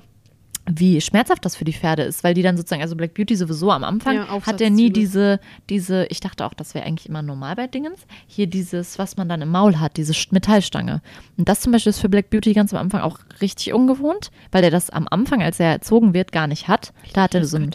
wie 0.68 1.00
schmerzhaft 1.00 1.44
das 1.44 1.56
für 1.56 1.64
die 1.64 1.72
Pferde 1.72 2.02
ist, 2.02 2.22
weil 2.22 2.34
die 2.34 2.42
dann 2.42 2.56
sozusagen, 2.56 2.82
also 2.82 2.94
Black 2.94 3.14
Beauty 3.14 3.34
sowieso 3.34 3.70
am 3.70 3.82
Anfang 3.82 4.16
Ja, 4.16 4.46
hat 4.46 4.60
er 4.60 4.70
nie 4.70 4.90
diese, 4.90 5.40
diese, 5.68 6.06
ich 6.06 6.20
dachte 6.20 6.44
auch, 6.44 6.54
das 6.54 6.74
wäre 6.74 6.84
eigentlich 6.84 7.08
immer 7.08 7.22
normal 7.22 7.56
bei 7.56 7.66
Dingens, 7.66 8.06
hier 8.26 8.46
dieses, 8.46 8.98
was 8.98 9.16
man 9.16 9.28
dann 9.28 9.42
im 9.42 9.50
Maul 9.50 9.80
hat, 9.80 9.96
diese 9.96 10.12
Metallstange. 10.30 11.02
Und 11.36 11.48
das 11.48 11.60
zum 11.60 11.72
Beispiel 11.72 11.90
ist 11.90 12.00
für 12.00 12.08
Black 12.08 12.30
Beauty 12.30 12.52
ganz 12.52 12.72
am 12.72 12.80
Anfang 12.80 13.00
auch 13.00 13.18
richtig 13.40 13.72
ungewohnt, 13.72 14.30
weil 14.52 14.62
er 14.62 14.70
das 14.70 14.90
am 14.90 15.08
Anfang, 15.10 15.42
als 15.42 15.58
er 15.58 15.70
erzogen 15.70 16.14
wird, 16.14 16.30
gar 16.30 16.46
nicht 16.46 16.68
hat. 16.68 16.92
Da 17.14 17.22
hat 17.22 17.34
er 17.34 17.44
so 17.44 17.56
ein, 17.56 17.70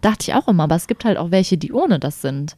dachte 0.00 0.22
ich 0.22 0.34
auch 0.34 0.48
immer, 0.48 0.64
aber 0.64 0.76
es 0.76 0.86
gibt 0.86 1.04
halt 1.04 1.18
auch 1.18 1.30
welche, 1.30 1.58
die 1.58 1.72
ohne 1.72 1.98
das 1.98 2.22
sind. 2.22 2.56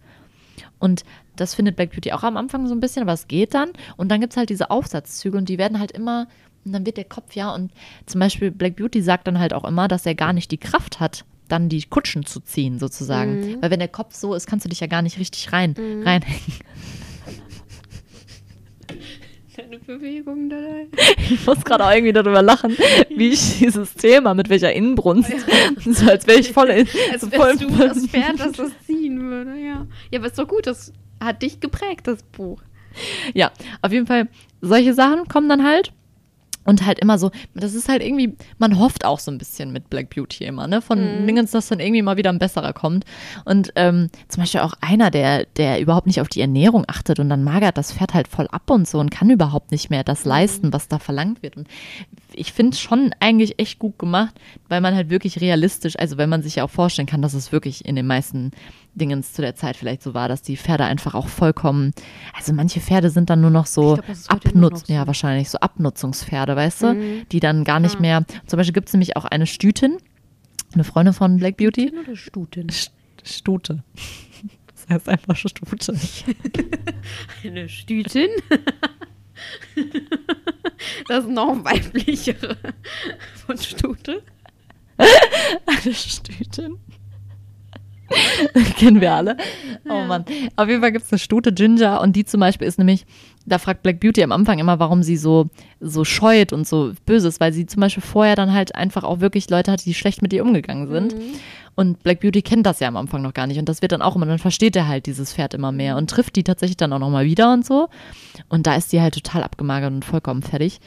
Und 0.78 1.04
das 1.36 1.54
findet 1.54 1.76
Black 1.76 1.90
Beauty 1.90 2.12
auch 2.12 2.22
am 2.22 2.36
Anfang 2.36 2.66
so 2.66 2.74
ein 2.74 2.80
bisschen, 2.80 3.02
aber 3.02 3.12
es 3.12 3.28
geht 3.28 3.54
dann. 3.54 3.70
Und 3.96 4.08
dann 4.08 4.20
gibt 4.20 4.32
es 4.32 4.36
halt 4.36 4.50
diese 4.50 4.70
Aufsatzzüge 4.70 5.36
und 5.36 5.48
die 5.48 5.58
werden 5.58 5.78
halt 5.78 5.92
immer, 5.92 6.26
und 6.64 6.72
dann 6.72 6.86
wird 6.86 6.96
der 6.96 7.04
Kopf 7.04 7.34
ja, 7.34 7.54
und 7.54 7.72
zum 8.06 8.20
Beispiel 8.20 8.50
Black 8.50 8.76
Beauty 8.76 9.02
sagt 9.02 9.26
dann 9.26 9.38
halt 9.38 9.52
auch 9.54 9.64
immer, 9.64 9.88
dass 9.88 10.06
er 10.06 10.14
gar 10.14 10.32
nicht 10.32 10.50
die 10.50 10.58
Kraft 10.58 11.00
hat, 11.00 11.24
dann 11.48 11.68
die 11.68 11.82
Kutschen 11.82 12.24
zu 12.26 12.40
ziehen, 12.40 12.78
sozusagen. 12.78 13.56
Weil 13.60 13.70
wenn 13.70 13.80
der 13.80 13.88
Kopf 13.88 14.14
so 14.14 14.34
ist, 14.34 14.46
kannst 14.46 14.64
du 14.64 14.68
dich 14.68 14.80
ja 14.80 14.86
gar 14.86 15.02
nicht 15.02 15.18
richtig 15.18 15.52
rein, 15.52 15.74
reinhängen. 16.04 16.40
Deine 19.56 19.78
Bewegung 19.78 20.48
da. 20.48 20.56
Ich 21.18 21.44
muss 21.44 21.64
gerade 21.64 21.84
auch 21.84 21.90
irgendwie 21.92 22.12
darüber 22.12 22.40
lachen, 22.40 22.76
wie 23.14 23.30
ich 23.30 23.58
dieses 23.58 23.92
Thema 23.94 24.32
mit 24.32 24.48
welcher 24.48 24.72
Inbrunst, 24.72 25.32
so 25.84 26.08
als 26.08 26.26
wäre 26.26 26.38
ich 26.38 26.52
voll 26.52 26.70
in, 26.70 26.88
Als 27.12 27.22
so 27.22 27.28
voll 27.28 27.58
wärst 27.58 27.62
du 27.62 27.68
das 27.76 28.06
Pferd, 28.06 28.40
das 28.40 28.52
das 28.52 28.70
ziehen 28.86 29.20
würde, 29.20 29.56
ja. 29.60 29.86
Ja, 30.10 30.18
aber 30.18 30.28
ist 30.28 30.38
doch 30.38 30.48
gut, 30.48 30.66
das 30.66 30.92
hat 31.22 31.42
dich 31.42 31.60
geprägt, 31.60 32.06
das 32.06 32.22
Buch. 32.22 32.62
Ja, 33.34 33.50
auf 33.82 33.92
jeden 33.92 34.06
Fall, 34.06 34.28
solche 34.60 34.94
Sachen 34.94 35.28
kommen 35.28 35.48
dann 35.48 35.64
halt. 35.64 35.92
Und 36.64 36.84
halt 36.84 36.98
immer 36.98 37.18
so, 37.18 37.30
das 37.54 37.74
ist 37.74 37.88
halt 37.88 38.02
irgendwie, 38.02 38.36
man 38.58 38.78
hofft 38.78 39.04
auch 39.04 39.18
so 39.18 39.30
ein 39.30 39.38
bisschen 39.38 39.72
mit 39.72 39.88
Black 39.88 40.10
Beauty 40.10 40.44
immer, 40.44 40.66
ne? 40.66 40.82
Von 40.82 41.26
Dingens, 41.26 41.52
dass 41.52 41.68
dann 41.68 41.80
irgendwie 41.80 42.02
mal 42.02 42.16
wieder 42.16 42.30
ein 42.30 42.38
besserer 42.38 42.72
kommt. 42.72 43.04
Und 43.44 43.72
ähm, 43.76 44.08
zum 44.28 44.42
Beispiel 44.42 44.60
auch 44.60 44.74
einer, 44.80 45.10
der, 45.10 45.46
der 45.56 45.80
überhaupt 45.80 46.06
nicht 46.06 46.20
auf 46.20 46.28
die 46.28 46.40
Ernährung 46.40 46.84
achtet 46.86 47.18
und 47.18 47.30
dann 47.30 47.44
magert 47.44 47.78
das 47.78 47.92
Pferd 47.92 48.14
halt 48.14 48.28
voll 48.28 48.46
ab 48.48 48.70
und 48.70 48.86
so 48.86 48.98
und 48.98 49.10
kann 49.10 49.30
überhaupt 49.30 49.70
nicht 49.70 49.88
mehr 49.90 50.04
das 50.04 50.24
leisten, 50.24 50.72
was 50.72 50.88
da 50.88 50.98
verlangt 50.98 51.42
wird. 51.42 51.56
Und 51.56 51.66
ich 52.34 52.52
finde 52.52 52.74
es 52.74 52.80
schon 52.80 53.14
eigentlich 53.20 53.58
echt 53.58 53.78
gut 53.78 53.98
gemacht, 53.98 54.34
weil 54.68 54.80
man 54.80 54.94
halt 54.94 55.10
wirklich 55.10 55.40
realistisch, 55.40 55.98
also 55.98 56.18
wenn 56.18 56.28
man 56.28 56.42
sich 56.42 56.56
ja 56.56 56.64
auch 56.64 56.70
vorstellen 56.70 57.06
kann, 57.08 57.22
dass 57.22 57.34
es 57.34 57.52
wirklich 57.52 57.84
in 57.84 57.96
den 57.96 58.06
meisten 58.06 58.52
Dingens 59.00 59.32
zu 59.32 59.42
der 59.42 59.54
Zeit 59.56 59.76
vielleicht 59.76 60.02
so 60.02 60.14
war, 60.14 60.28
dass 60.28 60.42
die 60.42 60.56
Pferde 60.56 60.84
einfach 60.84 61.14
auch 61.14 61.26
vollkommen, 61.28 61.92
also 62.36 62.52
manche 62.52 62.80
Pferde 62.80 63.10
sind 63.10 63.30
dann 63.30 63.40
nur 63.40 63.50
noch 63.50 63.66
so 63.66 63.98
Abnutz, 64.28 64.86
so. 64.86 64.92
ja 64.92 65.06
wahrscheinlich 65.06 65.50
so 65.50 65.58
Abnutzungspferde, 65.58 66.54
weißt 66.54 66.82
du, 66.82 67.24
die 67.32 67.40
dann 67.40 67.64
gar 67.64 67.80
nicht 67.80 67.96
Ah. 67.96 68.00
mehr, 68.00 68.24
zum 68.46 68.56
Beispiel 68.58 68.74
gibt 68.74 68.88
es 68.88 68.92
nämlich 68.94 69.16
auch 69.16 69.24
eine 69.24 69.46
Stütin, 69.46 69.96
eine 70.74 70.84
Freundin 70.84 71.14
von 71.14 71.38
Black 71.38 71.56
Beauty, 71.56 71.88
Stuten 71.88 71.98
oder 72.04 72.16
Stuten? 72.16 72.66
St- 72.68 72.90
Stute. 73.24 73.82
Das 74.88 74.96
heißt 74.96 75.08
einfach 75.10 75.36
Stute. 75.36 75.94
Eine 77.44 77.68
Stütin? 77.68 78.28
Das 81.08 81.24
ist 81.24 81.30
noch 81.30 81.64
weiblichere 81.64 82.56
von 83.46 83.56
Stute. 83.58 84.22
Eine 84.96 85.94
Stütin. 85.94 86.78
Kennen 88.76 89.00
wir 89.00 89.12
alle. 89.12 89.36
Oh 89.88 90.04
Mann. 90.06 90.24
Auf 90.56 90.68
jeden 90.68 90.80
Fall 90.80 90.92
gibt 90.92 91.04
es 91.04 91.12
eine 91.12 91.18
Stute 91.18 91.52
Ginger 91.52 92.00
und 92.00 92.16
die 92.16 92.24
zum 92.24 92.40
Beispiel 92.40 92.66
ist 92.66 92.78
nämlich, 92.78 93.06
da 93.46 93.58
fragt 93.58 93.82
Black 93.82 94.00
Beauty 94.00 94.22
am 94.22 94.32
Anfang 94.32 94.58
immer, 94.58 94.78
warum 94.78 95.02
sie 95.02 95.16
so, 95.16 95.48
so 95.80 96.04
scheut 96.04 96.52
und 96.52 96.66
so 96.66 96.92
böse 97.06 97.28
ist, 97.28 97.40
weil 97.40 97.52
sie 97.52 97.66
zum 97.66 97.80
Beispiel 97.80 98.02
vorher 98.02 98.36
dann 98.36 98.52
halt 98.52 98.74
einfach 98.74 99.04
auch 99.04 99.20
wirklich 99.20 99.48
Leute 99.50 99.72
hatte, 99.72 99.84
die 99.84 99.94
schlecht 99.94 100.22
mit 100.22 100.32
ihr 100.32 100.44
umgegangen 100.44 100.88
sind. 100.88 101.14
Und 101.76 102.02
Black 102.02 102.20
Beauty 102.20 102.42
kennt 102.42 102.66
das 102.66 102.80
ja 102.80 102.88
am 102.88 102.96
Anfang 102.96 103.22
noch 103.22 103.32
gar 103.32 103.46
nicht. 103.46 103.58
Und 103.58 103.68
das 103.68 103.80
wird 103.80 103.92
dann 103.92 104.02
auch 104.02 104.16
immer, 104.16 104.26
dann 104.26 104.38
versteht 104.38 104.76
er 104.76 104.88
halt 104.88 105.06
dieses 105.06 105.32
Pferd 105.32 105.54
immer 105.54 105.72
mehr 105.72 105.96
und 105.96 106.10
trifft 106.10 106.36
die 106.36 106.44
tatsächlich 106.44 106.76
dann 106.76 106.92
auch 106.92 106.98
nochmal 106.98 107.24
wieder 107.24 107.52
und 107.52 107.64
so. 107.64 107.88
Und 108.48 108.66
da 108.66 108.74
ist 108.74 108.92
die 108.92 109.00
halt 109.00 109.14
total 109.14 109.42
abgemagert 109.42 109.92
und 109.92 110.04
vollkommen 110.04 110.42
fertig. 110.42 110.80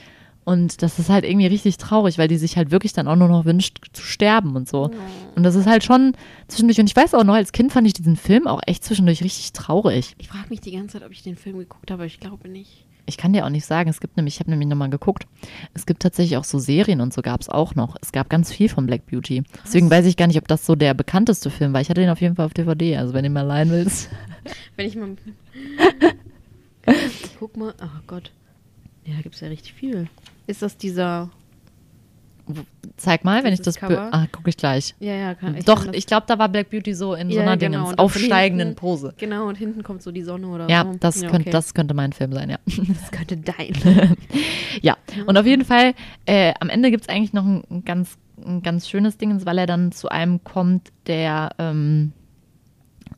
Und 0.45 0.81
das 0.81 0.99
ist 0.99 1.09
halt 1.09 1.23
irgendwie 1.23 1.47
richtig 1.47 1.77
traurig, 1.77 2.17
weil 2.17 2.27
die 2.27 2.37
sich 2.37 2.57
halt 2.57 2.71
wirklich 2.71 2.93
dann 2.93 3.07
auch 3.07 3.15
nur 3.15 3.29
noch 3.29 3.45
wünscht 3.45 3.79
zu 3.93 4.03
sterben 4.03 4.55
und 4.55 4.67
so. 4.67 4.91
Und 5.35 5.43
das 5.43 5.55
ist 5.55 5.67
halt 5.67 5.83
schon 5.83 6.13
zwischendurch, 6.47 6.79
und 6.79 6.87
ich 6.89 6.95
weiß 6.95 7.13
auch 7.13 7.23
noch, 7.23 7.35
als 7.35 7.51
Kind 7.51 7.71
fand 7.71 7.87
ich 7.87 7.93
diesen 7.93 8.17
Film 8.17 8.47
auch 8.47 8.61
echt 8.65 8.83
zwischendurch 8.83 9.23
richtig 9.23 9.53
traurig. 9.53 10.15
Ich 10.17 10.27
frage 10.27 10.49
mich 10.49 10.59
die 10.59 10.71
ganze 10.71 10.99
Zeit, 10.99 11.05
ob 11.05 11.11
ich 11.11 11.23
den 11.23 11.37
Film 11.37 11.59
geguckt 11.59 11.89
habe, 11.91 12.01
aber 12.01 12.07
ich 12.07 12.19
glaube 12.19 12.49
nicht. 12.49 12.85
Ich 13.05 13.17
kann 13.17 13.33
dir 13.33 13.45
auch 13.45 13.49
nicht 13.49 13.65
sagen, 13.65 13.89
es 13.89 13.99
gibt 13.99 14.15
nämlich, 14.15 14.35
ich 14.35 14.39
habe 14.39 14.49
nämlich 14.49 14.69
nochmal 14.69 14.89
geguckt, 14.89 15.27
es 15.73 15.85
gibt 15.85 16.01
tatsächlich 16.01 16.37
auch 16.37 16.45
so 16.45 16.57
Serien 16.57 17.01
und 17.01 17.13
so 17.13 17.21
gab 17.21 17.41
es 17.41 17.49
auch 17.49 17.75
noch. 17.75 17.97
Es 18.01 18.13
gab 18.13 18.29
ganz 18.29 18.51
viel 18.51 18.69
von 18.69 18.85
Black 18.85 19.05
Beauty. 19.07 19.43
Deswegen 19.65 19.89
weiß 19.89 20.05
ich 20.05 20.15
gar 20.15 20.27
nicht, 20.27 20.37
ob 20.37 20.47
das 20.47 20.65
so 20.65 20.75
der 20.75 20.93
bekannteste 20.93 21.49
Film 21.49 21.73
war. 21.73 21.81
Ich 21.81 21.89
hatte 21.89 21.99
den 21.99 22.09
auf 22.09 22.21
jeden 22.21 22.35
Fall 22.35 22.45
auf 22.45 22.53
DVD, 22.53 22.95
also 22.97 23.13
wenn 23.13 23.25
du 23.25 23.29
mal 23.29 23.41
leihen 23.41 23.71
willst. 23.71 24.09
Wenn 24.75 24.87
ich 24.87 24.95
mal. 24.95 25.15
ich 26.85 27.29
guck 27.39 27.55
mal. 27.55 27.73
Oh 27.81 28.01
Gott. 28.07 28.31
Ja, 29.05 29.15
da 29.15 29.21
gibt 29.21 29.35
es 29.35 29.41
ja 29.41 29.47
richtig 29.47 29.73
viel. 29.73 30.09
Ist 30.47 30.61
das 30.61 30.77
dieser. 30.77 31.29
Zeig 32.97 33.23
mal, 33.23 33.43
wenn 33.45 33.53
ich 33.53 33.61
das. 33.61 33.81
Ah, 33.81 34.27
gucke 34.31 34.49
ich 34.49 34.57
gleich. 34.57 34.93
Ja, 34.99 35.13
ja, 35.13 35.33
kann 35.33 35.55
ich. 35.55 35.63
Doch, 35.63 35.85
kann 35.85 35.93
ich 35.93 36.05
glaube, 36.05 36.25
da 36.27 36.37
war 36.37 36.49
Black 36.49 36.69
Beauty 36.69 36.93
so 36.93 37.13
in 37.13 37.29
so 37.29 37.37
Ja, 37.37 37.43
einer 37.43 37.55
genau. 37.57 37.83
Dingens, 37.83 37.97
aufsteigenden 37.97 38.67
hinten- 38.69 38.79
Pose. 38.79 39.13
Genau, 39.17 39.47
und 39.47 39.55
hinten 39.57 39.81
kommt 39.83 40.01
so 40.03 40.11
die 40.11 40.23
Sonne 40.23 40.47
oder 40.47 40.69
Ja, 40.69 40.83
so. 40.83 40.97
das, 40.99 41.21
ja, 41.21 41.29
könnte, 41.29 41.43
okay. 41.43 41.51
das 41.51 41.73
könnte 41.73 41.93
mein 41.93 42.11
Film 42.11 42.33
sein, 42.33 42.49
ja. 42.49 42.57
das 42.65 43.11
könnte 43.11 43.37
dein. 43.37 44.17
Ja, 44.81 44.97
und 45.27 45.37
auf 45.37 45.45
jeden 45.45 45.63
Fall, 45.63 45.93
äh, 46.25 46.53
am 46.59 46.67
Ende 46.69 46.89
gibt 46.91 47.03
es 47.03 47.09
eigentlich 47.09 47.31
noch 47.31 47.45
ein, 47.45 47.83
ganz, 47.85 48.17
ein 48.43 48.61
ganz 48.63 48.89
schönes 48.89 49.17
Ding, 49.17 49.45
weil 49.45 49.57
er 49.59 49.67
dann 49.67 49.91
zu 49.91 50.09
einem 50.09 50.43
kommt, 50.43 50.91
der, 51.07 51.51
ähm, 51.59 52.11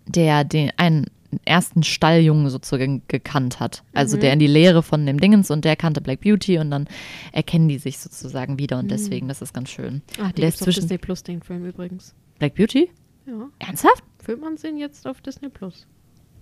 der 0.05 0.43
den, 0.43 0.71
einen 0.77 1.05
ersten 1.45 1.83
Stalljungen 1.83 2.49
sozusagen 2.49 3.01
gekannt 3.07 3.59
hat. 3.59 3.83
Also 3.93 4.17
der 4.17 4.33
in 4.33 4.39
die 4.39 4.47
Lehre 4.47 4.83
von 4.83 5.05
dem 5.05 5.19
Dingens 5.19 5.51
und 5.51 5.65
der 5.65 5.75
kannte 5.75 6.01
Black 6.01 6.21
Beauty 6.21 6.57
und 6.59 6.71
dann 6.71 6.87
erkennen 7.31 7.67
die 7.67 7.77
sich 7.77 7.99
sozusagen 7.99 8.59
wieder 8.59 8.79
und 8.79 8.89
deswegen, 8.89 9.27
das 9.27 9.41
ist 9.41 9.53
ganz 9.53 9.69
schön. 9.69 10.01
Ach, 10.21 10.31
die 10.31 10.41
der 10.41 10.49
ist 10.49 10.61
auf 10.61 10.65
zwischen 10.65 10.81
Disney 10.81 10.97
Plus, 10.97 11.23
den 11.23 11.41
Film 11.41 11.65
übrigens. 11.65 12.13
Black 12.39 12.55
Beauty? 12.55 12.89
Ja. 13.25 13.49
Ernsthaft? 13.59 14.03
Filmt 14.19 14.41
man 14.41 14.55
den 14.55 14.77
jetzt 14.77 15.07
auf 15.07 15.21
Disney 15.21 15.49
Plus? 15.49 15.87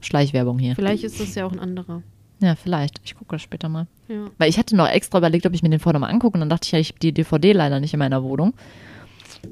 Schleichwerbung 0.02 0.60
hier. 0.60 0.76
Vielleicht 0.76 1.04
ist 1.04 1.20
das 1.20 1.36
ja 1.36 1.46
auch 1.46 1.52
ein 1.52 1.60
anderer. 1.60 2.04
Ja, 2.42 2.56
vielleicht. 2.56 3.00
Ich 3.06 3.16
gucke 3.16 3.36
das 3.36 3.42
später 3.42 3.70
mal. 3.70 3.88
Ja. 4.10 4.26
Weil 4.38 4.50
ich 4.50 4.58
hatte 4.58 4.76
noch 4.76 4.88
extra 4.88 5.18
überlegt, 5.18 5.46
ob 5.46 5.54
ich 5.54 5.64
mir 5.64 5.70
den 5.70 5.80
vorher 5.80 6.00
mal 6.00 6.10
angucke 6.10 6.36
und 6.36 6.42
dann 6.42 6.50
dachte 6.50 6.66
ich, 6.66 6.72
ja, 6.74 6.80
ich 6.80 6.90
habe 6.90 7.00
die 7.00 7.14
DVD 7.14 7.54
leider 7.54 7.80
nicht 7.80 7.94
in 7.94 8.00
meiner 8.00 8.22
Wohnung. 8.24 8.54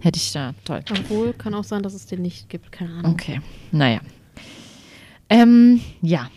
Hätte 0.01 0.17
ich 0.17 0.31
da, 0.31 0.53
toll. 0.65 0.81
Obwohl, 0.89 1.33
kann 1.33 1.53
auch 1.53 1.63
sein, 1.63 1.83
dass 1.83 1.93
es 1.93 2.05
den 2.05 2.21
nicht 2.21 2.49
gibt. 2.49 2.71
Keine 2.71 2.91
Ahnung. 2.91 3.13
Okay, 3.13 3.41
naja. 3.71 4.01
Ähm, 5.31 5.81
ja, 6.01 6.29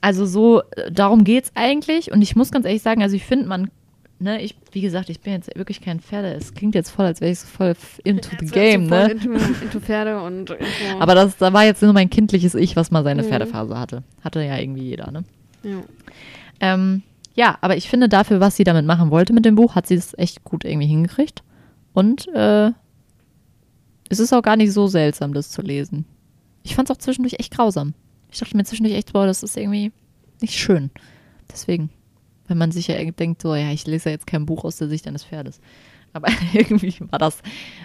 also 0.00 0.26
so, 0.26 0.62
äh, 0.76 0.90
darum 0.92 1.24
geht's 1.24 1.50
eigentlich. 1.54 2.12
Und 2.12 2.22
ich 2.22 2.36
muss 2.36 2.50
ganz 2.50 2.66
ehrlich 2.66 2.82
sagen, 2.82 3.02
also 3.02 3.16
ich 3.16 3.24
finde, 3.24 3.46
man, 3.46 3.70
ne, 4.18 4.42
ich, 4.42 4.54
wie 4.72 4.80
gesagt, 4.80 5.08
ich 5.10 5.20
bin 5.20 5.32
jetzt 5.32 5.56
wirklich 5.56 5.80
kein 5.80 6.00
Pferde. 6.00 6.32
Es 6.34 6.54
klingt 6.54 6.74
jetzt 6.74 6.90
voll, 6.90 7.06
als 7.06 7.20
wäre 7.20 7.32
ich 7.32 7.38
so 7.40 7.46
voll 7.46 7.74
into 8.04 8.28
the 8.38 8.44
Jetzt 8.44 8.52
game, 8.52 8.86
ne? 8.86 9.10
Into, 9.10 9.32
into 9.32 9.80
Pferde 9.80 10.20
und 10.22 10.50
into, 10.50 10.54
Aber 11.00 11.14
das, 11.14 11.36
da 11.36 11.52
war 11.52 11.64
jetzt 11.64 11.82
nur 11.82 11.92
mein 11.92 12.10
kindliches 12.10 12.54
Ich, 12.54 12.76
was 12.76 12.90
mal 12.90 13.02
seine 13.04 13.22
Mhm. 13.22 13.28
Pferdephase 13.28 13.78
hatte. 13.78 14.02
Hatte 14.22 14.42
ja 14.44 14.58
irgendwie 14.58 14.84
jeder, 14.84 15.10
ne? 15.10 15.24
ja. 15.62 15.80
Ähm, 16.60 17.02
ja, 17.34 17.56
aber 17.62 17.76
ich 17.76 17.88
finde 17.88 18.08
dafür, 18.10 18.40
was 18.40 18.56
sie 18.56 18.64
damit 18.64 18.84
machen 18.84 19.10
wollte 19.10 19.32
mit 19.32 19.44
dem 19.46 19.54
Buch, 19.54 19.74
hat 19.74 19.86
sie 19.86 19.94
es 19.94 20.16
echt 20.18 20.44
gut 20.44 20.64
irgendwie 20.64 20.86
hingekriegt. 20.86 21.42
Und 21.94 22.28
äh, 22.28 22.70
es 24.10 24.20
ist 24.20 24.32
auch 24.34 24.42
gar 24.42 24.56
nicht 24.56 24.72
so 24.72 24.86
seltsam, 24.86 25.32
das 25.32 25.50
zu 25.50 25.62
lesen. 25.62 26.04
Ich 26.62 26.74
fand 26.74 26.90
es 26.90 26.94
auch 26.94 27.00
zwischendurch 27.00 27.36
echt 27.38 27.54
grausam. 27.56 27.94
Ich 28.32 28.38
dachte 28.40 28.56
mir 28.56 28.64
zwischendurch 28.64 28.96
echt, 28.96 29.12
boah, 29.12 29.26
das 29.26 29.42
ist 29.42 29.56
irgendwie 29.56 29.92
nicht 30.40 30.54
schön. 30.58 30.90
Deswegen, 31.50 31.90
wenn 32.48 32.58
man 32.58 32.72
sich 32.72 32.88
ja 32.88 33.02
denkt, 33.10 33.42
so, 33.42 33.54
ja, 33.54 33.70
ich 33.70 33.86
lese 33.86 34.08
ja 34.08 34.12
jetzt 34.14 34.26
kein 34.26 34.46
Buch 34.46 34.64
aus 34.64 34.78
der 34.78 34.88
Sicht 34.88 35.06
eines 35.06 35.24
Pferdes. 35.24 35.60
Aber 36.14 36.28
irgendwie 36.52 36.94
war 37.10 37.18
das, 37.18 37.38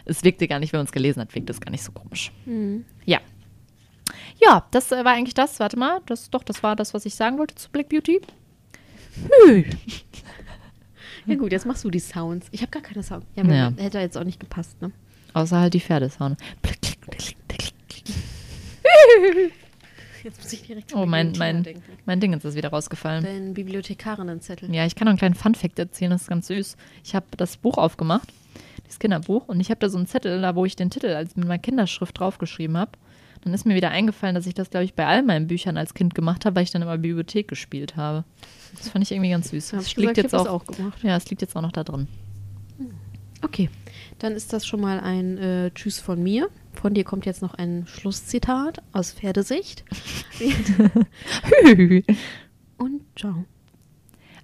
es 0.06 0.24
wirkte 0.24 0.48
gar 0.48 0.60
nicht, 0.60 0.74
wenn 0.74 0.80
man 0.80 0.86
es 0.88 0.92
gelesen 0.92 1.22
hat, 1.22 1.36
wirkte 1.36 1.52
es 1.52 1.62
gar 1.62 1.72
nicht 1.72 1.84
so 1.84 1.92
komisch. 1.92 2.32
Mhm. 2.46 2.86
Ja. 3.06 3.20
Ja, 4.42 4.66
das 4.72 4.92
äh, 4.92 5.04
war 5.04 5.14
eigentlich 5.14 5.34
das. 5.34 5.60
Warte 5.60 5.78
mal, 5.78 6.02
das 6.06 6.30
doch, 6.30 6.44
das 6.44 6.64
war 6.64 6.76
das, 6.76 6.94
was 6.94 7.06
ich 7.06 7.16
sagen 7.16 7.38
wollte 7.38 7.56
zu 7.56 7.70
Black 7.70 7.90
Beauty. 7.90 8.22
Hm. 9.48 9.66
Ja 11.26 11.36
gut, 11.36 11.52
jetzt 11.52 11.66
machst 11.66 11.84
du 11.84 11.90
die 11.90 12.00
Sounds. 12.00 12.48
Ich 12.52 12.62
habe 12.62 12.72
gar 12.72 12.82
keine 12.82 13.04
Sounds. 13.04 13.26
Ja, 13.36 13.44
Ja. 13.44 13.74
hätte 13.78 14.00
jetzt 14.00 14.18
auch 14.18 14.24
nicht 14.24 14.40
gepasst, 14.40 14.82
ne? 14.82 14.92
Außer 15.34 15.60
halt 15.60 15.74
die 15.74 15.82
Pferdesound. 15.82 16.40
Jetzt 20.28 20.44
muss 20.44 20.52
ich 20.52 20.62
direkt 20.64 20.94
Oh, 20.94 21.06
mein, 21.06 21.32
mein, 21.38 21.64
denken. 21.64 21.82
mein 22.06 22.20
Ding 22.20 22.34
ist 22.34 22.44
das 22.44 22.54
wieder 22.56 22.68
rausgefallen. 22.68 23.24
Den 23.24 23.54
Bibliothekarinnenzettel. 23.54 24.76
Ja, 24.76 24.86
ich 24.86 24.94
kann 24.96 25.06
noch 25.06 25.12
einen 25.12 25.18
kleinen 25.20 25.36
Funfact 25.36 25.80
erzählen, 25.80 26.12
das 26.12 26.24
ist 26.24 26.28
ganz 26.28 26.48
süß. 26.48 26.76
Ich 27.06 27.16
habe 27.16 27.26
das 27.38 27.56
Buch 27.56 27.78
aufgemacht, 27.78 28.28
das 28.86 29.00
Kinderbuch, 29.00 29.48
und 29.48 29.62
ich 29.62 29.70
habe 29.70 29.80
da 29.80 29.88
so 29.88 29.98
einen 29.98 30.06
Zettel, 30.06 30.42
da 30.42 30.54
wo 30.54 30.66
ich 30.66 30.76
den 30.76 30.90
Titel 30.90 31.08
als 31.08 31.38
mit 31.38 31.48
meiner 31.48 31.60
Kinderschrift 31.60 32.20
draufgeschrieben 32.20 32.76
habe. 32.76 32.92
Dann 33.46 33.54
ist 33.54 33.66
mir 33.66 33.76
wieder 33.76 33.90
eingefallen, 33.90 34.36
dass 34.36 34.48
ich 34.48 34.54
das, 34.54 34.70
glaube 34.70 34.84
ich, 34.84 34.96
bei 34.96 35.06
all 35.06 35.24
meinen 35.24 35.48
Büchern 35.48 35.78
als 35.78 35.94
Kind 35.94 36.14
gemacht 36.14 36.44
habe, 36.44 36.58
weil 36.58 36.64
ich 36.64 36.72
dann 36.72 36.82
immer 36.82 36.98
Bibliothek 36.98 37.48
gespielt 37.48 37.96
habe. 37.96 38.26
Das 38.76 38.90
fand 38.90 39.06
ich 39.06 39.14
irgendwie 39.14 39.30
ganz 39.30 39.52
süß. 39.52 39.70
Das 39.70 39.96
liegt 39.96 40.16
gesagt, 40.16 40.18
jetzt 40.18 40.36
auch, 40.36 40.48
auch 40.48 40.66
gemacht. 40.66 41.02
Ja, 41.04 41.16
es 41.16 41.30
liegt 41.30 41.42
jetzt 41.42 41.56
auch 41.56 41.62
noch 41.62 41.72
da 41.72 41.86
drin. 41.86 42.10
Okay, 43.44 43.70
dann 44.20 44.34
ist 44.34 44.52
das 44.52 44.66
schon 44.66 44.82
mal 44.82 45.00
ein 45.00 45.38
äh, 45.38 45.72
Tschüss 45.74 46.00
von 46.02 46.22
mir. 46.22 46.50
Von 46.82 46.94
dir 46.94 47.04
kommt 47.04 47.26
jetzt 47.26 47.42
noch 47.42 47.56
ein 47.56 47.88
Schlusszitat 47.88 48.84
aus 48.94 49.12
Pferdesicht. 49.12 49.84
Und 52.78 53.02
ciao. 53.16 53.46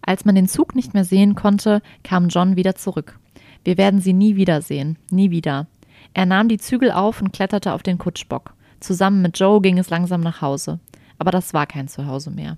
Als 0.02 0.26
man 0.26 0.34
den 0.34 0.48
Zug 0.48 0.76
nicht 0.76 0.96
mehr 0.96 1.06
sehen 1.06 1.36
konnte, 1.36 1.84
kam 2.04 2.30
John 2.30 2.56
wieder 2.56 2.74
zurück. 2.74 3.20
Wir 3.64 3.78
werden 3.78 4.02
sie 4.02 4.14
nie 4.14 4.36
wiedersehen, 4.36 4.98
nie 5.12 5.30
wieder. 5.30 5.68
Er 6.16 6.26
nahm 6.26 6.50
die 6.50 6.58
Zügel 6.58 6.92
auf 6.92 7.22
und 7.22 7.34
kletterte 7.34 7.72
auf 7.72 7.84
den 7.84 8.00
Kutschbock. 8.00 8.56
Zusammen 8.80 9.22
mit 9.22 9.38
Joe 9.38 9.62
ging 9.62 9.78
es 9.78 9.92
langsam 9.92 10.22
nach 10.22 10.42
Hause. 10.42 10.80
Aber 11.20 11.30
das 11.30 11.54
war 11.54 11.68
kein 11.68 11.88
Zuhause 11.88 12.32
mehr. 12.32 12.58